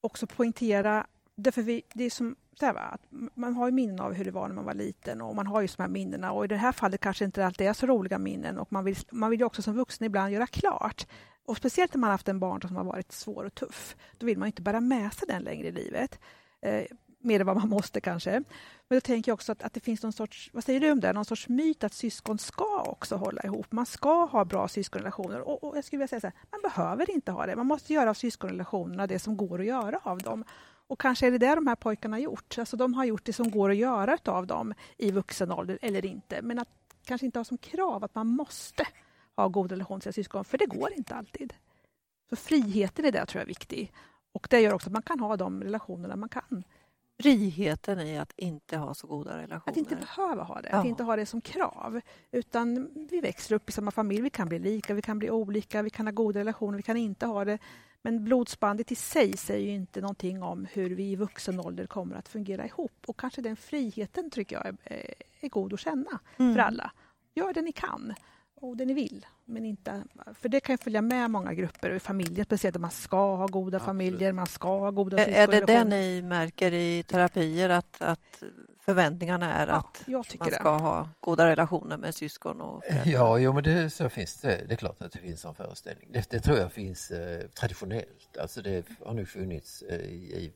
också 0.00 0.26
poängtera, 0.26 1.06
därför 1.36 1.62
vi, 1.62 1.82
det 1.94 2.04
är 2.04 2.10
som 2.10 2.36
så 2.58 2.66
här, 2.66 2.74
att 2.74 3.00
man 3.34 3.54
har 3.54 3.66
ju 3.66 3.72
minnen 3.72 4.00
av 4.00 4.12
hur 4.12 4.24
det 4.24 4.30
var 4.30 4.48
när 4.48 4.54
man 4.54 4.64
var 4.64 4.74
liten 4.74 5.20
och 5.20 5.36
man 5.36 5.46
har 5.46 5.60
ju 5.60 5.68
de 5.76 5.82
här 5.82 5.88
minnena 5.88 6.32
och 6.32 6.44
i 6.44 6.48
det 6.48 6.56
här 6.56 6.72
fallet 6.72 7.00
kanske 7.00 7.24
inte 7.24 7.46
alltid 7.46 7.66
är 7.66 7.72
så 7.72 7.86
roliga 7.86 8.18
minnen 8.18 8.58
och 8.58 8.72
man 8.72 8.84
vill, 8.84 8.96
man 9.10 9.30
vill 9.30 9.40
ju 9.40 9.46
också 9.46 9.62
som 9.62 9.74
vuxen 9.74 10.06
ibland 10.06 10.32
göra 10.32 10.46
klart 10.46 11.06
och 11.46 11.56
speciellt 11.56 11.94
när 11.94 11.98
man 12.00 12.10
haft 12.10 12.28
en 12.28 12.38
barn 12.38 12.62
som 12.62 12.76
har 12.76 12.84
varit 12.84 13.12
svår 13.12 13.44
och 13.44 13.54
tuff, 13.54 13.96
då 14.18 14.26
vill 14.26 14.38
man 14.38 14.46
inte 14.46 14.62
bära 14.62 14.80
med 14.80 15.12
sig 15.12 15.28
den 15.28 15.42
längre 15.42 15.68
i 15.68 15.72
livet. 15.72 16.18
Eh, 16.60 16.84
mer 17.24 17.40
än 17.40 17.46
vad 17.46 17.56
man 17.56 17.68
måste 17.68 18.00
kanske. 18.00 18.30
Men 18.88 18.96
då 18.96 19.00
tänker 19.00 19.30
jag 19.30 19.34
också 19.34 19.52
att, 19.52 19.62
att 19.62 19.72
det 19.72 19.80
finns 19.80 20.02
någon 20.02 20.12
sorts, 20.12 20.50
vad 20.52 20.64
säger 20.64 20.80
du 20.80 20.90
om 20.90 21.00
det, 21.00 21.12
någon 21.12 21.24
sorts 21.24 21.48
myt 21.48 21.84
att 21.84 21.92
syskon 21.92 22.38
ska 22.38 22.82
också 22.82 23.16
hålla 23.16 23.42
ihop. 23.42 23.72
Man 23.72 23.86
ska 23.86 24.24
ha 24.24 24.44
bra 24.44 24.68
syskonrelationer 24.68 25.40
och, 25.40 25.64
och 25.64 25.76
jag 25.76 25.84
skulle 25.84 25.98
vilja 25.98 26.08
säga 26.08 26.20
så 26.20 26.26
här, 26.26 26.36
man 26.50 26.60
behöver 26.62 27.10
inte 27.10 27.32
ha 27.32 27.46
det. 27.46 27.56
Man 27.56 27.66
måste 27.66 27.92
göra 27.92 28.10
av 28.10 28.14
syskonrelationerna 28.14 29.06
det 29.06 29.18
som 29.18 29.36
går 29.36 29.60
att 29.60 29.66
göra 29.66 30.00
av 30.02 30.18
dem. 30.18 30.44
Och 30.86 31.00
kanske 31.00 31.26
är 31.26 31.30
det 31.30 31.38
det 31.38 31.54
de 31.54 31.66
här 31.66 31.76
pojkarna 31.76 32.16
har 32.16 32.20
gjort. 32.20 32.58
Alltså 32.58 32.76
de 32.76 32.94
har 32.94 33.04
gjort 33.04 33.24
det 33.24 33.32
som 33.32 33.50
går 33.50 33.70
att 33.70 33.76
göra 33.76 34.18
av 34.24 34.46
dem 34.46 34.74
i 34.98 35.10
vuxen 35.10 35.52
ålder 35.52 35.78
eller 35.82 36.04
inte. 36.04 36.42
Men 36.42 36.58
att 36.58 36.68
kanske 37.04 37.26
inte 37.26 37.38
ha 37.38 37.44
som 37.44 37.58
krav 37.58 38.04
att 38.04 38.14
man 38.14 38.26
måste 38.26 38.86
ha 39.36 39.48
god 39.48 39.70
relation 39.70 40.00
till 40.00 40.04
sina 40.04 40.12
syskon, 40.24 40.44
för 40.44 40.58
det 40.58 40.66
går 40.66 40.92
inte 40.92 41.14
alltid. 41.14 41.54
Så 42.30 42.36
friheten 42.36 43.04
i 43.04 43.10
det 43.10 43.26
tror 43.26 43.38
jag 43.40 43.42
är 43.42 43.46
viktig. 43.48 43.92
Och 44.32 44.46
det 44.50 44.60
gör 44.60 44.72
också 44.74 44.88
att 44.88 44.92
man 44.92 45.02
kan 45.02 45.20
ha 45.20 45.36
de 45.36 45.62
relationerna 45.62 46.16
man 46.16 46.28
kan. 46.28 46.64
Friheten 47.22 48.00
i 48.00 48.18
att 48.18 48.32
inte 48.36 48.76
ha 48.76 48.94
så 48.94 49.06
goda 49.06 49.38
relationer. 49.38 49.72
Att 49.72 49.76
inte 49.76 49.96
behöva 49.96 50.42
ha 50.42 50.60
det, 50.60 50.68
Ja. 50.72 50.76
att 50.78 50.86
inte 50.86 51.02
ha 51.02 51.16
det 51.16 51.26
som 51.26 51.40
krav. 51.40 52.00
Utan 52.30 52.88
vi 53.10 53.20
växer 53.20 53.54
upp 53.54 53.68
i 53.68 53.72
samma 53.72 53.90
familj, 53.90 54.20
vi 54.22 54.30
kan 54.30 54.48
bli 54.48 54.58
lika, 54.58 54.94
vi 54.94 55.02
kan 55.02 55.18
bli 55.18 55.30
olika, 55.30 55.82
vi 55.82 55.90
kan 55.90 56.06
ha 56.06 56.12
goda 56.12 56.40
relationer, 56.40 56.76
vi 56.76 56.82
kan 56.82 56.96
inte 56.96 57.26
ha 57.26 57.44
det. 57.44 57.58
Men 58.02 58.24
blodsbandet 58.24 58.92
i 58.92 58.94
sig 58.94 59.36
säger 59.36 59.66
ju 59.68 59.74
inte 59.74 60.00
någonting 60.00 60.42
om 60.42 60.66
hur 60.72 60.90
vi 60.90 61.04
i 61.10 61.16
vuxen 61.16 61.60
ålder 61.60 61.86
kommer 61.86 62.16
att 62.16 62.28
fungera 62.28 62.66
ihop. 62.66 62.92
Och 63.06 63.16
kanske 63.16 63.40
den 63.42 63.56
friheten 63.56 64.30
tycker 64.30 64.56
jag 64.56 64.66
är, 64.66 65.14
är 65.40 65.48
god 65.48 65.72
att 65.72 65.80
känna 65.80 66.18
Mm. 66.36 66.54
för 66.54 66.60
alla. 66.60 66.92
Gör 67.34 67.52
det 67.52 67.62
ni 67.62 67.72
kan 67.72 68.14
och 68.68 68.76
det 68.76 68.84
ni 68.84 68.94
vill. 68.94 69.26
Men 69.44 69.64
inte, 69.64 70.02
för 70.34 70.48
det 70.48 70.60
kan 70.60 70.72
ju 70.72 70.78
följa 70.78 71.02
med 71.02 71.30
många 71.30 71.54
grupper 71.54 71.90
och 71.90 71.96
i 71.96 72.00
familjer, 72.00 72.44
speciellt 72.44 72.76
man 72.76 72.90
ska 72.90 73.36
ha 73.36 73.46
goda 73.46 73.76
Absolut. 73.76 73.86
familjer, 73.86 74.32
man 74.32 74.46
ska 74.46 74.68
ha 74.78 74.90
goda 74.90 75.18
Är, 75.26 75.28
är 75.28 75.46
det 75.60 75.66
det 75.66 75.84
ni 75.84 76.22
märker 76.22 76.72
i 76.72 77.02
terapier 77.02 77.68
att, 77.68 78.02
att 78.02 78.42
förväntningarna 78.80 79.52
är 79.54 79.66
Ja, 79.66 79.74
att 79.74 80.38
man 80.38 80.48
det. 80.48 80.54
ska 80.54 80.76
ha 80.76 81.08
goda 81.20 81.46
relationer 81.46 81.96
med 81.96 82.14
syskon 82.14 82.60
och 82.60 82.84
föräldrar? 82.84 83.12
Ja, 83.12 83.38
jo, 83.38 83.52
men 83.52 83.62
det, 83.62 83.90
så 83.90 84.08
finns 84.08 84.40
det. 84.40 84.64
Det 84.68 84.74
är 84.74 84.76
klart 84.76 85.02
att 85.02 85.12
det 85.12 85.18
finns 85.18 85.44
en 85.44 85.54
föreställning. 85.54 86.08
Det, 86.12 86.30
det 86.30 86.40
tror 86.40 86.58
jag 86.58 86.72
finns 86.72 87.10
eh, 87.10 87.46
traditionellt. 87.48 88.36
Alltså 88.40 88.62
det 88.62 88.86
har 89.04 89.14
nog 89.14 89.28
funnits 89.28 89.82
eh, 89.82 90.00
i, 90.00 90.52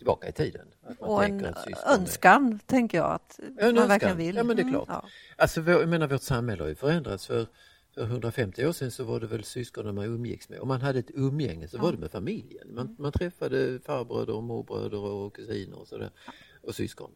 tillbaka 0.00 0.28
i 0.28 0.32
tiden. 0.32 0.66
Och 0.98 1.24
en 1.24 1.54
önskan, 1.86 2.58
tänker 2.66 2.98
jag, 2.98 3.12
att 3.12 3.38
en 3.38 3.54
man 3.54 3.64
önskan. 3.68 3.88
verkligen 3.88 4.16
vill. 4.16 4.36
Ja, 4.36 4.42
men 4.44 4.56
det 4.56 4.62
är 4.62 4.64
Mm. 4.64 4.74
klart. 4.74 4.88
Ja. 4.88 5.04
Alltså, 5.36 5.60
jag 5.60 5.88
menar, 5.88 6.08
vårt 6.08 6.22
samhälle 6.22 6.62
har 6.62 6.68
ju 6.68 6.74
förändrats. 6.74 7.26
För, 7.26 7.46
för 7.94 8.02
150 8.04 8.66
år 8.66 8.72
sedan 8.72 8.90
så 8.90 9.04
var 9.04 9.20
det 9.20 9.26
väl 9.26 9.44
syskonen 9.44 9.94
man 9.94 10.04
umgicks 10.04 10.48
med. 10.48 10.60
Om 10.60 10.68
man 10.68 10.80
hade 10.80 10.98
ett 10.98 11.10
umgänge 11.14 11.68
så 11.68 11.78
var 11.78 11.92
det 11.92 11.98
med 11.98 12.10
familjen. 12.10 12.74
Man, 12.74 12.96
man 12.98 13.12
träffade 13.12 13.80
farbröder 13.80 14.34
och 14.34 14.42
morbröder 14.42 14.98
och 14.98 15.34
kusiner 15.36 15.78
och 15.78 15.88
sådär. 15.88 16.10
Och 16.62 16.74
syskon. 16.74 17.10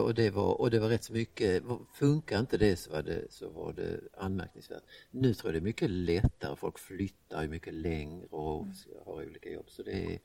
Och 0.00 0.14
det, 0.14 0.30
var, 0.30 0.60
och 0.60 0.70
det 0.70 0.78
var 0.78 0.88
rätt 0.88 1.04
så 1.04 1.12
mycket, 1.12 1.62
funkar 1.94 2.40
inte 2.40 2.56
det 2.58 2.76
så 2.76 2.90
var 2.90 3.02
det, 3.02 3.32
så 3.32 3.48
var 3.48 3.72
det 3.72 4.00
anmärkningsvärt. 4.16 4.82
Nu 5.10 5.34
tror 5.34 5.48
jag 5.48 5.54
det 5.54 5.64
är 5.64 5.68
mycket 5.68 5.90
lättare, 5.90 6.56
folk 6.56 6.78
flyttar 6.78 7.46
mycket 7.46 7.74
längre 7.74 8.26
och 8.30 8.66
har 9.06 9.14
olika 9.26 9.50
jobb. 9.50 9.66
Så 9.68 9.82
det, 9.82 9.92
är, 10.14 10.18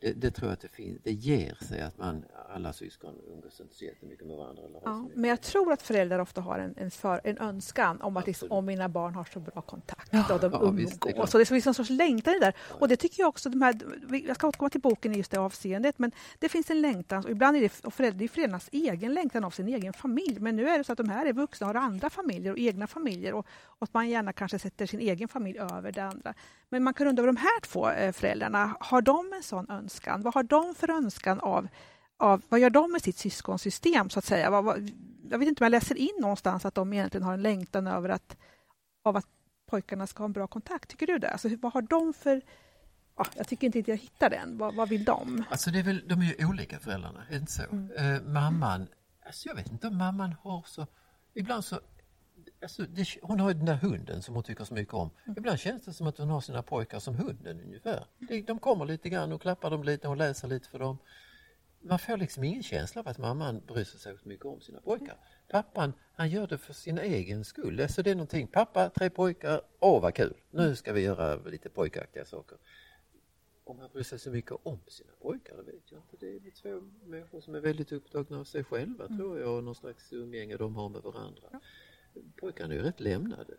det, 0.00 0.12
det 0.12 0.30
tror 0.30 0.48
jag 0.48 0.52
att 0.52 0.60
det 0.60 0.68
finns, 0.68 1.00
det 1.02 1.12
ger 1.12 1.54
sig 1.54 1.80
att 1.80 1.98
man, 1.98 2.24
alla 2.54 2.72
syskon 2.72 3.14
umgås 3.32 3.60
inte 3.60 3.74
så 3.74 3.84
jättemycket 3.84 4.26
med 4.26 4.36
varandra. 4.36 4.62
Eller 4.62 4.80
Ja, 4.84 4.98
mycket. 5.02 5.16
men 5.16 5.30
jag 5.30 5.40
tror 5.40 5.72
att 5.72 5.82
föräldrar 5.82 6.18
ofta 6.18 6.40
har 6.40 6.58
en, 6.58 6.74
en, 6.76 6.90
för, 6.90 7.20
en 7.24 7.38
önskan 7.38 8.00
om 8.00 8.16
att 8.16 8.26
liksom, 8.26 8.52
om 8.52 8.66
mina 8.66 8.88
barn 8.88 9.14
har 9.14 9.24
så 9.24 9.40
bra 9.40 9.62
kontakt 9.62 10.08
Ja, 10.12 10.34
och 10.34 10.40
de 10.40 10.52
ja, 10.52 10.70
visst, 10.70 11.02
det 11.02 11.10
umgås. 11.10 11.30
Så 11.30 11.38
det 11.38 11.44
finns 11.44 11.66
en 11.66 11.74
sorts 11.74 11.90
längtan 11.90 12.34
i 12.34 12.38
det 12.38 12.46
där. 12.46 12.54
Och 12.68 12.88
det 12.88 12.96
tycker 12.96 13.22
jag 13.22 13.28
också, 13.28 13.50
de 13.50 13.62
här, 13.62 13.78
jag 14.26 14.36
ska 14.36 14.48
återkomma 14.48 14.70
till 14.70 14.80
boken 14.80 15.14
i 15.14 15.16
just 15.16 15.30
det 15.30 15.38
avseendet, 15.40 15.98
men 15.98 16.12
det 16.38 16.48
finns 16.48 16.70
en 16.70 16.80
längtan, 16.80 17.24
och 17.24 17.30
ibland 17.30 17.56
är 17.56 17.60
det 17.60 17.84
och 17.84 17.94
föräldrar, 17.94 18.18
det 18.18 18.24
är 18.24 18.28
föräldrarnas 18.28 18.68
egen 18.72 19.14
längtan 19.14 19.44
av 19.44 19.50
sin 19.50 19.68
egen 19.68 19.92
familj, 19.92 20.40
men 20.40 20.56
nu 20.56 20.68
är 20.68 20.78
det 20.78 20.84
så 20.84 20.92
att 20.92 20.98
de 20.98 21.08
här 21.08 21.26
är 21.26 21.32
vuxna 21.32 21.66
och 21.66 21.74
har 21.74 21.80
andra 21.82 22.10
familjer 22.10 22.52
och 22.52 22.58
egna 22.58 22.86
familjer 22.86 23.34
och, 23.34 23.46
och 23.64 23.82
att 23.82 23.94
man 23.94 24.08
gärna 24.08 24.32
kanske 24.32 24.58
sätter 24.58 24.86
sin 24.86 25.00
egen 25.00 25.28
familj 25.28 25.58
över 25.58 25.92
det 25.92 26.04
andra. 26.04 26.34
Men 26.68 26.82
man 26.82 26.94
kan 26.94 27.06
undra 27.06 27.22
vad 27.22 27.28
de 27.34 27.36
här 27.36 27.60
två 27.60 27.90
eh, 27.90 28.12
föräldrarna, 28.12 28.76
har 28.80 29.02
de 29.02 29.32
en 29.32 29.42
sån 29.42 29.70
önskan? 29.70 29.87
Vad 30.22 30.34
har 30.34 30.42
de 30.42 30.74
för 30.74 30.90
önskan 30.90 31.40
av 31.40 31.68
av, 32.18 32.42
vad 32.48 32.60
gör 32.60 32.70
de 32.70 32.92
med 32.92 33.02
sitt 33.02 33.16
syskonsystem 33.16 34.10
så 34.10 34.18
att 34.18 34.24
säga? 34.24 34.50
Vad, 34.50 34.64
vad, 34.64 34.90
jag 35.30 35.38
vet 35.38 35.48
inte 35.48 35.64
om 35.64 35.64
jag 35.64 35.70
läser 35.70 35.96
in 35.96 36.14
någonstans 36.20 36.64
att 36.64 36.74
de 36.74 36.92
egentligen 36.92 37.24
har 37.24 37.34
en 37.34 37.42
längtan 37.42 37.86
över 37.86 38.08
att, 38.08 38.36
av 39.02 39.16
att 39.16 39.26
pojkarna 39.70 40.06
ska 40.06 40.22
ha 40.22 40.24
en 40.24 40.32
bra 40.32 40.46
kontakt. 40.46 40.90
Tycker 40.90 41.06
du 41.06 41.18
det? 41.18 41.30
Alltså, 41.30 41.48
vad 41.60 41.72
har 41.72 41.82
de 41.82 42.12
för... 42.14 42.42
Ja, 43.16 43.26
jag 43.34 43.48
tycker 43.48 43.66
inte 43.66 43.78
att 43.78 43.88
jag 43.88 43.96
hittar 43.96 44.30
den. 44.30 44.58
Vad, 44.58 44.74
vad 44.74 44.88
vill 44.88 45.04
de? 45.04 45.44
Alltså 45.50 45.70
det 45.70 45.78
är 45.78 45.82
väl, 45.82 46.08
de 46.08 46.20
är 46.20 46.24
ju 46.24 46.46
olika 46.46 46.78
föräldrarna, 46.78 47.26
är 47.26 47.30
det 47.30 47.36
inte 47.36 47.52
så? 47.52 47.62
Mm. 47.62 47.90
Eh, 48.14 48.22
mamman, 48.22 48.86
alltså 49.26 49.48
jag 49.48 49.54
vet 49.54 49.72
inte 49.72 49.86
om 49.86 49.98
mamman 49.98 50.34
har 50.42 50.64
så, 50.66 50.86
ibland 51.34 51.64
så, 51.64 51.80
alltså 52.62 52.82
det, 52.82 53.06
hon 53.22 53.40
har 53.40 53.50
ju 53.50 53.54
den 53.54 53.66
där 53.66 53.74
hunden 53.74 54.22
som 54.22 54.34
hon 54.34 54.44
tycker 54.44 54.64
så 54.64 54.74
mycket 54.74 54.94
om. 54.94 55.10
Mm. 55.24 55.38
Ibland 55.38 55.58
känns 55.58 55.84
det 55.84 55.92
som 55.92 56.06
att 56.06 56.18
hon 56.18 56.28
har 56.28 56.40
sina 56.40 56.62
pojkar 56.62 56.98
som 56.98 57.14
hunden 57.14 57.60
ungefär. 57.60 58.04
De, 58.46 58.58
kommer 58.58 58.84
lite 58.84 59.08
grann 59.08 59.32
och 59.32 59.42
klappar 59.42 59.70
dem 59.70 59.82
lite 59.82 60.08
och 60.08 60.16
läser 60.16 60.48
lite 60.48 60.68
för 60.68 60.78
dem. 60.78 60.98
Man 61.80 61.98
får 61.98 62.16
liksom 62.16 62.44
ingen 62.44 62.62
känsla 62.62 63.00
av 63.00 63.08
att 63.08 63.18
mamman 63.18 63.62
bryr 63.66 63.84
sig 63.84 64.00
så 64.00 64.28
mycket 64.28 64.46
om 64.46 64.60
sina 64.60 64.80
pojkar. 64.80 65.16
Pappan, 65.48 65.92
han 66.14 66.28
gör 66.28 66.46
det 66.46 66.58
för 66.58 66.72
sin 66.72 66.98
egen 66.98 67.44
skull. 67.44 67.80
Alltså 67.80 68.02
det 68.02 68.10
är 68.10 68.14
någonting, 68.14 68.46
pappa, 68.46 68.90
tre 68.90 69.10
pojkar, 69.10 69.60
åh 69.80 70.02
vad 70.02 70.14
kul, 70.14 70.34
nu 70.50 70.76
ska 70.76 70.92
vi 70.92 71.00
göra 71.00 71.36
lite 71.36 71.68
pojkaktiga 71.68 72.24
saker 72.24 72.58
om 73.68 73.78
han 73.78 73.90
bryr 73.92 74.02
sig 74.02 74.18
så 74.18 74.30
mycket 74.30 74.52
om 74.62 74.78
sina 74.86 75.12
pojkar, 75.22 75.56
det 75.56 75.62
vet 75.62 75.92
jag 75.92 76.00
inte. 76.00 76.16
Det 76.16 76.48
är 76.48 76.50
två 76.50 76.80
människor 77.06 77.40
som 77.40 77.54
är 77.54 77.60
väldigt 77.60 77.92
upptagna 77.92 78.38
av 78.38 78.44
sig 78.44 78.64
själva 78.64 79.08
tror 79.08 79.40
jag 79.40 79.56
och 79.56 79.64
någon 79.64 79.74
slags 79.74 80.12
umgänge 80.12 80.56
de 80.56 80.76
har 80.76 80.88
med 80.88 81.02
varandra. 81.02 81.60
Pojkarna 82.40 82.74
är 82.74 82.78
ju 82.78 82.82
rätt 82.82 83.00
lämnade. 83.00 83.54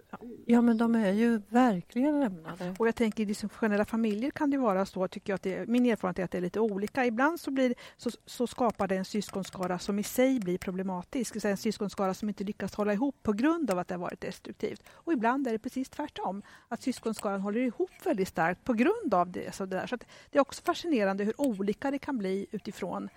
ja, 0.45 0.61
men 0.61 0.77
de 0.77 0.95
är 0.95 1.11
ju 1.11 1.41
verkligen 1.49 2.19
lämnade. 2.19 2.75
Och 2.79 2.87
jag 2.87 2.95
tänker 2.95 3.23
i 3.23 3.25
dysfunktionella 3.25 3.85
familjer 3.85 4.31
kan 4.31 4.49
det 4.49 4.57
vara 4.57 4.85
så, 4.85 5.07
tycker 5.07 5.33
jag 5.33 5.35
att 5.35 5.43
det, 5.43 5.67
min 5.67 5.85
erfarenhet 5.85 6.19
är 6.19 6.23
att 6.23 6.31
det 6.31 6.37
är 6.37 6.41
lite 6.41 6.59
olika. 6.59 7.05
Ibland 7.05 7.39
så, 7.39 7.51
blir, 7.51 7.73
så, 7.97 8.09
så 8.25 8.47
skapar 8.47 8.87
det 8.87 8.95
en 8.95 9.05
syskonskara 9.05 9.79
som 9.79 9.99
i 9.99 10.03
sig 10.03 10.39
blir 10.39 10.57
problematisk. 10.57 11.45
En 11.45 11.57
syskonskara 11.57 12.13
som 12.13 12.29
inte 12.29 12.43
lyckas 12.43 12.75
hålla 12.75 12.93
ihop 12.93 13.15
på 13.23 13.33
grund 13.33 13.71
av 13.71 13.79
att 13.79 13.87
det 13.87 13.93
har 13.93 13.99
varit 13.99 14.21
destruktivt. 14.21 14.83
Och 14.89 15.13
ibland 15.13 15.47
är 15.47 15.51
det 15.51 15.59
precis 15.59 15.89
tvärtom. 15.89 16.41
Att 16.67 16.81
syskonskaran 16.81 17.41
håller 17.41 17.61
ihop 17.61 17.91
väldigt 18.05 18.27
starkt 18.27 18.63
på 18.63 18.73
grund 18.73 19.13
av 19.13 19.31
det. 19.31 19.55
Så, 19.55 19.65
det, 19.65 19.75
där. 19.75 19.87
så 19.87 19.95
att 19.95 20.05
det 20.29 20.37
är 20.37 20.41
också 20.41 20.61
fascinerande 20.63 21.23
hur 21.23 21.41
olika 21.41 21.91
det 21.91 21.99
kan 21.99 22.17
bli 22.17 22.47
utifrån 22.51 23.09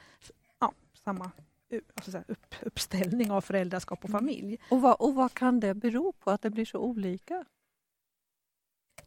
ja, 0.61 0.73
samma 1.05 1.31
alltså 1.95 2.23
upp, 2.29 2.55
uppställning 2.63 3.31
av 3.31 3.41
föräldraskap 3.41 4.05
och 4.05 4.11
familj. 4.11 4.59
Och 4.69 4.81
vad, 4.81 4.97
och 4.99 5.15
vad 5.15 5.35
kan 5.35 5.61
det 5.61 5.75
bero 5.75 6.13
på 6.13 6.31
att 6.31 6.43
det 6.43 6.51
blir 6.51 6.65
så 6.65 6.79
olika? 6.79 7.45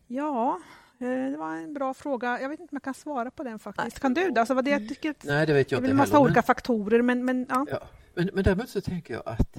Ja, 0.08 0.60
eh, 1.00 1.08
det 1.08 1.38
var 1.38 1.56
en 1.56 1.74
bra 1.74 1.94
fråga. 1.94 2.42
Jag 2.42 2.50
vet 2.50 2.60
inte 2.60 2.72
om 2.72 2.76
jag 2.76 2.84
kan 2.84 2.94
svara 2.94 3.32
på 3.32 3.44
den 3.44 3.60
faktiskt. 3.60 4.00
Kan 4.00 4.14
du? 4.14 4.32
det? 4.32 4.40
Alltså, 4.40 4.54
vad 4.54 4.66
det, 4.66 4.72
jag 4.72 4.90
tycker 4.90 5.12
att 5.12 5.24
Nej, 5.24 5.46
det 5.46 5.54
vet 5.54 5.70
det 5.70 5.74
är 5.74 5.76
jag 5.76 5.84
inte 5.84 5.92
en 5.92 5.98
massa 5.98 6.14
heller. 6.14 6.26
olika 6.26 6.42
faktorer, 6.42 7.02
men, 7.02 7.26
men 7.26 7.46
ja. 7.50 7.66
Ja, 7.70 7.80
men, 8.14 8.30
men 8.34 8.44
däremot 8.44 8.70
så 8.70 8.82
tänker 8.82 9.14
jag 9.14 9.24
att, 9.26 9.58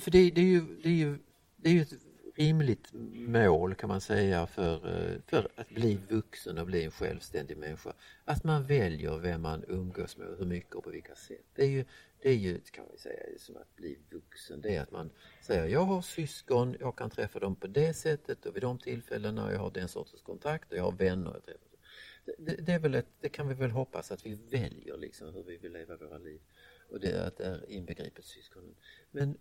för 0.00 0.10
det, 0.10 0.30
det, 0.30 0.40
är 0.40 0.44
ju, 0.44 0.60
det, 0.82 0.88
är 0.88 0.92
ju, 0.92 1.18
det 1.56 1.68
är 1.68 1.72
ju 1.72 1.82
ett 1.82 1.92
rimligt 2.36 2.88
mål 3.14 3.74
kan 3.74 3.88
man 3.88 4.00
säga 4.00 4.46
för, 4.46 4.74
eh, 4.74 5.20
för 5.26 5.48
att 5.56 5.68
bli 5.68 5.98
vuxen 6.08 6.58
och 6.58 6.66
bli 6.66 6.84
en 6.84 6.90
självständig 6.90 7.56
människa. 7.56 7.92
Att 8.24 8.44
man 8.44 8.64
väljer 8.64 9.18
vem 9.18 9.42
man 9.42 9.64
umgås 9.68 10.16
med 10.16 10.28
och 10.28 10.38
hur 10.38 10.46
mycket 10.46 10.74
och 10.74 10.84
på 10.84 10.90
vilka 10.90 11.14
sätt. 11.14 11.46
Det 11.54 11.62
är 11.62 11.68
ju, 11.68 11.84
det 12.22 12.30
är 12.30 12.36
ju 12.36 12.60
kan 12.60 12.84
vi 12.92 12.98
säga, 12.98 13.38
som 13.38 13.56
att 13.56 13.76
bli 13.76 13.98
vuxen. 14.10 14.60
Det 14.60 14.76
är 14.76 14.82
att 14.82 14.90
man 14.90 15.10
säger 15.40 15.66
jag 15.66 15.84
har 15.84 16.02
syskon, 16.02 16.76
jag 16.80 16.96
kan 16.96 17.10
träffa 17.10 17.38
dem 17.38 17.56
på 17.56 17.66
det 17.66 17.94
sättet 17.94 18.46
och 18.46 18.56
vid 18.56 18.62
de 18.62 18.78
tillfällena 18.78 19.46
och 19.46 19.52
jag 19.52 19.58
har 19.58 19.70
den 19.70 19.88
sortens 19.88 20.22
kontakt 20.22 20.72
och 20.72 20.78
jag 20.78 20.84
har 20.84 20.92
vänner 20.92 21.30
jag 21.32 21.44
träffar. 21.44 21.68
Det, 22.24 22.34
det, 22.38 22.62
det, 22.62 22.72
är 22.72 22.78
väl 22.78 22.94
ett, 22.94 23.08
det 23.20 23.28
kan 23.28 23.48
vi 23.48 23.54
väl 23.54 23.70
hoppas 23.70 24.12
att 24.12 24.26
vi 24.26 24.34
väljer 24.34 24.96
liksom 24.96 25.34
hur 25.34 25.42
vi 25.42 25.56
vill 25.56 25.72
leva 25.72 25.96
våra 25.96 26.18
liv. 26.18 26.40
Och 26.90 27.00
det 27.00 27.10
är 27.10 27.26
att 27.26 27.36
det 27.36 27.44
är 27.44 27.70
inbegripet 27.70 28.24
syskonen. 28.24 28.74
Men 29.10 29.38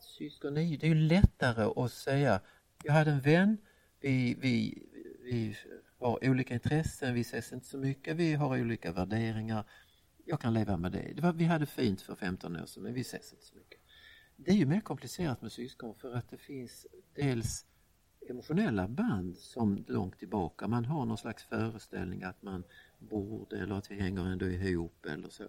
syskon 0.00 0.56
är 0.56 0.62
ju, 0.62 0.76
det 0.76 0.86
är 0.86 0.94
ju 0.94 0.94
lättare 0.94 1.84
att 1.84 1.92
säga, 1.92 2.40
jag 2.84 2.92
hade 2.92 3.10
en 3.10 3.20
vän, 3.20 3.56
vi, 4.00 4.36
vi, 4.40 4.82
vi 5.22 5.56
har 5.98 6.28
olika 6.28 6.54
intressen, 6.54 7.14
vi 7.14 7.20
ses 7.20 7.52
inte 7.52 7.66
så 7.66 7.78
mycket, 7.78 8.16
vi 8.16 8.34
har 8.34 8.60
olika 8.60 8.92
värderingar 8.92 9.64
jag 10.24 10.40
kan 10.40 10.54
leva 10.54 10.76
med 10.76 10.92
det. 10.92 11.12
det 11.16 11.22
var, 11.22 11.32
vi 11.32 11.44
hade 11.44 11.66
fint 11.66 12.00
för 12.00 12.14
15 12.14 12.56
år 12.56 12.66
sedan 12.66 12.82
men 12.82 12.94
vi 12.94 13.00
ses 13.00 13.32
inte 13.32 13.46
så 13.46 13.56
mycket. 13.56 13.80
Det 14.36 14.50
är 14.50 14.54
ju 14.54 14.66
mer 14.66 14.80
komplicerat 14.80 15.42
med 15.42 15.52
syskon 15.52 15.94
för 15.94 16.14
att 16.14 16.30
det 16.30 16.36
finns 16.36 16.86
dels 17.14 17.66
emotionella 18.28 18.88
band 18.88 19.36
som 19.36 19.84
långt 19.88 20.18
tillbaka. 20.18 20.68
Man 20.68 20.84
har 20.84 21.04
någon 21.04 21.18
slags 21.18 21.44
föreställning 21.44 22.22
att 22.22 22.42
man 22.42 22.64
borde 22.98 23.58
eller 23.58 23.74
att 23.74 23.90
vi 23.90 24.00
hänger 24.00 24.26
ändå 24.26 24.46
ihop 24.46 25.06
eller 25.06 25.28
så. 25.28 25.44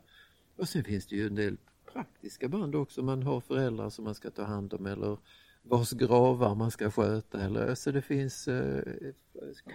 Och 0.55 0.69
sen 0.69 0.83
finns 0.83 1.07
det 1.07 1.15
ju 1.15 1.27
en 1.27 1.35
del 1.35 1.57
praktiska 1.93 2.47
band 2.47 2.75
också. 2.75 3.03
Man 3.03 3.23
har 3.23 3.41
föräldrar 3.41 3.89
som 3.89 4.05
man 4.05 4.15
ska 4.15 4.31
ta 4.31 4.43
hand 4.43 4.73
om 4.73 4.85
eller 4.85 5.17
vars 5.63 5.91
gravar 5.91 6.55
man 6.55 6.71
ska 6.71 6.91
sköta. 6.91 7.41
Eller, 7.41 7.75
så 7.75 7.91
det 7.91 8.01
finns 8.01 8.47
eh, 8.47 8.83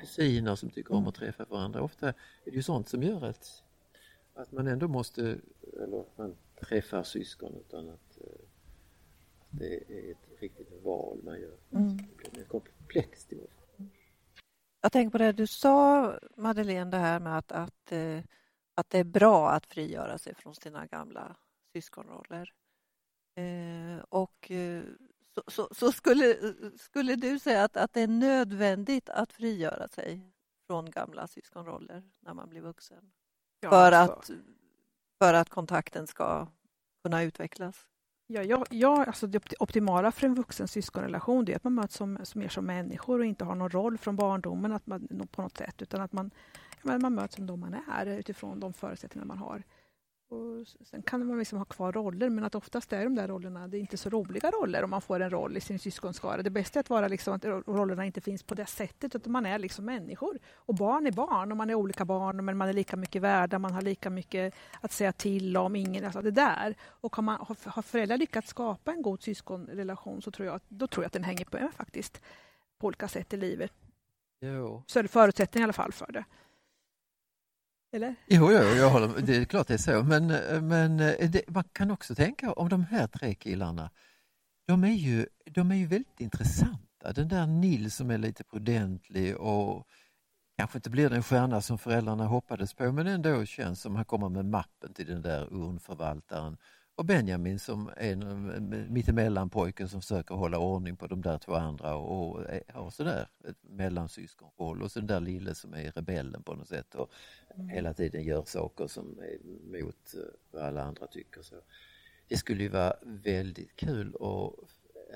kusiner 0.00 0.54
som 0.54 0.70
tycker 0.70 0.94
om 0.94 1.06
att 1.06 1.14
träffa 1.14 1.44
varandra. 1.44 1.82
Ofta 1.82 2.08
är 2.08 2.14
det 2.44 2.56
ju 2.56 2.62
sånt 2.62 2.88
som 2.88 3.02
gör 3.02 3.24
att, 3.24 3.64
att 4.38 4.52
man 4.52 4.66
ändå 4.66 4.88
måste, 4.88 5.38
eller 5.82 6.00
att 6.00 6.18
man 6.18 6.36
träffar 6.60 7.02
syskon 7.02 7.54
utan 7.54 7.88
att, 7.88 8.18
eh, 8.20 8.40
att 9.38 9.48
det 9.50 9.74
är 9.74 10.10
ett 10.10 10.40
riktigt 10.40 10.82
val 10.82 11.20
man 11.24 11.40
gör. 11.40 11.56
Mm. 11.70 11.96
Det 12.24 12.30
blir 12.32 12.44
komplext 12.44 13.32
i 13.32 13.46
Jag 14.80 14.92
tänker 14.92 15.10
på 15.10 15.18
det 15.18 15.32
du 15.32 15.46
sa 15.46 16.18
Madeleine, 16.36 16.90
det 16.90 16.96
här 16.96 17.20
med 17.20 17.38
att, 17.38 17.52
att, 17.52 17.92
eh, 17.92 18.20
att 18.74 18.90
det 18.90 18.98
är 18.98 19.04
bra 19.04 19.50
att 19.50 19.66
frigöra 19.66 20.18
sig 20.18 20.34
från 20.34 20.54
sina 20.54 20.86
gamla 20.86 21.36
syskonroller. 21.72 22.52
Eh, 23.34 23.98
och 24.08 24.50
så, 25.34 25.42
så, 25.46 25.68
så, 25.74 25.92
skulle, 25.92 26.36
skulle 26.76 27.16
du 27.16 27.38
säga 27.38 27.64
att, 27.64 27.76
att 27.76 27.92
det 27.92 28.00
är 28.00 28.08
nödvändigt 28.08 29.08
att 29.08 29.32
frigöra 29.32 29.88
sig 29.88 30.32
från 30.66 30.90
gamla 30.90 31.26
syskonroller 31.26 32.10
när 32.20 32.34
man 32.34 32.48
blir 32.48 32.60
vuxen? 32.60 33.12
Ja, 33.60 33.70
för, 33.70 33.92
alltså. 33.92 34.32
att, 34.32 34.38
för 35.18 35.34
att 35.34 35.48
kontakten 35.48 36.06
ska 36.06 36.46
kunna 37.02 37.22
utvecklas? 37.22 37.86
Ja, 38.26 38.42
ja, 38.42 38.64
ja, 38.70 39.04
alltså 39.04 39.26
det 39.26 39.54
optimala 39.58 40.12
för 40.12 40.26
en 40.26 40.34
vuxen 40.34 40.68
syskonrelation 40.68 41.50
är 41.50 41.56
att 41.56 41.64
man 41.64 41.74
möts 41.74 41.96
som, 41.96 42.18
som 42.22 42.40
mer 42.40 42.48
som 42.48 42.66
människor 42.66 43.18
och 43.18 43.24
inte 43.24 43.44
har 43.44 43.54
någon 43.54 43.70
roll 43.70 43.98
från 43.98 44.16
barndomen 44.16 44.72
att 44.72 44.86
man, 44.86 45.28
på 45.30 45.42
något 45.42 45.56
sätt 45.56 45.82
utan 45.82 46.00
att 46.00 46.12
man, 46.12 46.30
man 46.82 47.14
möts 47.14 47.34
som 47.34 47.46
de 47.46 47.60
man 47.60 47.76
är 47.92 48.06
utifrån 48.06 48.60
de 48.60 48.72
förutsättningar 48.72 49.26
man 49.26 49.38
har. 49.38 49.62
Och 50.30 50.66
sen 50.84 51.02
kan 51.02 51.26
man 51.26 51.38
liksom 51.38 51.58
ha 51.58 51.64
kvar 51.64 51.92
roller, 51.92 52.28
men 52.28 52.44
att 52.44 52.54
oftast 52.54 52.92
är 52.92 53.04
de 53.04 53.14
där 53.14 53.28
rollerna 53.28 53.68
det 53.68 53.76
är 53.76 53.80
inte 53.80 53.96
så 53.96 54.10
roliga 54.10 54.50
roller 54.50 54.84
om 54.84 54.90
man 54.90 55.00
får 55.00 55.20
en 55.20 55.30
roll 55.30 55.56
i 55.56 55.60
sin 55.60 55.78
syskonskara. 55.78 56.42
Det 56.42 56.50
bästa 56.50 56.78
är 56.78 56.80
att, 56.80 56.90
vara 56.90 57.08
liksom 57.08 57.34
att 57.34 57.44
rollerna 57.44 58.04
inte 58.04 58.20
finns 58.20 58.42
på 58.42 58.54
det 58.54 58.66
sättet, 58.66 59.14
utan 59.14 59.32
man 59.32 59.46
är 59.46 59.58
liksom 59.58 59.84
människor. 59.84 60.38
Och 60.54 60.74
barn 60.74 61.06
är 61.06 61.12
barn, 61.12 61.50
och 61.50 61.56
man 61.56 61.70
är 61.70 61.74
olika 61.74 62.04
barn, 62.04 62.44
men 62.44 62.56
man 62.56 62.68
är 62.68 62.72
lika 62.72 62.96
mycket 62.96 63.22
värda, 63.22 63.58
man 63.58 63.72
har 63.72 63.82
lika 63.82 64.10
mycket 64.10 64.54
att 64.80 64.92
säga 64.92 65.12
till 65.12 65.56
om. 65.56 65.76
Ingen, 65.76 66.04
alltså 66.04 66.22
det 66.22 66.30
där. 66.30 66.74
Och 66.82 67.16
har, 67.16 67.22
man, 67.22 67.46
har 67.64 67.82
föräldrar 67.82 68.16
lyckats 68.16 68.48
skapa 68.48 68.92
en 68.92 69.02
god 69.02 69.22
syskonrelation 69.22 70.22
så 70.22 70.30
tror 70.30 70.48
jag, 70.48 70.60
då 70.68 70.86
tror 70.86 71.04
jag 71.04 71.06
att 71.06 71.12
den 71.12 71.24
hänger 71.24 71.44
på 71.44 71.56
en 71.56 71.72
faktiskt, 71.72 72.20
på 72.78 72.86
olika 72.86 73.08
sätt 73.08 73.32
i 73.32 73.36
livet. 73.36 73.72
Jo. 74.40 74.82
Så 74.86 74.98
är 74.98 75.02
det 75.02 75.08
förutsättningar 75.08 75.62
i 75.62 75.66
alla 75.66 75.72
fall 75.72 75.92
för 75.92 76.12
det. 76.12 76.24
Eller? 77.92 78.14
Jo, 78.26 78.52
jo 78.52 78.58
jag 78.58 78.90
håller, 78.90 79.20
det 79.20 79.36
är 79.36 79.44
klart 79.44 79.66
det 79.66 79.74
är 79.74 79.78
så. 79.78 80.02
Men, 80.02 80.26
men 80.68 81.00
eh, 81.00 81.30
det, 81.30 81.42
man 81.48 81.64
kan 81.72 81.90
också 81.90 82.14
tänka 82.14 82.52
om 82.52 82.68
de 82.68 82.82
här 82.82 83.06
tre 83.06 83.34
killarna. 83.34 83.90
De 84.66 84.84
är 84.84 84.92
ju, 84.92 85.26
de 85.44 85.70
är 85.70 85.74
ju 85.74 85.86
väldigt 85.86 86.20
intressanta. 86.20 87.12
Den 87.14 87.28
där 87.28 87.46
Nils 87.46 87.94
som 87.94 88.10
är 88.10 88.18
lite 88.18 88.44
prudentlig 88.44 89.36
och 89.36 89.86
kanske 90.58 90.78
inte 90.78 90.90
blir 90.90 91.10
den 91.10 91.22
stjärna 91.22 91.60
som 91.60 91.78
föräldrarna 91.78 92.26
hoppades 92.26 92.74
på 92.74 92.92
men 92.92 93.06
ändå 93.06 93.44
känns 93.44 93.80
som 93.80 93.96
han 93.96 94.04
kommer 94.04 94.28
med 94.28 94.44
mappen 94.44 94.94
till 94.94 95.06
den 95.06 95.22
där 95.22 95.48
urnförvaltaren. 95.52 96.56
Och 96.98 97.04
Benjamin 97.04 97.58
som 97.58 97.90
är 97.96 98.16
mittemellan 98.90 99.50
pojken 99.50 99.88
som 99.88 100.00
försöker 100.00 100.34
hålla 100.34 100.58
ordning 100.58 100.96
på 100.96 101.06
de 101.06 101.22
där 101.22 101.38
två 101.38 101.54
andra 101.54 101.94
och 101.94 102.44
har 102.68 102.90
sådär 102.90 103.28
ett 103.48 103.56
mellansyskonroll 103.62 104.82
och 104.82 104.92
så 104.92 104.98
den 104.98 105.06
där 105.06 105.20
lille 105.20 105.54
som 105.54 105.74
är 105.74 105.92
rebellen 105.92 106.42
på 106.42 106.54
något 106.54 106.68
sätt 106.68 106.94
och 106.94 107.12
mm. 107.54 107.68
hela 107.68 107.94
tiden 107.94 108.24
gör 108.24 108.42
saker 108.46 108.86
som 108.86 109.18
är 109.18 109.38
mot 109.82 110.14
eh, 110.14 110.20
vad 110.50 110.62
alla 110.62 110.82
andra 110.82 111.06
tycker. 111.06 111.42
Så 111.42 111.54
det 112.28 112.36
skulle 112.36 112.62
ju 112.62 112.68
vara 112.68 112.94
väldigt 113.02 113.76
kul 113.76 114.14
att 114.14 114.54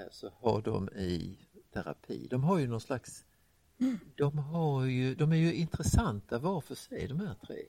alltså, 0.07 0.29
ha 0.29 0.61
dem 0.61 0.89
i 0.89 1.39
terapi. 1.73 2.27
De 2.31 2.45
har 2.45 2.59
ju 2.59 2.67
någon 2.67 2.81
slags 2.81 3.25
mm. 3.81 3.99
de, 4.17 4.39
har 4.39 4.85
ju, 4.85 5.15
de 5.15 5.33
är 5.33 5.37
ju 5.37 5.55
intressanta 5.55 6.39
var 6.39 6.61
för 6.61 6.75
sig 6.75 7.09
de 7.09 7.21
här 7.21 7.35
tre. 7.47 7.63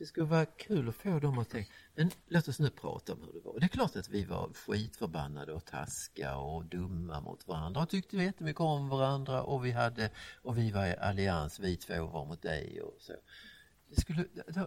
Det 0.00 0.06
skulle 0.06 0.26
vara 0.26 0.46
kul 0.46 0.88
att 0.88 0.94
få 0.94 1.18
dem 1.18 1.38
att 1.38 1.50
tänka, 1.50 1.72
men 1.94 2.10
låt 2.28 2.48
oss 2.48 2.58
nu 2.58 2.70
prata 2.70 3.12
om 3.12 3.18
hur 3.20 3.32
det 3.32 3.40
var. 3.40 3.60
Det 3.60 3.66
är 3.66 3.68
klart 3.68 3.96
att 3.96 4.08
vi 4.08 4.24
var 4.24 4.50
skitförbannade 4.54 5.52
och 5.52 5.64
taskiga 5.64 6.36
och 6.36 6.64
dumma 6.64 7.20
mot 7.20 7.48
varandra 7.48 7.82
och 7.82 7.88
tyckte 7.88 8.16
jättemycket 8.16 8.60
om 8.60 8.88
varandra 8.88 9.42
och 9.42 9.64
vi 9.64 9.70
hade, 9.70 10.10
och 10.42 10.58
vi 10.58 10.70
var 10.70 10.86
i 10.86 10.96
allians, 10.96 11.58
vi 11.58 11.76
två 11.76 12.06
var 12.06 12.24
mot 12.24 12.42
dig 12.42 12.82
och 12.82 12.96
så. 13.00 13.12
Det 13.88 14.00
skulle, 14.00 14.24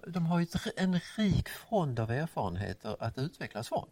de 0.07 0.25
har 0.25 0.39
ju 0.39 0.47
en 0.75 0.99
rik 1.17 1.49
fond 1.49 1.99
av 1.99 2.11
erfarenheter 2.11 2.95
att 2.99 3.17
utvecklas 3.17 3.69
från. 3.69 3.89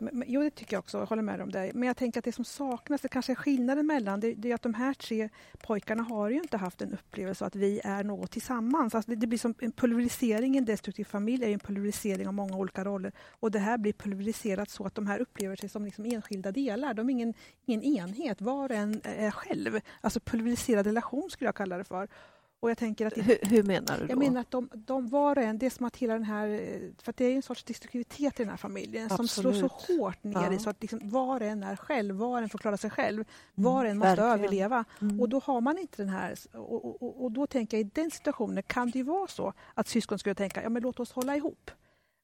Men, 0.00 0.24
jo, 0.26 0.42
det 0.42 0.50
tycker 0.50 0.76
jag 0.76 0.78
också. 0.78 0.98
Jag 0.98 1.06
håller 1.06 1.22
med 1.22 1.40
om 1.40 1.52
det. 1.52 1.70
Men 1.74 1.86
jag 1.86 1.96
tänker 1.96 2.20
att 2.20 2.24
det 2.24 2.32
som 2.32 2.44
saknas, 2.44 3.00
det 3.00 3.08
kanske 3.08 3.32
är 3.32 3.36
skillnaden 3.36 3.86
mellan, 3.86 4.20
det, 4.20 4.34
det, 4.34 4.50
är 4.50 4.54
att 4.54 4.62
de 4.62 4.74
här 4.74 4.94
tre 4.94 5.28
pojkarna 5.58 6.02
har 6.02 6.30
ju 6.30 6.36
inte 6.36 6.56
haft 6.56 6.82
en 6.82 6.92
upplevelse 6.92 7.44
att 7.44 7.54
vi 7.54 7.80
är 7.84 8.04
något 8.04 8.30
tillsammans. 8.30 8.94
Alltså 8.94 9.10
det, 9.10 9.16
det, 9.16 9.26
blir 9.26 9.38
som 9.38 9.54
en 9.60 9.72
pulverisering 9.72 10.54
i 10.54 10.58
en 10.58 10.64
destruktiv 10.64 11.04
familj, 11.04 11.44
är 11.44 11.48
en 11.48 11.58
pulverisering 11.58 12.28
av 12.28 12.34
många 12.34 12.56
olika 12.56 12.84
roller. 12.84 13.12
Och 13.30 13.50
det 13.50 13.58
här 13.58 13.78
blir 13.78 13.92
pulveriserat 13.92 14.70
så 14.70 14.86
att 14.86 14.94
de 14.94 15.06
här 15.06 15.18
upplever 15.18 15.56
sig 15.56 15.68
som 15.68 15.84
liksom 15.84 16.04
enskilda 16.04 16.52
delar. 16.52 16.94
De 16.94 17.08
är 17.08 17.12
ingen, 17.12 17.34
ingen 17.66 17.82
enhet, 17.82 18.40
var 18.40 18.70
och 18.70 18.76
en 18.76 19.00
är 19.04 19.30
själv. 19.30 19.80
Alltså 20.00 20.20
pulveriserad 20.20 20.86
relation 20.86 21.30
skulle 21.30 21.48
jag 21.48 21.56
kalla 21.56 21.78
det 21.78 21.84
för. 21.84 22.08
Och 22.60 22.70
jag 22.70 22.78
tänker 22.78 23.06
att 23.06 23.16
hur, 23.16 23.38
hur, 23.42 23.62
menar 23.62 23.98
du 23.98 24.06
då? 24.06 24.12
Jag 24.12 24.18
menar 24.18 24.40
att 24.40 24.50
de, 24.50 24.68
de 24.72 25.08
var 25.08 25.38
och 25.38 25.44
en, 25.44 25.58
det 25.58 25.66
är 25.66 25.70
som 25.70 25.86
att 25.86 25.96
hela 25.96 26.12
den 26.12 26.24
här, 26.24 26.48
för 27.02 27.14
det 27.16 27.24
är 27.24 27.36
en 27.36 27.42
sorts 27.42 27.64
destruktivitet 27.64 28.40
i 28.40 28.42
den 28.42 28.50
här 28.50 28.56
familjen 28.56 29.04
Absolut. 29.04 29.30
som 29.30 29.42
slår 29.42 29.68
så 29.68 29.96
hårt 29.96 30.24
ner 30.24 30.32
ja. 30.32 30.52
i 30.52 30.58
så 30.58 30.70
att 30.70 30.82
liksom 30.82 31.00
var 31.02 31.40
och 31.40 31.46
en 31.46 31.62
är 31.62 31.76
själv, 31.76 32.16
var 32.16 32.36
och 32.36 32.38
en 32.38 32.48
får 32.48 32.58
klara 32.58 32.76
sig 32.76 32.90
själv, 32.90 33.14
mm, 33.16 33.24
var 33.54 33.84
och 33.84 33.90
en 33.90 33.98
måste 33.98 34.08
verkligen. 34.08 34.30
överleva. 34.30 34.84
Mm. 35.00 35.20
Och 35.20 35.28
då 35.28 35.40
har 35.44 35.60
man 35.60 35.78
inte 35.78 36.02
den 36.02 36.08
här, 36.08 36.34
och, 36.52 37.02
och, 37.02 37.24
och, 37.24 37.32
då 37.32 37.46
tänker 37.46 37.76
jag 37.76 37.86
i 37.86 37.90
den 37.94 38.10
situationen 38.10 38.62
kan 38.62 38.90
det 38.90 38.98
ju 38.98 39.04
vara 39.04 39.26
så 39.26 39.52
att 39.74 39.88
syskon 39.88 40.18
skulle 40.18 40.34
tänka, 40.34 40.62
ja 40.62 40.68
men 40.68 40.82
låt 40.82 41.00
oss 41.00 41.12
hålla 41.12 41.36
ihop 41.36 41.70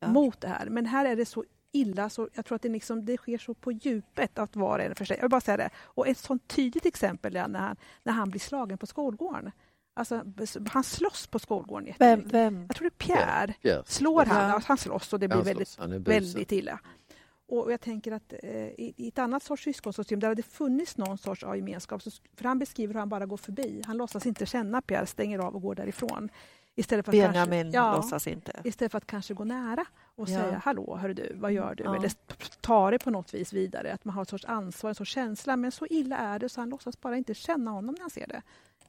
ja. 0.01 0.09
mot 0.09 0.41
det 0.41 0.49
här. 0.49 0.67
Men 0.67 0.87
här 0.87 1.05
är 1.05 1.17
det 1.17 1.27
så 1.27 1.45
illa 1.73 2.11
så 2.11 2.29
jag 2.35 2.45
tror 2.45 2.57
att 2.57 2.63
det, 2.63 2.69
liksom, 2.69 3.05
det 3.05 3.17
sker 3.17 3.39
så 3.39 3.55
på 3.55 3.73
djupet 3.73 4.39
att 4.39 4.57
var 4.57 4.79
och 4.79 4.85
en 4.85 4.95
för 4.95 5.05
sig. 5.05 5.17
Jag 5.17 5.23
vill 5.23 5.31
bara 5.31 5.41
säga 5.41 5.57
det. 5.57 5.71
Och 5.77 6.09
ett 6.09 6.19
sånt 6.19 6.49
tydligt 6.49 6.87
exempel 6.87 7.37
är 7.37 7.49
när 7.49 7.61
han, 7.61 7.77
när 8.03 8.13
han 8.13 8.31
blir 8.31 8.41
slagen 8.41 8.79
på 8.79 8.87
skolgården. 8.87 9.53
Alltså, 9.99 10.25
han 10.69 10.85
slåss 10.85 11.27
på 11.27 11.39
skolgården 11.39 11.95
vem, 11.99 12.23
vem? 12.29 12.65
Jag 12.69 12.77
tror 12.77 12.91
det 12.91 13.05
är 13.05 13.07
Pierre. 13.07 13.55
Pierre. 13.63 13.83
Slår 13.87 14.25
han, 14.25 14.51
ja. 14.51 14.61
han 14.65 14.79
slåss 14.79 15.13
och 15.13 15.21
det 15.21 15.29
blir 15.29 15.43
väldigt, 15.43 15.79
väldigt 16.09 16.53
illa. 16.53 16.81
Och 17.49 17.73
jag 17.73 17.81
tänker 17.81 18.13
att 18.13 18.33
eh, 18.43 18.51
i, 18.51 18.95
i, 18.97 19.09
ett 19.09 19.19
annat 19.19 19.43
sorts 19.43 19.63
syskonsystem 19.63 20.21
där 20.21 20.35
det 20.35 20.43
funnits 20.43 20.97
någon 20.97 21.19
sorts 21.19 21.43
av 21.43 21.57
gemenskap, 21.57 22.03
så, 22.03 22.11
för 22.37 22.45
han 22.45 22.59
beskriver 22.59 22.95
hur 22.95 22.99
han 22.99 23.09
bara 23.09 23.27
går 23.27 23.37
förbi. 23.37 23.83
Han 23.87 23.97
låtsas 23.97 24.27
inte 24.27 24.47
känna 24.47 24.83
Pierre, 24.83 25.07
stänger 25.07 25.39
av 25.39 25.55
och 25.55 25.63
går 25.63 25.75
därifrån. 25.75 26.29
Istället 26.75 27.05
för 27.07 27.13
att 27.13 27.19
Benjamin 27.19 27.73
kanske, 27.73 27.79
ja, 27.79 27.97
låtsas 27.97 28.27
inte. 28.27 28.61
Istället 28.65 28.93
för 28.93 28.99
att 28.99 29.07
kanske 29.07 29.35
gå 29.35 29.45
nära 29.45 29.85
och 30.15 30.29
ja. 30.29 30.39
säga 30.39 30.63
hallå, 30.65 30.97
hör 30.97 31.09
du, 31.09 31.33
vad 31.35 31.53
gör 31.53 31.75
du? 31.75 31.85
Ja. 31.85 31.97
Eller 31.97 32.13
ta 32.61 32.91
det 32.91 32.99
på 32.99 33.11
något 33.11 33.35
vis 33.35 33.53
vidare. 33.53 33.93
Att 33.93 34.05
man 34.05 34.15
har 34.15 34.23
ett 34.23 34.29
sorts 34.29 34.45
ansvar, 34.45 34.89
en 34.89 34.95
sorts 34.95 35.11
känsla. 35.11 35.57
Men 35.57 35.73
så 35.73 35.87
illa 35.91 36.17
är 36.17 36.39
det 36.39 36.49
så 36.49 36.61
han 36.61 36.69
låtsas 36.69 37.01
bara 37.01 37.17
inte 37.17 37.35
känna 37.35 37.71
honom 37.71 37.95
när 37.95 38.01
han 38.01 38.11
ser 38.11 38.27
det. 38.27 38.43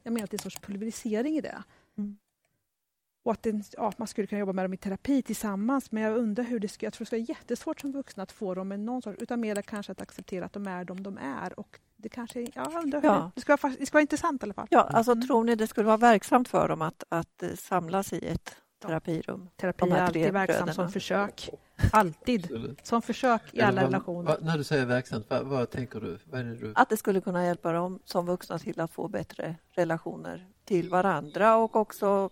Jag 0.08 0.12
menar 0.12 0.24
att 0.24 0.30
det 0.30 0.34
är 0.34 0.38
en 0.38 0.50
sorts 0.50 0.60
pulverisering 0.60 1.36
i 1.36 1.40
det. 1.40 1.62
Mm. 1.98 2.16
Och 3.24 3.32
att 3.32 3.42
det, 3.42 3.62
ja, 3.72 3.92
man 3.96 4.08
skulle 4.08 4.26
kunna 4.26 4.38
jobba 4.38 4.52
med 4.52 4.64
dem 4.64 4.74
i 4.74 4.76
terapi 4.76 5.22
tillsammans 5.22 5.92
men 5.92 6.02
jag 6.02 6.16
undrar 6.16 6.44
hur 6.44 6.60
det 6.60 6.68
skulle... 6.68 6.86
Jag 6.86 6.92
tror 6.92 7.04
det 7.04 7.06
skulle 7.06 7.22
vara 7.22 7.38
jättesvårt 7.38 7.80
som 7.80 7.92
vuxna 7.92 8.22
att 8.22 8.32
få 8.32 8.54
dem 8.54 8.68
med 8.68 8.80
någon 8.80 9.02
sorts... 9.02 9.22
Utan 9.22 9.40
mer 9.40 9.62
kanske 9.62 9.92
att 9.92 10.00
acceptera 10.00 10.44
att 10.44 10.52
de 10.52 10.66
är 10.66 10.84
de 10.84 11.02
de 11.02 11.18
är. 11.18 11.58
Och 11.58 11.78
det 11.96 12.08
kanske... 12.08 12.40
Ja, 12.40 12.48
jag 12.54 12.82
undrar 12.82 13.00
ja. 13.04 13.12
Det, 13.12 13.30
det, 13.34 13.40
ska 13.40 13.56
vara, 13.56 13.74
det 13.78 13.86
ska 13.86 13.96
vara 13.96 14.02
intressant 14.02 14.42
i 14.42 14.44
alla 14.44 14.54
fall. 14.54 14.66
Ja, 14.70 14.80
alltså 14.80 15.12
mm. 15.12 15.26
tror 15.26 15.44
ni 15.44 15.54
det 15.54 15.66
skulle 15.66 15.86
vara 15.86 15.96
verksamt 15.96 16.48
för 16.48 16.68
dem 16.68 16.82
att, 16.82 17.04
att 17.08 17.42
samlas 17.58 18.12
i 18.12 18.26
ett 18.26 18.56
terapirum? 18.78 19.48
Terapi 19.56 19.90
är 19.90 20.02
alltid 20.02 20.32
verksamt 20.32 20.74
som 20.74 20.88
försök. 20.92 21.50
Alltid. 21.92 22.76
Som 22.82 23.02
försök 23.02 23.42
i 23.52 23.60
alla 23.60 23.82
vad, 23.82 23.84
relationer. 23.84 24.28
Vad, 24.28 24.44
när 24.44 24.58
du 24.58 24.64
säger 24.64 24.86
verksamt, 24.86 25.26
vad, 25.28 25.46
vad 25.46 25.70
tänker 25.70 26.00
du? 26.00 26.18
Vad 26.24 26.44
du? 26.44 26.72
Att 26.74 26.88
det 26.88 26.96
skulle 26.96 27.20
kunna 27.20 27.46
hjälpa 27.46 27.72
dem 27.72 27.98
som 28.04 28.26
vuxna 28.26 28.58
till 28.58 28.80
att 28.80 28.92
få 28.92 29.08
bättre 29.08 29.56
relationer 29.70 30.48
till 30.64 30.88
varandra 30.88 31.56
och 31.56 31.76
också 31.76 32.30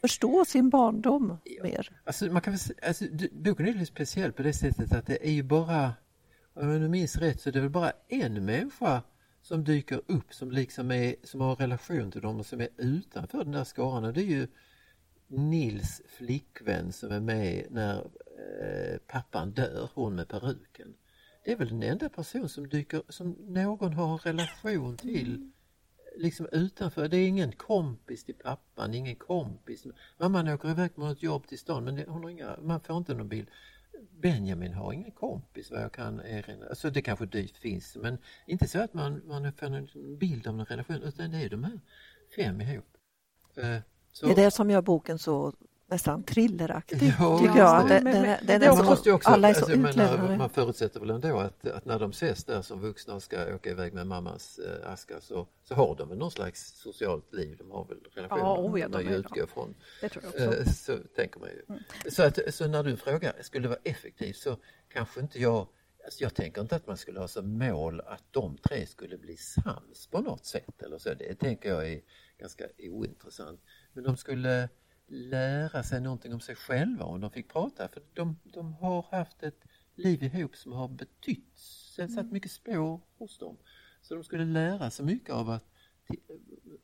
förstå 0.00 0.44
sin 0.44 0.70
barndom 0.70 1.36
mer. 1.62 1.90
Alltså, 2.04 2.24
man 2.24 2.42
kan, 2.42 2.58
alltså, 2.86 3.04
boken 3.32 3.68
är 3.68 3.72
lite 3.72 3.86
speciell 3.86 4.32
på 4.32 4.42
det 4.42 4.52
sättet 4.52 4.92
att 4.92 5.06
det 5.06 5.26
är 5.28 5.32
ju 5.32 5.42
bara, 5.42 5.92
om 6.54 6.70
jag 6.70 6.80
nu 6.80 6.88
minns 6.88 7.16
rätt, 7.16 7.40
så 7.40 7.50
det 7.50 7.58
är 7.58 7.60
väl 7.60 7.70
bara 7.70 7.92
en 8.08 8.44
människa 8.44 9.02
som 9.42 9.64
dyker 9.64 10.00
upp 10.06 10.34
som 10.34 10.50
liksom 10.50 10.90
är, 10.90 11.14
som 11.22 11.40
har 11.40 11.56
relation 11.56 12.10
till 12.10 12.20
dem 12.20 12.40
och 12.40 12.46
som 12.46 12.60
är 12.60 12.68
utanför 12.76 13.44
den 13.44 13.52
där 13.52 13.64
skaran 13.64 14.04
och 14.04 14.12
det 14.12 14.20
är 14.20 14.24
ju 14.24 14.46
Nils 15.36 16.02
flickvän 16.06 16.92
som 16.92 17.12
är 17.12 17.20
med 17.20 17.66
när 17.70 17.96
eh, 17.96 18.98
pappan 19.06 19.50
dör, 19.50 19.90
hon 19.94 20.14
med 20.14 20.28
peruken. 20.28 20.94
Det 21.44 21.52
är 21.52 21.56
väl 21.56 21.68
den 21.68 21.82
enda 21.82 22.08
person 22.08 22.48
som 22.48 22.68
dyker, 22.68 23.02
som 23.08 23.30
någon 23.30 23.92
har 23.92 24.12
en 24.12 24.18
relation 24.18 24.96
till 24.96 25.34
eh, 25.34 26.22
liksom 26.22 26.48
utanför. 26.52 27.08
Det 27.08 27.16
är 27.16 27.28
ingen 27.28 27.52
kompis 27.52 28.24
till 28.24 28.34
pappan, 28.34 28.94
ingen 28.94 29.16
kompis. 29.16 29.86
Mamman 30.18 30.48
åker 30.48 30.70
iväg 30.70 30.94
på 30.94 31.00
något 31.00 31.22
jobb 31.22 31.46
till 31.46 31.58
stan 31.58 31.84
men 31.84 31.98
hon 32.08 32.22
har 32.22 32.30
inga, 32.30 32.56
man 32.62 32.80
får 32.80 32.96
inte 32.96 33.14
någon 33.14 33.28
bild. 33.28 33.48
Benjamin 34.10 34.74
har 34.74 34.92
ingen 34.92 35.10
kompis 35.10 35.70
vad 35.70 35.82
jag 35.82 35.92
kan 35.92 36.20
erinra 36.20 36.68
alltså 36.68 36.90
det 36.90 37.02
kanske 37.02 37.26
dyrt 37.26 37.56
finns 37.56 37.96
men 37.96 38.18
inte 38.46 38.68
så 38.68 38.78
att 38.78 38.94
man, 38.94 39.22
man 39.26 39.52
får 39.52 39.66
en 39.66 39.88
bild 40.18 40.46
av 40.46 40.60
en 40.60 40.66
relation 40.66 41.02
utan 41.02 41.30
det 41.30 41.38
är 41.38 41.48
de 41.48 41.64
här 41.64 41.80
fem 42.36 42.60
ihop. 42.60 42.96
Uh, 43.58 43.78
så. 44.14 44.26
Det 44.26 44.32
är 44.32 44.36
det 44.36 44.50
som 44.50 44.70
gör 44.70 44.82
boken 44.82 45.18
så 45.18 45.52
nästan 45.86 46.22
thrilleraktig, 46.22 47.14
ja, 47.18 47.38
tycker 47.38 47.58
jag. 47.58 47.92
Att 47.92 48.46
den, 48.46 48.84
måste 48.84 49.12
också, 49.12 49.30
alla 49.30 49.48
är 49.48 49.54
så 49.54 49.60
alltså, 49.60 49.78
menar, 49.78 50.36
man 50.36 50.50
förutsätter 50.50 51.00
väl 51.00 51.10
ändå 51.10 51.38
att, 51.38 51.66
att, 51.66 51.84
när 51.84 51.98
de 51.98 52.10
ses 52.10 52.44
där 52.44 52.62
som 52.62 52.80
vuxna 52.80 53.14
och 53.14 53.22
ska 53.22 53.54
åka 53.54 53.70
iväg 53.70 53.94
med 53.94 54.06
mammas 54.06 54.58
äh, 54.58 54.92
aska 54.92 55.20
så, 55.20 55.46
så 55.62 55.74
har 55.74 55.96
de 55.96 56.08
väl 56.08 56.18
någon 56.18 56.30
slags 56.30 56.80
socialt 56.80 57.32
liv. 57.32 57.56
De 57.58 57.70
har 57.70 57.84
väl 57.84 57.98
relationer 58.14 58.42
ja, 58.42 58.58
oh, 58.58 58.80
ja, 58.80 58.88
de, 58.88 59.04
de 59.04 59.10
utgår 59.10 59.46
från. 59.46 59.74
Det 60.00 60.08
tror 60.08 60.24
jag 60.24 60.32
också. 60.32 60.60
Äh, 60.60 60.66
så 60.66 60.96
tänker 61.16 61.40
man 61.40 61.48
ju. 61.48 61.62
Mm. 61.68 61.82
Så, 62.10 62.22
att, 62.22 62.54
så 62.54 62.66
när 62.66 62.82
du 62.82 62.96
frågar, 62.96 63.32
skulle 63.40 63.64
det 63.64 63.68
vara 63.68 63.80
effektivt 63.84 64.36
så 64.36 64.56
kanske 64.88 65.20
inte 65.20 65.40
jag 65.40 65.66
Alltså 66.04 66.22
jag 66.22 66.34
tänker 66.34 66.60
inte 66.60 66.76
att 66.76 66.86
man 66.86 66.96
skulle 66.96 67.20
ha 67.20 67.28
som 67.28 67.58
mål 67.58 68.00
att 68.00 68.22
de 68.30 68.56
tre 68.56 68.86
skulle 68.86 69.18
bli 69.18 69.36
sams 69.36 70.06
på 70.10 70.20
något 70.20 70.44
sätt 70.44 70.82
eller 70.82 70.98
så. 70.98 71.14
Det 71.14 71.34
tänker 71.34 71.68
jag 71.68 71.88
är 71.92 72.00
ganska 72.38 72.64
ointressant. 72.78 73.60
Men 73.94 74.04
de 74.04 74.16
skulle 74.16 74.68
lära 75.06 75.82
sig 75.82 76.00
någonting 76.00 76.34
om 76.34 76.40
sig 76.40 76.54
själva 76.54 77.04
om 77.04 77.20
de 77.20 77.30
fick 77.30 77.52
prata. 77.52 77.88
För 77.88 78.02
de, 78.14 78.36
de 78.44 78.74
har 78.74 79.06
haft 79.10 79.42
ett 79.42 79.64
liv 79.94 80.22
ihop 80.22 80.56
som 80.56 80.72
har 80.72 80.88
betytt, 80.88 81.58
satt 81.96 82.10
mm. 82.10 82.32
mycket 82.32 82.50
spår 82.50 83.00
hos 83.18 83.38
dem. 83.38 83.56
Så 84.02 84.14
de 84.14 84.24
skulle 84.24 84.44
lära 84.44 84.90
sig 84.90 85.06
mycket 85.06 85.34
av 85.34 85.50
att 85.50 85.64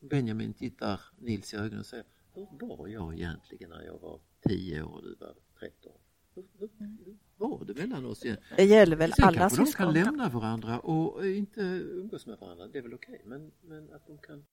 Benjamin 0.01 0.55
tittar 0.55 1.01
Nils 1.19 1.55
i 1.55 1.57
ögonen 1.57 1.79
och 1.79 1.87
säger 1.87 2.05
Hur 2.35 2.47
var 2.51 2.89
jag 2.89 3.15
egentligen 3.15 3.71
när 3.71 3.83
jag 3.83 3.99
var 3.99 4.21
10 4.49 4.83
år 4.83 4.93
och 4.93 5.03
du 5.03 5.17
var 5.21 5.35
13? 5.59 5.93
Hur, 6.35 6.45
hur, 6.59 6.71
hur 6.79 7.19
var 7.37 7.65
det 7.65 7.75
mellan 7.75 8.05
oss? 8.05 8.25
Igen? 8.25 8.37
Det 8.57 8.65
gäller 8.65 8.97
väl 8.97 9.13
Sen 9.13 9.25
alla 9.25 9.51
syskon? 9.51 9.65
de 9.65 9.73
kan 9.73 9.93
lämna 9.93 10.29
varandra 10.29 10.81
och 10.81 11.27
inte 11.27 11.61
umgås 11.61 12.27
med 12.27 12.39
varandra, 12.39 12.67
det 12.67 12.79
är 12.79 12.83
väl 12.83 12.95
okej. 12.95 13.15
Okay. 13.15 13.29
Men, 13.29 13.53
men 13.61 13.93
att 13.93 14.07
de 14.07 14.19
kan... 14.19 14.45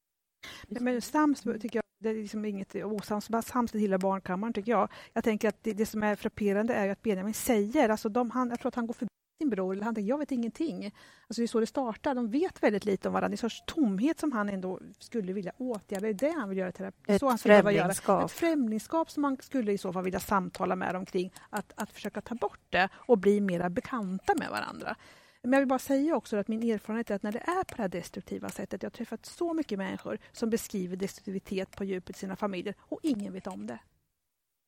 Men 0.67 1.01
sams 1.01 1.41
tycker 1.41 1.77
jag 1.77 1.87
det 1.99 2.10
är 2.10 2.13
liksom 2.13 2.45
inget 2.45 2.75
osams, 2.75 3.29
sams 3.45 3.75
hela 3.75 3.97
barnkammaren 3.97 4.53
tycker 4.53 4.71
jag. 4.71 4.89
Jag 5.13 5.23
tänker 5.23 5.49
att 5.49 5.63
det, 5.63 5.73
det, 5.73 5.86
som 5.86 6.03
är 6.03 6.15
frapperande 6.15 6.73
är 6.73 6.89
att 6.89 7.01
Benjamin 7.01 7.33
säger, 7.33 7.89
alltså 7.89 8.10
de, 8.10 8.31
han, 8.31 8.49
jag 8.49 8.60
tror 8.60 8.67
att 8.67 8.75
han 8.75 8.88
går 8.88 8.93
förbi 8.93 9.10
sin 9.41 9.49
bror, 9.49 9.73
eller 9.73 9.83
han 9.83 9.95
tänker 9.95 10.10
jag 10.10 10.17
vet 10.17 10.31
ingenting. 10.31 10.86
Alltså 10.86 11.41
det 11.41 11.43
är 11.43 11.47
så 11.47 11.60
det 11.60 11.67
startar, 11.67 12.15
de 12.15 12.31
vet 12.31 12.63
väldigt 12.63 12.86
lite 12.86 13.07
om 13.07 13.13
varandra. 13.13 13.29
Det 13.29 13.31
är 13.31 13.45
en 13.45 13.49
sorts 13.49 13.63
tomhet 13.65 14.19
som 14.19 14.31
han 14.31 14.49
ändå 14.49 14.79
skulle 14.99 15.33
vilja 15.33 15.51
åtgärda, 15.57 16.01
det 16.01 16.10
är 16.10 16.13
det 16.13 16.39
han 16.39 16.49
vill 16.49 16.57
göra 16.57 16.71
terapi. 16.71 16.97
Ett 17.07 17.19
så 17.19 17.29
han 17.29 17.38
främlingskap. 17.38 18.25
Ett 18.25 18.31
främlingskap 18.31 19.12
som 19.12 19.21
man 19.21 19.38
skulle 19.41 19.71
i 19.71 19.77
så 19.77 19.93
fall 19.93 20.03
vilja 20.03 20.19
samtala 20.19 20.75
med 20.75 20.95
dem 20.95 21.05
kring, 21.05 21.33
att, 21.49 21.73
att 21.75 21.91
försöka 21.91 22.21
ta 22.21 22.36
bort 22.36 22.60
det 22.69 22.89
och 22.95 23.17
bli 23.17 23.41
mera 23.41 23.69
bekanta 23.69 24.33
med 24.39 24.49
varandra. 24.49 24.95
Men 25.41 25.54
jag 25.54 25.60
vill 25.60 25.67
bara 25.67 25.80
säga 25.80 26.15
också 26.15 26.38
att 26.38 26.47
min 26.47 26.63
erfarenhet 26.63 27.12
är 27.12 27.15
att 27.15 27.23
när 27.23 27.32
det 27.32 27.39
är 27.39 27.63
på 27.63 27.76
det 27.76 27.82
här 27.82 27.89
destruktiva 27.89 28.50
sättet, 28.50 28.84
jag 28.84 28.89
har 28.89 28.95
träffat 28.95 29.26
så 29.26 29.54
mycket 29.54 29.78
människor 29.78 30.17
som 30.32 30.50
beskriver 30.50 30.95
destruktivitet 30.95 31.76
på 31.76 31.84
djupet 31.84 32.15
i 32.15 32.19
sina 32.19 32.36
familjer 32.36 32.76
och 32.80 33.00
ingen 33.04 33.34
vet 33.34 33.47
om 33.47 33.67
det. 33.67 33.80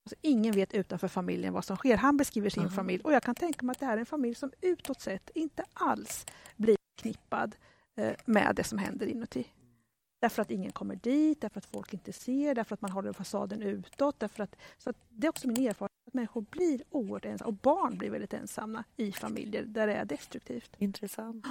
Alltså, 0.06 0.16
ingen 0.22 0.52
vet 0.52 0.74
utanför 0.74 1.08
familjen 1.08 1.54
vad 1.54 1.66
som 1.66 1.78
sker. 1.78 1.98
Han 1.98 2.18
beskriver 2.18 2.50
sin 2.50 2.64
mm. 2.64 2.74
familj 2.74 3.04
och 3.04 3.14
jag 3.14 3.24
kan 3.24 3.36
tänka 3.36 3.66
mig 3.66 3.72
att 3.72 3.80
det 3.80 3.86
här 3.86 3.94
är 3.94 4.00
en 4.00 4.06
familj 4.06 4.36
som 4.36 4.52
utåt 4.62 5.02
sett 5.02 5.30
inte 5.34 5.64
alls 5.74 6.26
blir 6.56 6.78
knippad 7.02 7.56
eh, 7.98 8.14
med 8.26 8.56
det 8.56 8.64
som 8.64 8.78
händer 8.78 9.06
inuti. 9.06 9.48
Därför 10.22 10.42
att 10.42 10.52
ingen 10.52 10.72
kommer 10.72 10.96
dit, 10.96 11.42
därför 11.42 11.58
att 11.58 11.66
folk 11.66 11.94
inte 11.94 12.14
ser, 12.14 12.56
därför 12.56 12.74
att 12.74 12.82
man 12.82 12.92
håller 12.92 13.14
fasaden 13.14 13.62
utåt. 13.62 14.20
Därför 14.20 14.44
att, 14.44 14.56
så 14.78 14.90
att 14.90 14.98
det 15.10 15.28
är 15.28 15.30
också 15.30 15.48
min 15.48 15.68
erfarenhet 15.68 15.99
att 16.10 16.13
människor 16.13 16.41
blir 16.41 16.84
oerhört 16.89 17.26
ensamma 17.26 17.48
och 17.48 17.54
barn 17.54 17.98
blir 17.98 18.10
väldigt 18.10 18.34
ensamma 18.34 18.84
i 18.98 19.12
familjer 19.12 19.63
där 19.63 19.88
det 19.88 19.93
är 19.93 20.06
destruktivt. 20.06 20.72
Intressant. 20.78 21.45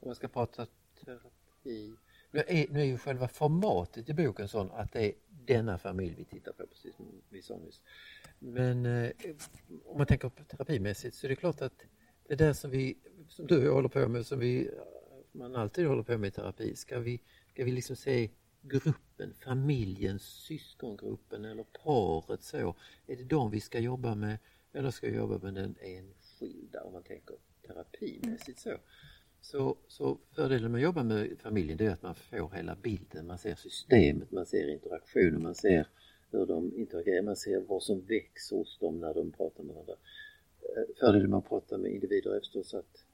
Om 0.00 0.08
jag 0.08 0.16
ska 0.16 0.28
prata 0.28 0.66
terapi. 1.04 1.96
Nu 2.30 2.40
är, 2.46 2.68
nu 2.68 2.80
är 2.80 2.84
ju 2.84 2.98
själva 2.98 3.28
formatet 3.28 4.08
i 4.08 4.14
boken 4.14 4.48
sån 4.48 4.70
att 4.70 4.92
det 4.92 5.06
är 5.06 5.12
denna 5.28 5.78
familj 5.78 6.14
vi 6.18 6.24
tittar 6.24 6.52
på, 6.52 6.66
precis 6.66 6.96
som 6.96 7.22
vi 7.28 7.42
sa 7.42 7.56
nyss. 7.56 7.82
Men 8.38 8.86
eh, 8.86 9.10
om 9.84 9.98
man 9.98 10.06
tänker 10.06 10.28
på 10.28 10.44
terapimässigt 10.44 11.16
så 11.16 11.26
är 11.26 11.28
det 11.28 11.36
klart 11.36 11.62
att 11.62 11.82
det 12.28 12.34
där 12.34 12.52
som 12.52 12.70
vi, 12.70 12.98
som 13.28 13.46
du 13.46 13.70
håller 13.70 13.88
på 13.88 14.08
med, 14.08 14.26
som 14.26 14.38
vi 14.38 14.70
man 15.32 15.56
alltid 15.56 15.86
håller 15.86 16.02
på 16.02 16.18
med 16.18 16.34
terapi, 16.34 16.76
ska 16.76 16.98
vi, 16.98 17.20
ska 17.48 17.64
vi 17.64 17.70
liksom 17.70 17.96
se 17.96 18.30
gruppen, 18.68 19.34
familjen, 19.34 20.18
syskongruppen 20.18 21.44
eller 21.44 21.64
paret 21.84 22.42
så? 22.42 22.74
Är 23.06 23.16
det 23.16 23.24
de 23.24 23.50
vi 23.50 23.60
ska 23.60 23.78
jobba 23.78 24.14
med 24.14 24.38
eller 24.72 24.90
ska 24.90 25.06
vi 25.06 25.16
jobba 25.16 25.38
med 25.38 25.54
den 25.54 25.74
enskilda 25.80 26.82
om 26.82 26.92
man 26.92 27.02
tänker 27.02 27.36
terapimässigt 27.66 28.60
så? 28.60 28.76
Så, 29.40 29.76
så 29.88 30.18
fördelen 30.34 30.72
med 30.72 30.78
att 30.78 30.82
jobba 30.82 31.02
med 31.02 31.36
familjen 31.38 31.78
det 31.78 31.86
är 31.86 31.90
att 31.90 32.02
man 32.02 32.14
får 32.14 32.50
hela 32.56 32.76
bilden, 32.76 33.26
man 33.26 33.38
ser 33.38 33.54
systemet, 33.54 34.30
man 34.30 34.46
ser 34.46 34.68
interaktionen, 34.68 35.42
man 35.42 35.54
ser 35.54 35.86
hur 36.30 36.46
de 36.46 36.76
interagerar, 36.76 37.22
man 37.22 37.36
ser 37.36 37.60
vad 37.60 37.82
som 37.82 38.00
växer 38.00 38.56
hos 38.56 38.78
dem 38.78 39.00
när 39.00 39.14
de 39.14 39.32
pratar 39.32 39.64
med 39.64 39.74
varandra. 39.74 39.96
Eh, 40.62 40.96
fördelen 41.00 41.30
med 41.30 41.38
att 41.38 41.48
prata 41.48 41.78
med 41.78 41.92
individer 41.92 42.30
är 42.30 42.40
förstås 42.40 42.74
att 42.74 43.04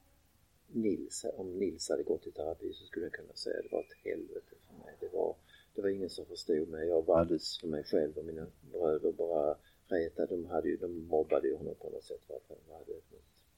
Nils, 0.67 1.25
om 1.33 1.59
Nils 1.59 1.89
hade 1.89 2.03
gått 2.03 2.27
i 2.27 2.31
terapi 2.31 2.73
så 2.73 2.85
skulle 2.85 3.05
jag 3.05 3.13
kunna 3.13 3.33
säga 3.33 3.57
att 3.57 3.63
det 3.63 3.71
var 3.71 3.81
ett 3.81 3.97
helvete 4.03 4.55
mig. 4.73 4.97
Det 4.99 5.09
var, 5.13 5.35
det 5.75 5.81
var 5.81 5.89
ingen 5.89 6.09
som 6.09 6.25
förstod 6.25 6.67
mig. 6.67 6.87
Jag 6.87 7.05
var 7.05 7.19
alldeles 7.19 7.59
för 7.59 7.67
mig 7.67 7.83
själv 7.83 8.17
och 8.17 8.25
mina 8.25 8.47
bröder 8.71 9.11
bara 9.11 9.57
retade. 9.87 10.35
De, 10.35 10.45
hade 10.45 10.69
ju, 10.69 10.77
de 10.77 11.07
mobbade 11.07 11.47
ju 11.47 11.55
honom 11.55 11.75
på 11.75 11.89
något 11.89 12.03
sätt 12.03 12.21
för 12.27 12.35
att 12.35 12.47
han 12.47 12.77
hade 12.77 12.91
ett 12.91 13.13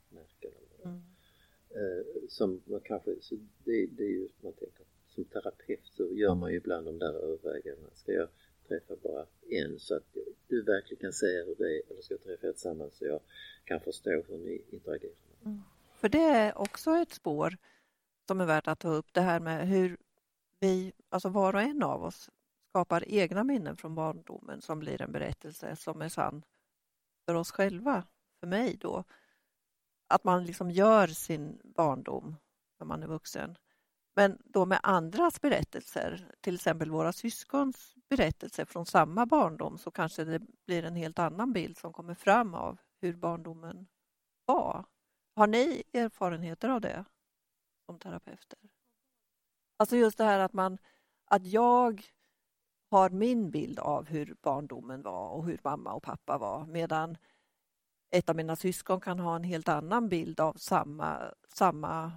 märke 0.09 0.47
eller 0.47 0.59
vad 0.77 0.93
mm. 0.93 1.99
eh, 1.99 2.05
Som 2.29 2.61
man 2.65 2.81
kanske, 2.81 3.15
så 3.21 3.35
det, 3.63 3.85
det 3.85 4.03
är 4.03 4.09
ju 4.09 4.27
man 4.41 4.53
tänker, 4.53 4.85
som 5.07 5.25
terapeut 5.25 5.85
så 5.85 6.13
gör 6.13 6.35
man 6.35 6.51
ju 6.51 6.57
ibland 6.57 6.85
de 6.85 6.99
där 6.99 7.13
övervägandena. 7.13 7.89
Ska 7.93 8.11
jag 8.11 8.27
träffa 8.67 8.95
bara 9.03 9.25
en 9.49 9.79
så 9.79 9.95
att 9.95 10.17
du 10.47 10.61
verkligen 10.61 11.01
kan 11.01 11.13
säga 11.13 11.43
hur 11.43 11.55
det 11.55 11.77
är 11.77 11.81
eller 11.91 12.01
ska 12.01 12.13
jag 12.13 12.23
träffa 12.23 12.47
er 12.47 12.51
tillsammans 12.51 12.97
så 12.97 13.05
jag 13.05 13.19
kan 13.65 13.79
förstå 13.79 14.23
hur 14.27 14.37
ni 14.37 14.61
interagerar? 14.69 15.13
Mm. 15.45 15.61
För 15.93 16.09
det 16.09 16.23
är 16.23 16.57
också 16.57 16.91
ett 16.91 17.11
spår 17.11 17.57
som 18.27 18.41
är 18.41 18.45
värt 18.45 18.67
att 18.67 18.79
ta 18.79 18.93
upp, 18.93 19.13
det 19.13 19.21
här 19.21 19.39
med 19.39 19.67
hur 19.67 19.97
vi, 20.59 20.93
alltså 21.09 21.29
var 21.29 21.53
och 21.53 21.61
en 21.61 21.83
av 21.83 22.03
oss, 22.03 22.29
skapar 22.69 23.03
egna 23.07 23.43
minnen 23.43 23.77
från 23.77 23.95
barndomen 23.95 24.61
som 24.61 24.79
blir 24.79 25.01
en 25.01 25.11
berättelse 25.11 25.75
som 25.75 26.01
är 26.01 26.09
sann 26.09 26.45
för 27.25 27.35
oss 27.35 27.51
själva, 27.51 28.03
för 28.39 28.47
mig 28.47 28.77
då. 28.81 29.03
Att 30.07 30.23
man 30.23 30.45
liksom 30.45 30.71
gör 30.71 31.07
sin 31.07 31.61
barndom 31.63 32.35
när 32.79 32.87
man 32.87 33.03
är 33.03 33.07
vuxen. 33.07 33.57
Men 34.15 34.41
då 34.45 34.65
med 34.65 34.79
andras 34.83 35.41
berättelser, 35.41 36.31
till 36.41 36.55
exempel 36.55 36.91
våra 36.91 37.13
syskons 37.13 37.95
berättelser 38.09 38.65
från 38.65 38.85
samma 38.85 39.25
barndom 39.25 39.77
så 39.77 39.91
kanske 39.91 40.23
det 40.23 40.41
blir 40.65 40.83
en 40.83 40.95
helt 40.95 41.19
annan 41.19 41.53
bild 41.53 41.77
som 41.77 41.93
kommer 41.93 42.13
fram 42.13 42.53
av 42.53 42.77
hur 43.01 43.13
barndomen 43.13 43.87
var. 44.45 44.85
Har 45.35 45.47
ni 45.47 45.83
erfarenheter 45.93 46.69
av 46.69 46.81
det 46.81 47.05
som 47.85 47.99
terapeuter? 47.99 48.59
Alltså 49.77 49.95
just 49.95 50.17
det 50.17 50.23
här 50.23 50.39
att 50.39 50.53
man 50.53 50.77
att 51.25 51.45
jag 51.45 52.01
har 52.91 53.09
min 53.09 53.51
bild 53.51 53.79
av 53.79 54.07
hur 54.07 54.35
barndomen 54.41 55.01
var 55.01 55.29
och 55.29 55.45
hur 55.45 55.59
mamma 55.63 55.93
och 55.93 56.03
pappa 56.03 56.37
var 56.37 56.65
medan 56.65 57.17
ett 58.11 58.29
av 58.29 58.35
mina 58.35 58.55
syskon 58.55 59.01
kan 59.01 59.19
ha 59.19 59.35
en 59.35 59.43
helt 59.43 59.69
annan 59.69 60.09
bild 60.09 60.39
av 60.39 60.53
samma, 60.53 61.17
samma 61.53 62.11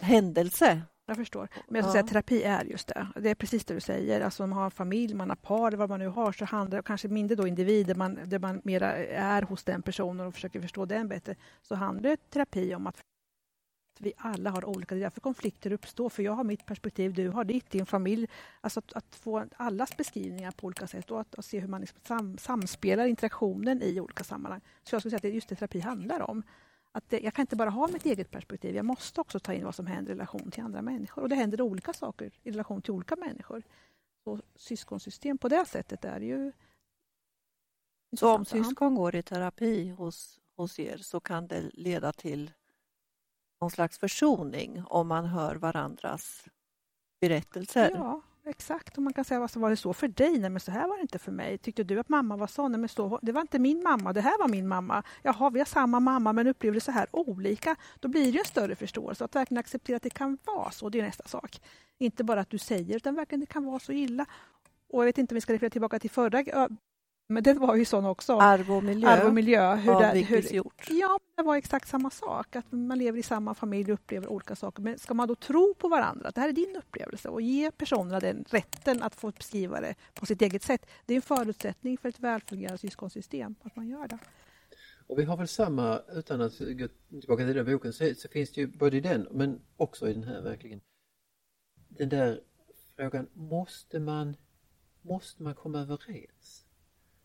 händelse. 0.00 0.82
Jag 1.06 1.16
förstår. 1.16 1.48
Men 1.68 1.74
jag 1.74 1.84
ska 1.84 1.98
ja. 1.98 2.02
säga 2.02 2.12
terapi 2.12 2.42
är 2.42 2.64
just 2.64 2.88
det. 2.88 3.08
Det 3.20 3.30
är 3.30 3.34
precis 3.34 3.64
det 3.64 3.74
du 3.74 3.80
säger. 3.80 4.20
Alltså 4.20 4.42
om 4.42 4.50
man 4.50 4.58
har 4.58 4.70
familj, 4.70 5.14
man 5.14 5.28
har 5.28 5.36
par, 5.36 5.72
vad 5.72 5.88
man 5.88 6.00
nu 6.00 6.08
har, 6.08 6.32
så 6.32 6.44
handlar 6.44 6.78
det 6.78 6.82
kanske 6.82 7.08
mindre 7.08 7.36
då 7.36 7.46
individer, 7.46 7.94
man, 7.94 8.18
där 8.24 8.38
man 8.38 8.60
mera 8.64 8.92
är 9.06 9.42
hos 9.42 9.64
den 9.64 9.82
personen 9.82 10.26
och 10.26 10.34
försöker 10.34 10.60
förstå 10.60 10.84
den 10.84 11.08
bättre. 11.08 11.36
Så 11.62 11.74
handlar 11.74 12.16
terapi 12.16 12.74
om 12.74 12.86
att 12.86 13.04
vi 14.00 14.12
alla 14.16 14.50
har 14.50 14.64
olika, 14.64 14.94
det 14.94 15.00
är 15.00 15.02
därför 15.02 15.20
konflikter 15.20 15.72
uppstår. 15.72 16.08
För 16.08 16.22
jag 16.22 16.32
har 16.32 16.44
mitt 16.44 16.66
perspektiv, 16.66 17.14
du 17.14 17.28
har 17.28 17.44
ditt, 17.44 17.70
din 17.70 17.86
familj. 17.86 18.28
Alltså 18.60 18.78
att, 18.78 18.92
att 18.92 19.16
få 19.16 19.46
allas 19.56 19.96
beskrivningar 19.96 20.50
på 20.50 20.66
olika 20.66 20.86
sätt 20.86 21.10
och 21.10 21.20
att, 21.20 21.34
att 21.34 21.44
se 21.44 21.60
hur 21.60 21.68
man 21.68 21.80
liksom 21.80 22.00
sam, 22.02 22.38
samspelar 22.38 23.06
interaktionen 23.06 23.82
i 23.82 24.00
olika 24.00 24.24
sammanhang. 24.24 24.60
Så 24.82 24.94
jag 24.94 25.02
skulle 25.02 25.10
säga 25.10 25.16
att 25.16 25.22
det 25.22 25.28
är 25.28 25.32
just 25.32 25.48
det 25.48 25.56
terapi 25.56 25.80
handlar 25.80 26.30
om 26.30 26.42
att 26.92 27.10
det, 27.10 27.20
jag 27.20 27.34
kan 27.34 27.42
inte 27.42 27.56
bara 27.56 27.70
ha 27.70 27.88
mitt 27.88 28.06
eget 28.06 28.30
perspektiv, 28.30 28.74
jag 28.76 28.84
måste 28.84 29.20
också 29.20 29.40
ta 29.40 29.52
in 29.54 29.64
vad 29.64 29.74
som 29.74 29.86
händer 29.86 30.12
i 30.12 30.14
relation 30.14 30.50
till 30.50 30.62
andra 30.62 30.82
människor. 30.82 31.22
Och 31.22 31.28
det 31.28 31.34
händer 31.34 31.60
olika 31.60 31.92
saker 31.92 32.30
i 32.42 32.50
relation 32.50 32.82
till 32.82 32.92
olika 32.92 33.16
människor. 33.16 33.62
Så 34.24 34.40
syskonsystem 34.56 35.38
på 35.38 35.48
det 35.48 35.66
sättet 35.66 36.04
är 36.04 36.20
ju 36.20 36.52
Så 38.16 38.34
om 38.34 38.44
syskon 38.44 38.94
går 38.94 39.14
i 39.14 39.22
terapi 39.22 39.88
hos, 39.88 40.40
hos 40.56 40.78
er 40.78 40.96
så 40.96 41.20
kan 41.20 41.46
det 41.46 41.70
leda 41.72 42.12
till 42.12 42.50
någon 43.60 43.70
slags 43.70 43.98
försoning 43.98 44.82
om 44.86 45.08
man 45.08 45.24
hör 45.26 45.54
varandras 45.54 46.44
berättelser? 47.20 47.90
Ja, 47.94 48.22
exakt. 48.46 48.96
Och 48.96 49.02
man 49.02 49.12
kan 49.12 49.24
säga, 49.24 49.42
alltså, 49.42 49.58
var 49.58 49.70
det 49.70 49.76
så 49.76 49.92
för 49.92 50.08
dig? 50.08 50.38
Nej, 50.38 50.50
men 50.50 50.60
så 50.60 50.70
här 50.70 50.88
var 50.88 50.96
det 50.96 51.02
inte 51.02 51.18
för 51.18 51.32
mig. 51.32 51.58
Tyckte 51.58 51.84
du 51.84 52.00
att 52.00 52.08
mamma 52.08 52.36
var 52.36 52.46
så? 52.46 52.68
Nej, 52.68 52.80
men 52.80 52.88
så, 52.88 53.18
det 53.22 53.32
var 53.32 53.40
inte 53.40 53.58
min 53.58 53.82
mamma, 53.82 54.12
det 54.12 54.20
här 54.20 54.38
var 54.38 54.48
min 54.48 54.68
mamma. 54.68 55.02
Jaha, 55.22 55.50
vi 55.50 55.58
har 55.58 55.66
samma 55.66 56.00
mamma 56.00 56.32
men 56.32 56.46
upplever 56.46 56.74
det 56.74 56.80
så 56.80 56.92
här 56.92 57.06
olika. 57.12 57.76
Då 58.00 58.08
blir 58.08 58.32
det 58.32 58.38
en 58.38 58.44
större 58.44 58.76
förståelse. 58.76 59.24
Att 59.24 59.36
verkligen 59.36 59.58
acceptera 59.58 59.96
att 59.96 60.02
det 60.02 60.10
kan 60.10 60.38
vara 60.44 60.70
så, 60.70 60.88
det 60.88 61.00
är 61.00 61.02
nästa 61.02 61.28
sak. 61.28 61.60
Inte 61.98 62.24
bara 62.24 62.40
att 62.40 62.50
du 62.50 62.58
säger, 62.58 62.96
utan 62.96 63.14
verkligen 63.14 63.40
det 63.40 63.46
kan 63.46 63.64
vara 63.64 63.78
så 63.78 63.92
illa. 63.92 64.26
Och 64.88 65.02
jag 65.02 65.06
vet 65.06 65.18
inte 65.18 65.32
om 65.32 65.34
vi 65.34 65.40
ska 65.40 65.52
referera 65.52 65.70
tillbaka 65.70 65.98
till 65.98 66.10
förra, 66.10 66.68
men 67.26 67.42
den 67.42 67.58
var 67.58 67.76
ju 67.76 67.84
sån 67.84 68.04
också. 68.04 68.32
Arv 68.32 68.72
och 68.72 68.84
miljö, 68.84 69.08
Arv 69.08 69.26
och 69.26 69.34
miljö. 69.34 69.74
Hur 69.74 70.00
det, 70.00 70.20
hur, 70.20 70.54
Hjort. 70.54 70.90
Ja, 70.90 71.18
det 71.36 71.42
var 71.42 71.56
exakt 71.56 71.88
samma 71.88 72.10
sak. 72.10 72.56
Att 72.56 72.72
man 72.72 72.98
lever 72.98 73.18
i 73.18 73.22
samma 73.22 73.54
familj 73.54 73.92
och 73.92 73.98
upplever 73.98 74.28
olika 74.28 74.56
saker. 74.56 74.82
Men 74.82 74.98
ska 74.98 75.14
man 75.14 75.28
då 75.28 75.34
tro 75.34 75.74
på 75.74 75.88
varandra, 75.88 76.28
att 76.28 76.34
det 76.34 76.40
här 76.40 76.48
är 76.48 76.52
din 76.52 76.76
upplevelse 76.76 77.28
och 77.28 77.40
ge 77.40 77.70
personerna 77.70 78.20
den 78.20 78.44
rätten 78.48 79.02
att 79.02 79.14
få 79.14 79.30
beskriva 79.30 79.80
det 79.80 79.94
på 80.14 80.26
sitt 80.26 80.42
eget 80.42 80.62
sätt. 80.62 80.86
Det 81.06 81.14
är 81.14 81.16
en 81.16 81.22
förutsättning 81.22 81.98
för 81.98 82.08
ett 82.08 82.20
välfungerande 82.20 82.78
syskonsystem, 82.78 83.54
att 83.62 83.76
man 83.76 83.88
gör 83.88 84.08
det. 84.08 84.18
Och 85.06 85.18
vi 85.18 85.24
har 85.24 85.36
väl 85.36 85.48
samma, 85.48 86.00
utan 86.12 86.40
att 86.40 86.58
gå 86.58 86.88
tillbaka 87.20 87.44
till 87.44 87.54
den 87.54 87.66
boken, 87.66 87.92
så, 87.92 88.14
så 88.16 88.28
finns 88.28 88.52
det 88.52 88.60
ju 88.60 88.66
både 88.66 88.96
i 88.96 89.00
den 89.00 89.28
men 89.30 89.60
också 89.76 90.08
i 90.08 90.12
den 90.12 90.24
här 90.24 90.40
verkligen 90.40 90.80
den 91.98 92.08
där 92.08 92.40
frågan, 92.96 93.28
måste 93.32 94.00
man, 94.00 94.36
måste 95.02 95.42
man 95.42 95.54
komma 95.54 95.80
överens? 95.80 96.63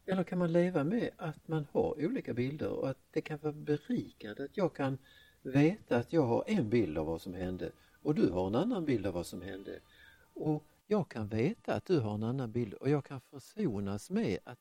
Eller 0.09 0.23
kan 0.23 0.39
man 0.39 0.51
leva 0.51 0.83
med 0.83 1.09
att 1.17 1.47
man 1.47 1.65
har 1.71 2.05
olika 2.05 2.33
bilder 2.33 2.69
och 2.69 2.89
att 2.89 2.97
det 3.11 3.21
kan 3.21 3.39
vara 3.41 3.53
berikande 3.53 4.43
att 4.43 4.57
jag 4.57 4.75
kan 4.75 4.97
veta 5.41 5.97
att 5.97 6.13
jag 6.13 6.25
har 6.25 6.43
en 6.47 6.69
bild 6.69 6.97
av 6.97 7.05
vad 7.05 7.21
som 7.21 7.33
hände 7.33 7.71
och 8.01 8.15
du 8.15 8.29
har 8.29 8.47
en 8.47 8.55
annan 8.55 8.85
bild 8.85 9.05
av 9.05 9.13
vad 9.13 9.25
som 9.25 9.41
hände. 9.41 9.79
Och 10.33 10.63
jag 10.87 11.09
kan 11.09 11.27
veta 11.27 11.73
att 11.73 11.85
du 11.85 11.99
har 11.99 12.13
en 12.13 12.23
annan 12.23 12.51
bild 12.51 12.73
och 12.73 12.89
jag 12.89 13.05
kan 13.05 13.21
försonas 13.21 14.09
med 14.09 14.39
att 14.43 14.59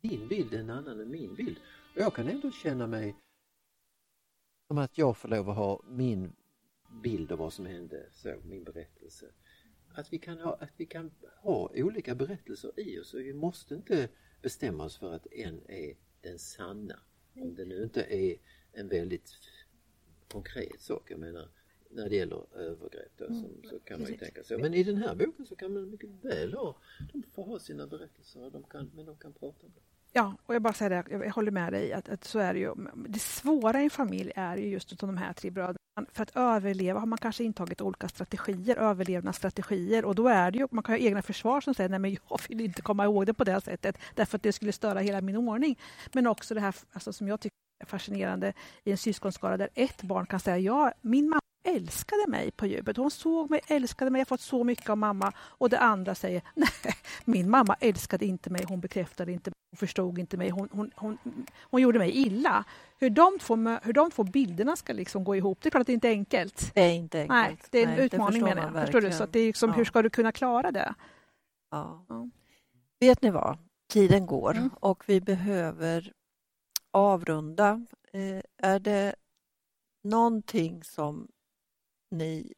din 0.00 0.28
bild 0.28 0.54
är 0.54 0.58
en 0.58 0.70
annan 0.70 1.00
än 1.00 1.10
min 1.10 1.34
bild. 1.34 1.56
Och 1.94 2.00
jag 2.00 2.14
kan 2.14 2.28
ändå 2.28 2.50
känna 2.50 2.86
mig 2.86 3.16
som 4.68 4.78
att 4.78 4.98
jag 4.98 5.16
får 5.16 5.28
lov 5.28 5.50
att 5.50 5.56
ha 5.56 5.82
min 5.88 6.32
bild 7.02 7.32
av 7.32 7.38
vad 7.38 7.52
som 7.52 7.66
hände, 7.66 8.06
så, 8.12 8.34
min 8.44 8.64
berättelse. 8.64 9.26
Att 9.94 10.12
vi, 10.12 10.18
kan 10.18 10.40
ha, 10.40 10.54
att 10.54 10.72
vi 10.76 10.86
kan 10.86 11.10
ha 11.42 11.70
olika 11.74 12.14
berättelser 12.14 12.80
i 12.80 13.00
oss 13.00 13.14
och 13.14 13.20
vi 13.20 13.34
måste 13.34 13.74
inte 13.74 14.08
bestämma 14.42 14.84
oss 14.84 14.98
för 14.98 15.12
att 15.12 15.26
en 15.32 15.60
är 15.68 15.94
den 16.20 16.38
sanna. 16.38 17.00
Om 17.34 17.54
det 17.54 17.64
nu 17.64 17.82
inte 17.82 18.02
är 18.02 18.36
en 18.72 18.88
väldigt 18.88 19.32
konkret 20.28 20.80
sak, 20.80 21.10
jag 21.10 21.20
menar 21.20 21.48
när 21.90 22.08
det 22.08 22.16
gäller 22.16 22.56
övergrepp 22.56 23.12
då, 23.16 23.26
som, 23.26 23.50
så 23.64 23.78
kan 23.78 24.00
man 24.00 24.10
ju 24.10 24.16
tänka 24.16 24.44
så. 24.44 24.58
Men 24.58 24.74
i 24.74 24.82
den 24.82 24.96
här 24.96 25.14
boken 25.14 25.46
så 25.46 25.56
kan 25.56 25.72
man 25.72 25.90
mycket 25.90 26.10
väl 26.10 26.54
ha, 26.54 26.76
de 27.12 27.22
får 27.22 27.44
ha 27.44 27.58
sina 27.58 27.86
berättelser, 27.86 28.50
de 28.50 28.62
kan, 28.62 28.90
men 28.94 29.06
de 29.06 29.16
kan 29.16 29.32
prata 29.32 29.66
om 29.66 29.72
det. 29.74 29.80
Ja, 30.12 30.36
och 30.46 30.54
jag 30.54 30.62
bara 30.62 30.72
säger 30.72 30.90
det, 30.90 31.24
jag 31.24 31.30
håller 31.30 31.50
med 31.50 31.72
dig 31.72 31.92
att, 31.92 32.08
att 32.08 32.24
så 32.24 32.38
är 32.38 32.54
det 32.54 32.60
ju. 32.60 32.74
Det 33.08 33.18
svåra 33.18 33.80
i 33.80 33.84
en 33.84 33.90
familj 33.90 34.32
är 34.34 34.56
ju 34.56 34.68
just 34.68 34.98
de 34.98 35.16
här 35.16 35.32
tre 35.32 35.50
bröderna. 35.50 35.78
För 36.12 36.22
att 36.22 36.36
överleva 36.36 37.00
har 37.00 37.06
man 37.06 37.18
kanske 37.18 37.44
intagit 37.44 37.80
olika 37.80 38.08
strategier, 38.08 38.76
överlevnadsstrategier 38.76 40.04
och 40.04 40.14
då 40.14 40.28
är 40.28 40.50
det 40.50 40.58
ju, 40.58 40.68
man 40.70 40.82
kan 40.82 40.92
ha 40.92 40.98
egna 40.98 41.22
försvar 41.22 41.60
som 41.60 41.74
säger 41.74 41.90
nej 41.90 41.98
men 41.98 42.10
jag 42.10 42.40
vill 42.48 42.60
inte 42.60 42.82
komma 42.82 43.04
ihåg 43.04 43.26
det 43.26 43.34
på 43.34 43.44
det 43.44 43.60
sättet 43.60 43.98
därför 44.14 44.36
att 44.36 44.42
det 44.42 44.52
skulle 44.52 44.72
störa 44.72 45.00
hela 45.00 45.20
min 45.20 45.36
ordning. 45.36 45.78
Men 46.12 46.26
också 46.26 46.54
det 46.54 46.60
här 46.60 46.74
alltså, 46.92 47.12
som 47.12 47.28
jag 47.28 47.40
tycker 47.40 47.56
är 47.82 47.86
fascinerande 47.86 48.52
i 48.84 48.90
en 48.90 48.98
syskonskara 48.98 49.56
där 49.56 49.68
ett 49.74 50.02
barn 50.02 50.26
kan 50.26 50.40
säga 50.40 50.58
ja, 50.58 50.92
min 51.00 51.28
mamma 51.28 51.40
älskade 51.64 52.26
mig 52.28 52.50
på 52.50 52.66
djupet. 52.66 52.96
Hon 52.96 53.10
såg 53.10 53.50
mig, 53.50 53.60
älskade 53.66 54.10
mig, 54.10 54.18
jag 54.18 54.24
har 54.26 54.28
fått 54.28 54.40
så 54.40 54.64
mycket 54.64 54.90
av 54.90 54.98
mamma. 54.98 55.32
Och 55.38 55.70
det 55.70 55.78
andra 55.78 56.14
säger 56.14 56.42
nej, 56.54 56.68
min 57.24 57.50
mamma 57.50 57.76
älskade 57.80 58.24
inte 58.26 58.50
mig, 58.50 58.64
hon 58.68 58.80
bekräftade 58.80 59.32
inte 59.32 59.50
mig, 59.50 59.54
hon 59.70 59.76
förstod 59.76 60.18
inte 60.18 60.36
mig, 60.36 60.50
hon, 60.50 60.68
hon, 60.72 60.90
hon, 60.94 61.18
hon 61.60 61.82
gjorde 61.82 61.98
mig 61.98 62.10
illa. 62.10 62.64
Hur 62.98 63.10
de, 63.10 63.38
två, 63.38 63.56
hur 63.82 63.92
de 63.92 64.10
två 64.10 64.24
bilderna 64.24 64.76
ska 64.76 64.92
liksom 64.92 65.24
gå 65.24 65.36
ihop, 65.36 65.58
det 65.62 65.68
är 65.68 65.70
klart 65.70 65.80
att 65.80 65.86
det 65.86 65.92
inte 65.92 66.08
är 66.08 66.12
enkelt. 66.12 66.70
Det 66.74 66.80
är 66.80 66.92
inte 66.92 67.18
enkelt. 67.20 67.30
Nej, 67.34 67.56
det 67.70 67.78
är 67.78 67.86
en 67.86 67.94
Nej, 67.94 68.04
utmaning 68.06 68.42
menar 68.44 68.62
jag. 68.74 68.82
Förstår 68.82 69.00
du? 69.00 69.12
Så 69.12 69.26
det 69.26 69.40
är 69.40 69.46
liksom, 69.46 69.70
Ja. 69.70 69.76
hur 69.76 69.84
ska 69.84 70.02
du 70.02 70.10
kunna 70.10 70.32
klara 70.32 70.70
det? 70.72 70.94
Ja. 71.70 72.04
Ja. 72.08 72.28
Vet 73.00 73.22
ni 73.22 73.30
vad? 73.30 73.58
Tiden 73.92 74.26
går 74.26 74.56
Mm. 74.56 74.70
och 74.80 75.04
vi 75.06 75.20
behöver 75.20 76.12
avrunda. 76.90 77.86
Eh, 78.12 78.42
är 78.72 78.78
det 78.78 79.14
någonting 80.04 80.84
som 80.84 81.28
ni 82.12 82.54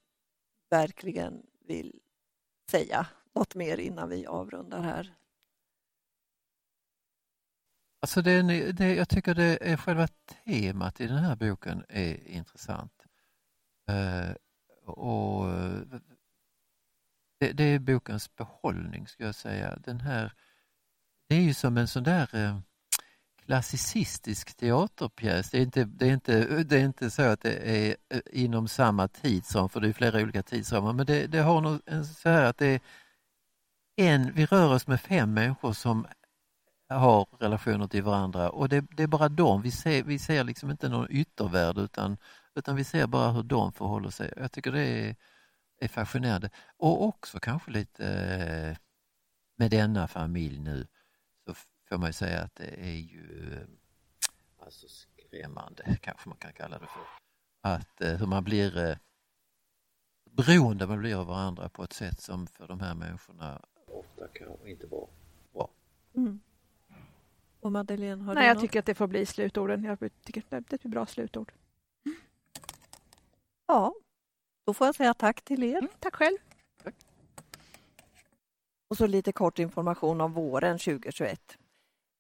verkligen 0.71 1.47
vill 1.61 2.01
säga 2.71 3.07
något 3.35 3.55
mer 3.55 3.79
innan 3.79 4.09
vi 4.09 4.27
avrundar 4.27 4.83
här? 4.83 5.15
Alltså 8.01 8.23
det, 8.23 8.73
det, 8.73 8.95
jag 8.95 9.09
tycker 9.09 9.35
det 9.35 9.59
är 9.61 9.77
själva 9.77 10.09
temat 10.45 11.01
i 11.01 11.07
den 11.07 11.19
här 11.19 11.37
boken 11.37 11.85
är 11.89 12.29
intressant. 12.29 13.07
Eh, 13.89 14.31
och 14.85 15.47
det, 17.39 17.53
det 17.53 17.65
är 17.65 17.79
bokens 17.79 18.37
behållning 18.37 19.09
ska 19.09 19.25
jag 19.25 19.35
säga. 19.35 19.77
Den 19.77 20.01
här, 20.01 20.33
det 21.29 21.35
är 21.35 21.41
ju 21.41 21.55
som 21.55 21.77
en 21.77 21.89
sån 21.89 22.03
där 22.03 22.35
eh, 22.35 22.59
klassicistisk 23.47 24.57
teaterpjäs. 24.57 25.51
Det 25.51 25.59
är, 25.59 25.63
inte, 25.63 25.85
det, 25.85 26.09
är 26.09 26.13
inte, 26.13 26.63
det 26.65 26.77
är 26.77 26.85
inte 26.85 27.11
så 27.11 27.23
att 27.23 27.41
det 27.41 27.55
är 27.55 27.97
eh, 28.09 28.21
inom 28.33 28.69
samma 28.69 29.09
tidsram, 29.09 29.69
för 29.69 29.81
det 29.81 29.89
är 29.89 29.93
flera 29.93 30.23
olika 30.23 30.43
tidsramar, 30.43 30.93
men 30.93 31.07
det, 31.07 31.27
det 31.27 31.39
har 31.39 31.61
nog 31.61 31.81
en 31.87 32.05
så 32.05 32.29
här 32.29 32.45
att 32.45 32.59
det 32.59 32.67
är 32.67 32.81
en, 33.97 34.33
vi 34.35 34.47
rör 34.47 34.75
oss 34.75 34.87
med 34.87 35.01
fem 35.01 35.35
människor 35.35 35.73
som 35.73 36.07
har 36.89 37.27
relationer 37.41 37.87
till 37.87 38.03
varandra 38.03 38.51
och 38.51 38.69
det, 38.69 38.85
det 38.97 39.03
är 39.03 39.07
bara 39.07 39.29
dem. 39.29 39.63
Vi 39.63 39.71
ser, 39.71 40.03
vi 40.03 40.19
ser 40.19 40.45
liksom 40.45 40.71
inte 40.71 40.89
någon 40.89 41.07
yttervärld 41.11 41.79
utan, 41.79 42.17
utan 42.55 42.77
vi 42.77 42.85
ser 42.85 43.07
bara 43.07 43.31
hur 43.33 43.43
de 43.43 43.73
förhåller 43.73 44.11
sig. 44.11 44.33
Jag 44.37 44.53
tycker 44.53 44.73
det 44.73 44.83
är, 44.83 45.17
är 45.81 45.89
fascinerande. 45.89 46.51
Och 46.77 47.05
också 47.05 47.41
kanske 47.41 47.71
lite 47.71 48.07
eh, 48.07 48.77
med 49.59 49.71
denna 49.71 50.09
familj 50.09 50.59
nu 50.59 50.87
får 51.89 51.99
man 51.99 52.09
ju 52.09 52.13
säga 52.13 52.41
att 52.41 52.55
det 52.55 52.81
är 52.81 52.97
ju 52.97 53.53
eh, 53.53 53.67
alltså 54.59 54.87
skrämmande 54.89 55.97
kanske 56.03 56.29
man 56.29 56.39
kan 56.39 56.53
kalla 56.53 56.79
det 56.79 56.87
för. 56.87 57.03
Att 57.61 58.01
eh, 58.01 58.17
hur 58.17 58.27
man 58.27 58.45
blir 58.45 58.79
eh, 58.79 58.97
beroende 60.31 60.87
man 60.87 60.99
blir 60.99 61.21
av 61.21 61.27
varandra 61.27 61.69
på 61.69 61.85
ett 61.85 61.93
sätt 61.93 62.21
som 62.21 62.47
för 62.47 62.69
de 62.69 62.81
här 62.81 62.95
människorna 62.95 63.63
ofta 63.87 64.29
kanske 64.29 64.71
inte 64.71 64.87
var 64.87 65.09
bra. 65.53 65.71
Mm. 66.15 66.41
Och 67.61 67.73
Madeleine, 67.73 68.23
har 68.25 68.35
Nej, 68.35 68.43
du 68.43 68.49
jag 68.49 68.55
något? 68.55 68.63
tycker 68.63 68.79
att 68.79 68.87
det 68.87 68.95
får 68.95 69.07
bli 69.07 69.27
slutorden. 69.27 69.85
Jag 69.85 69.99
tycker 70.25 70.43
det 70.49 70.57
är 70.57 70.75
ett 70.75 70.83
bra 70.83 71.07
slutord. 71.07 71.53
Ja, 73.67 73.95
då 74.65 74.75
får 74.75 74.87
jag 74.87 74.95
säga 74.95 75.15
tack 75.15 75.43
till 75.43 75.63
er. 75.63 75.79
Mm, 75.79 75.91
tack 75.99 76.15
själv. 76.15 76.37
Och 78.89 78.97
så 78.97 79.07
lite 79.07 79.33
kort 79.33 79.59
information 79.59 80.21
om 80.21 80.33
våren 80.33 80.79
2021. 80.79 81.59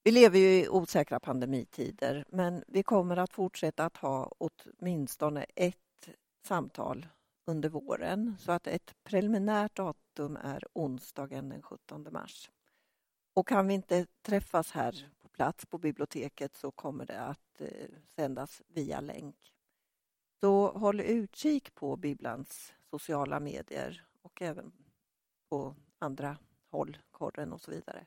Vi 0.07 0.11
lever 0.11 0.38
ju 0.38 0.46
i 0.46 0.68
osäkra 0.68 1.20
pandemitider, 1.20 2.24
men 2.28 2.64
vi 2.66 2.82
kommer 2.82 3.16
att 3.16 3.32
fortsätta 3.32 3.84
att 3.84 3.96
ha 3.96 4.32
åtminstone 4.38 5.46
ett 5.55 6.09
samtal 6.46 7.07
under 7.46 7.68
våren, 7.68 8.36
så 8.38 8.52
att 8.52 8.66
ett 8.66 8.94
preliminärt 9.05 9.76
datum 9.76 10.36
är 10.36 10.64
onsdagen 10.72 11.48
den 11.48 11.62
17 11.62 12.07
mars. 12.11 12.50
Och 13.34 13.48
kan 13.48 13.68
vi 13.68 13.74
inte 13.74 14.07
träffas 14.22 14.70
här 14.70 15.09
på 15.22 15.28
plats 15.28 15.66
på 15.66 15.78
biblioteket 15.78 16.57
så 16.57 16.70
kommer 16.70 17.07
det 17.07 17.20
att 17.20 17.61
eh, 17.61 17.88
sändas 18.16 18.62
via 18.68 19.00
länk. 19.00 19.52
Så 20.40 20.68
håll 20.68 21.00
utkik 21.00 21.74
på 21.74 21.96
Bibblans 21.96 22.72
sociala 22.90 23.40
medier 23.40 24.07
och 24.22 24.42
även 24.42 24.72
på 25.48 25.74
andra 25.98 26.38
håll, 26.70 26.98
korren 27.11 27.52
och 27.52 27.61
så 27.61 27.70
vidare. 27.70 28.07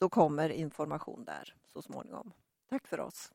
Då 0.00 0.08
kommer 0.08 0.48
information 0.48 1.24
där 1.24 1.54
så 1.72 1.82
småningom. 1.82 2.32
Tack 2.70 2.88
för 2.88 3.00
oss. 3.00 3.32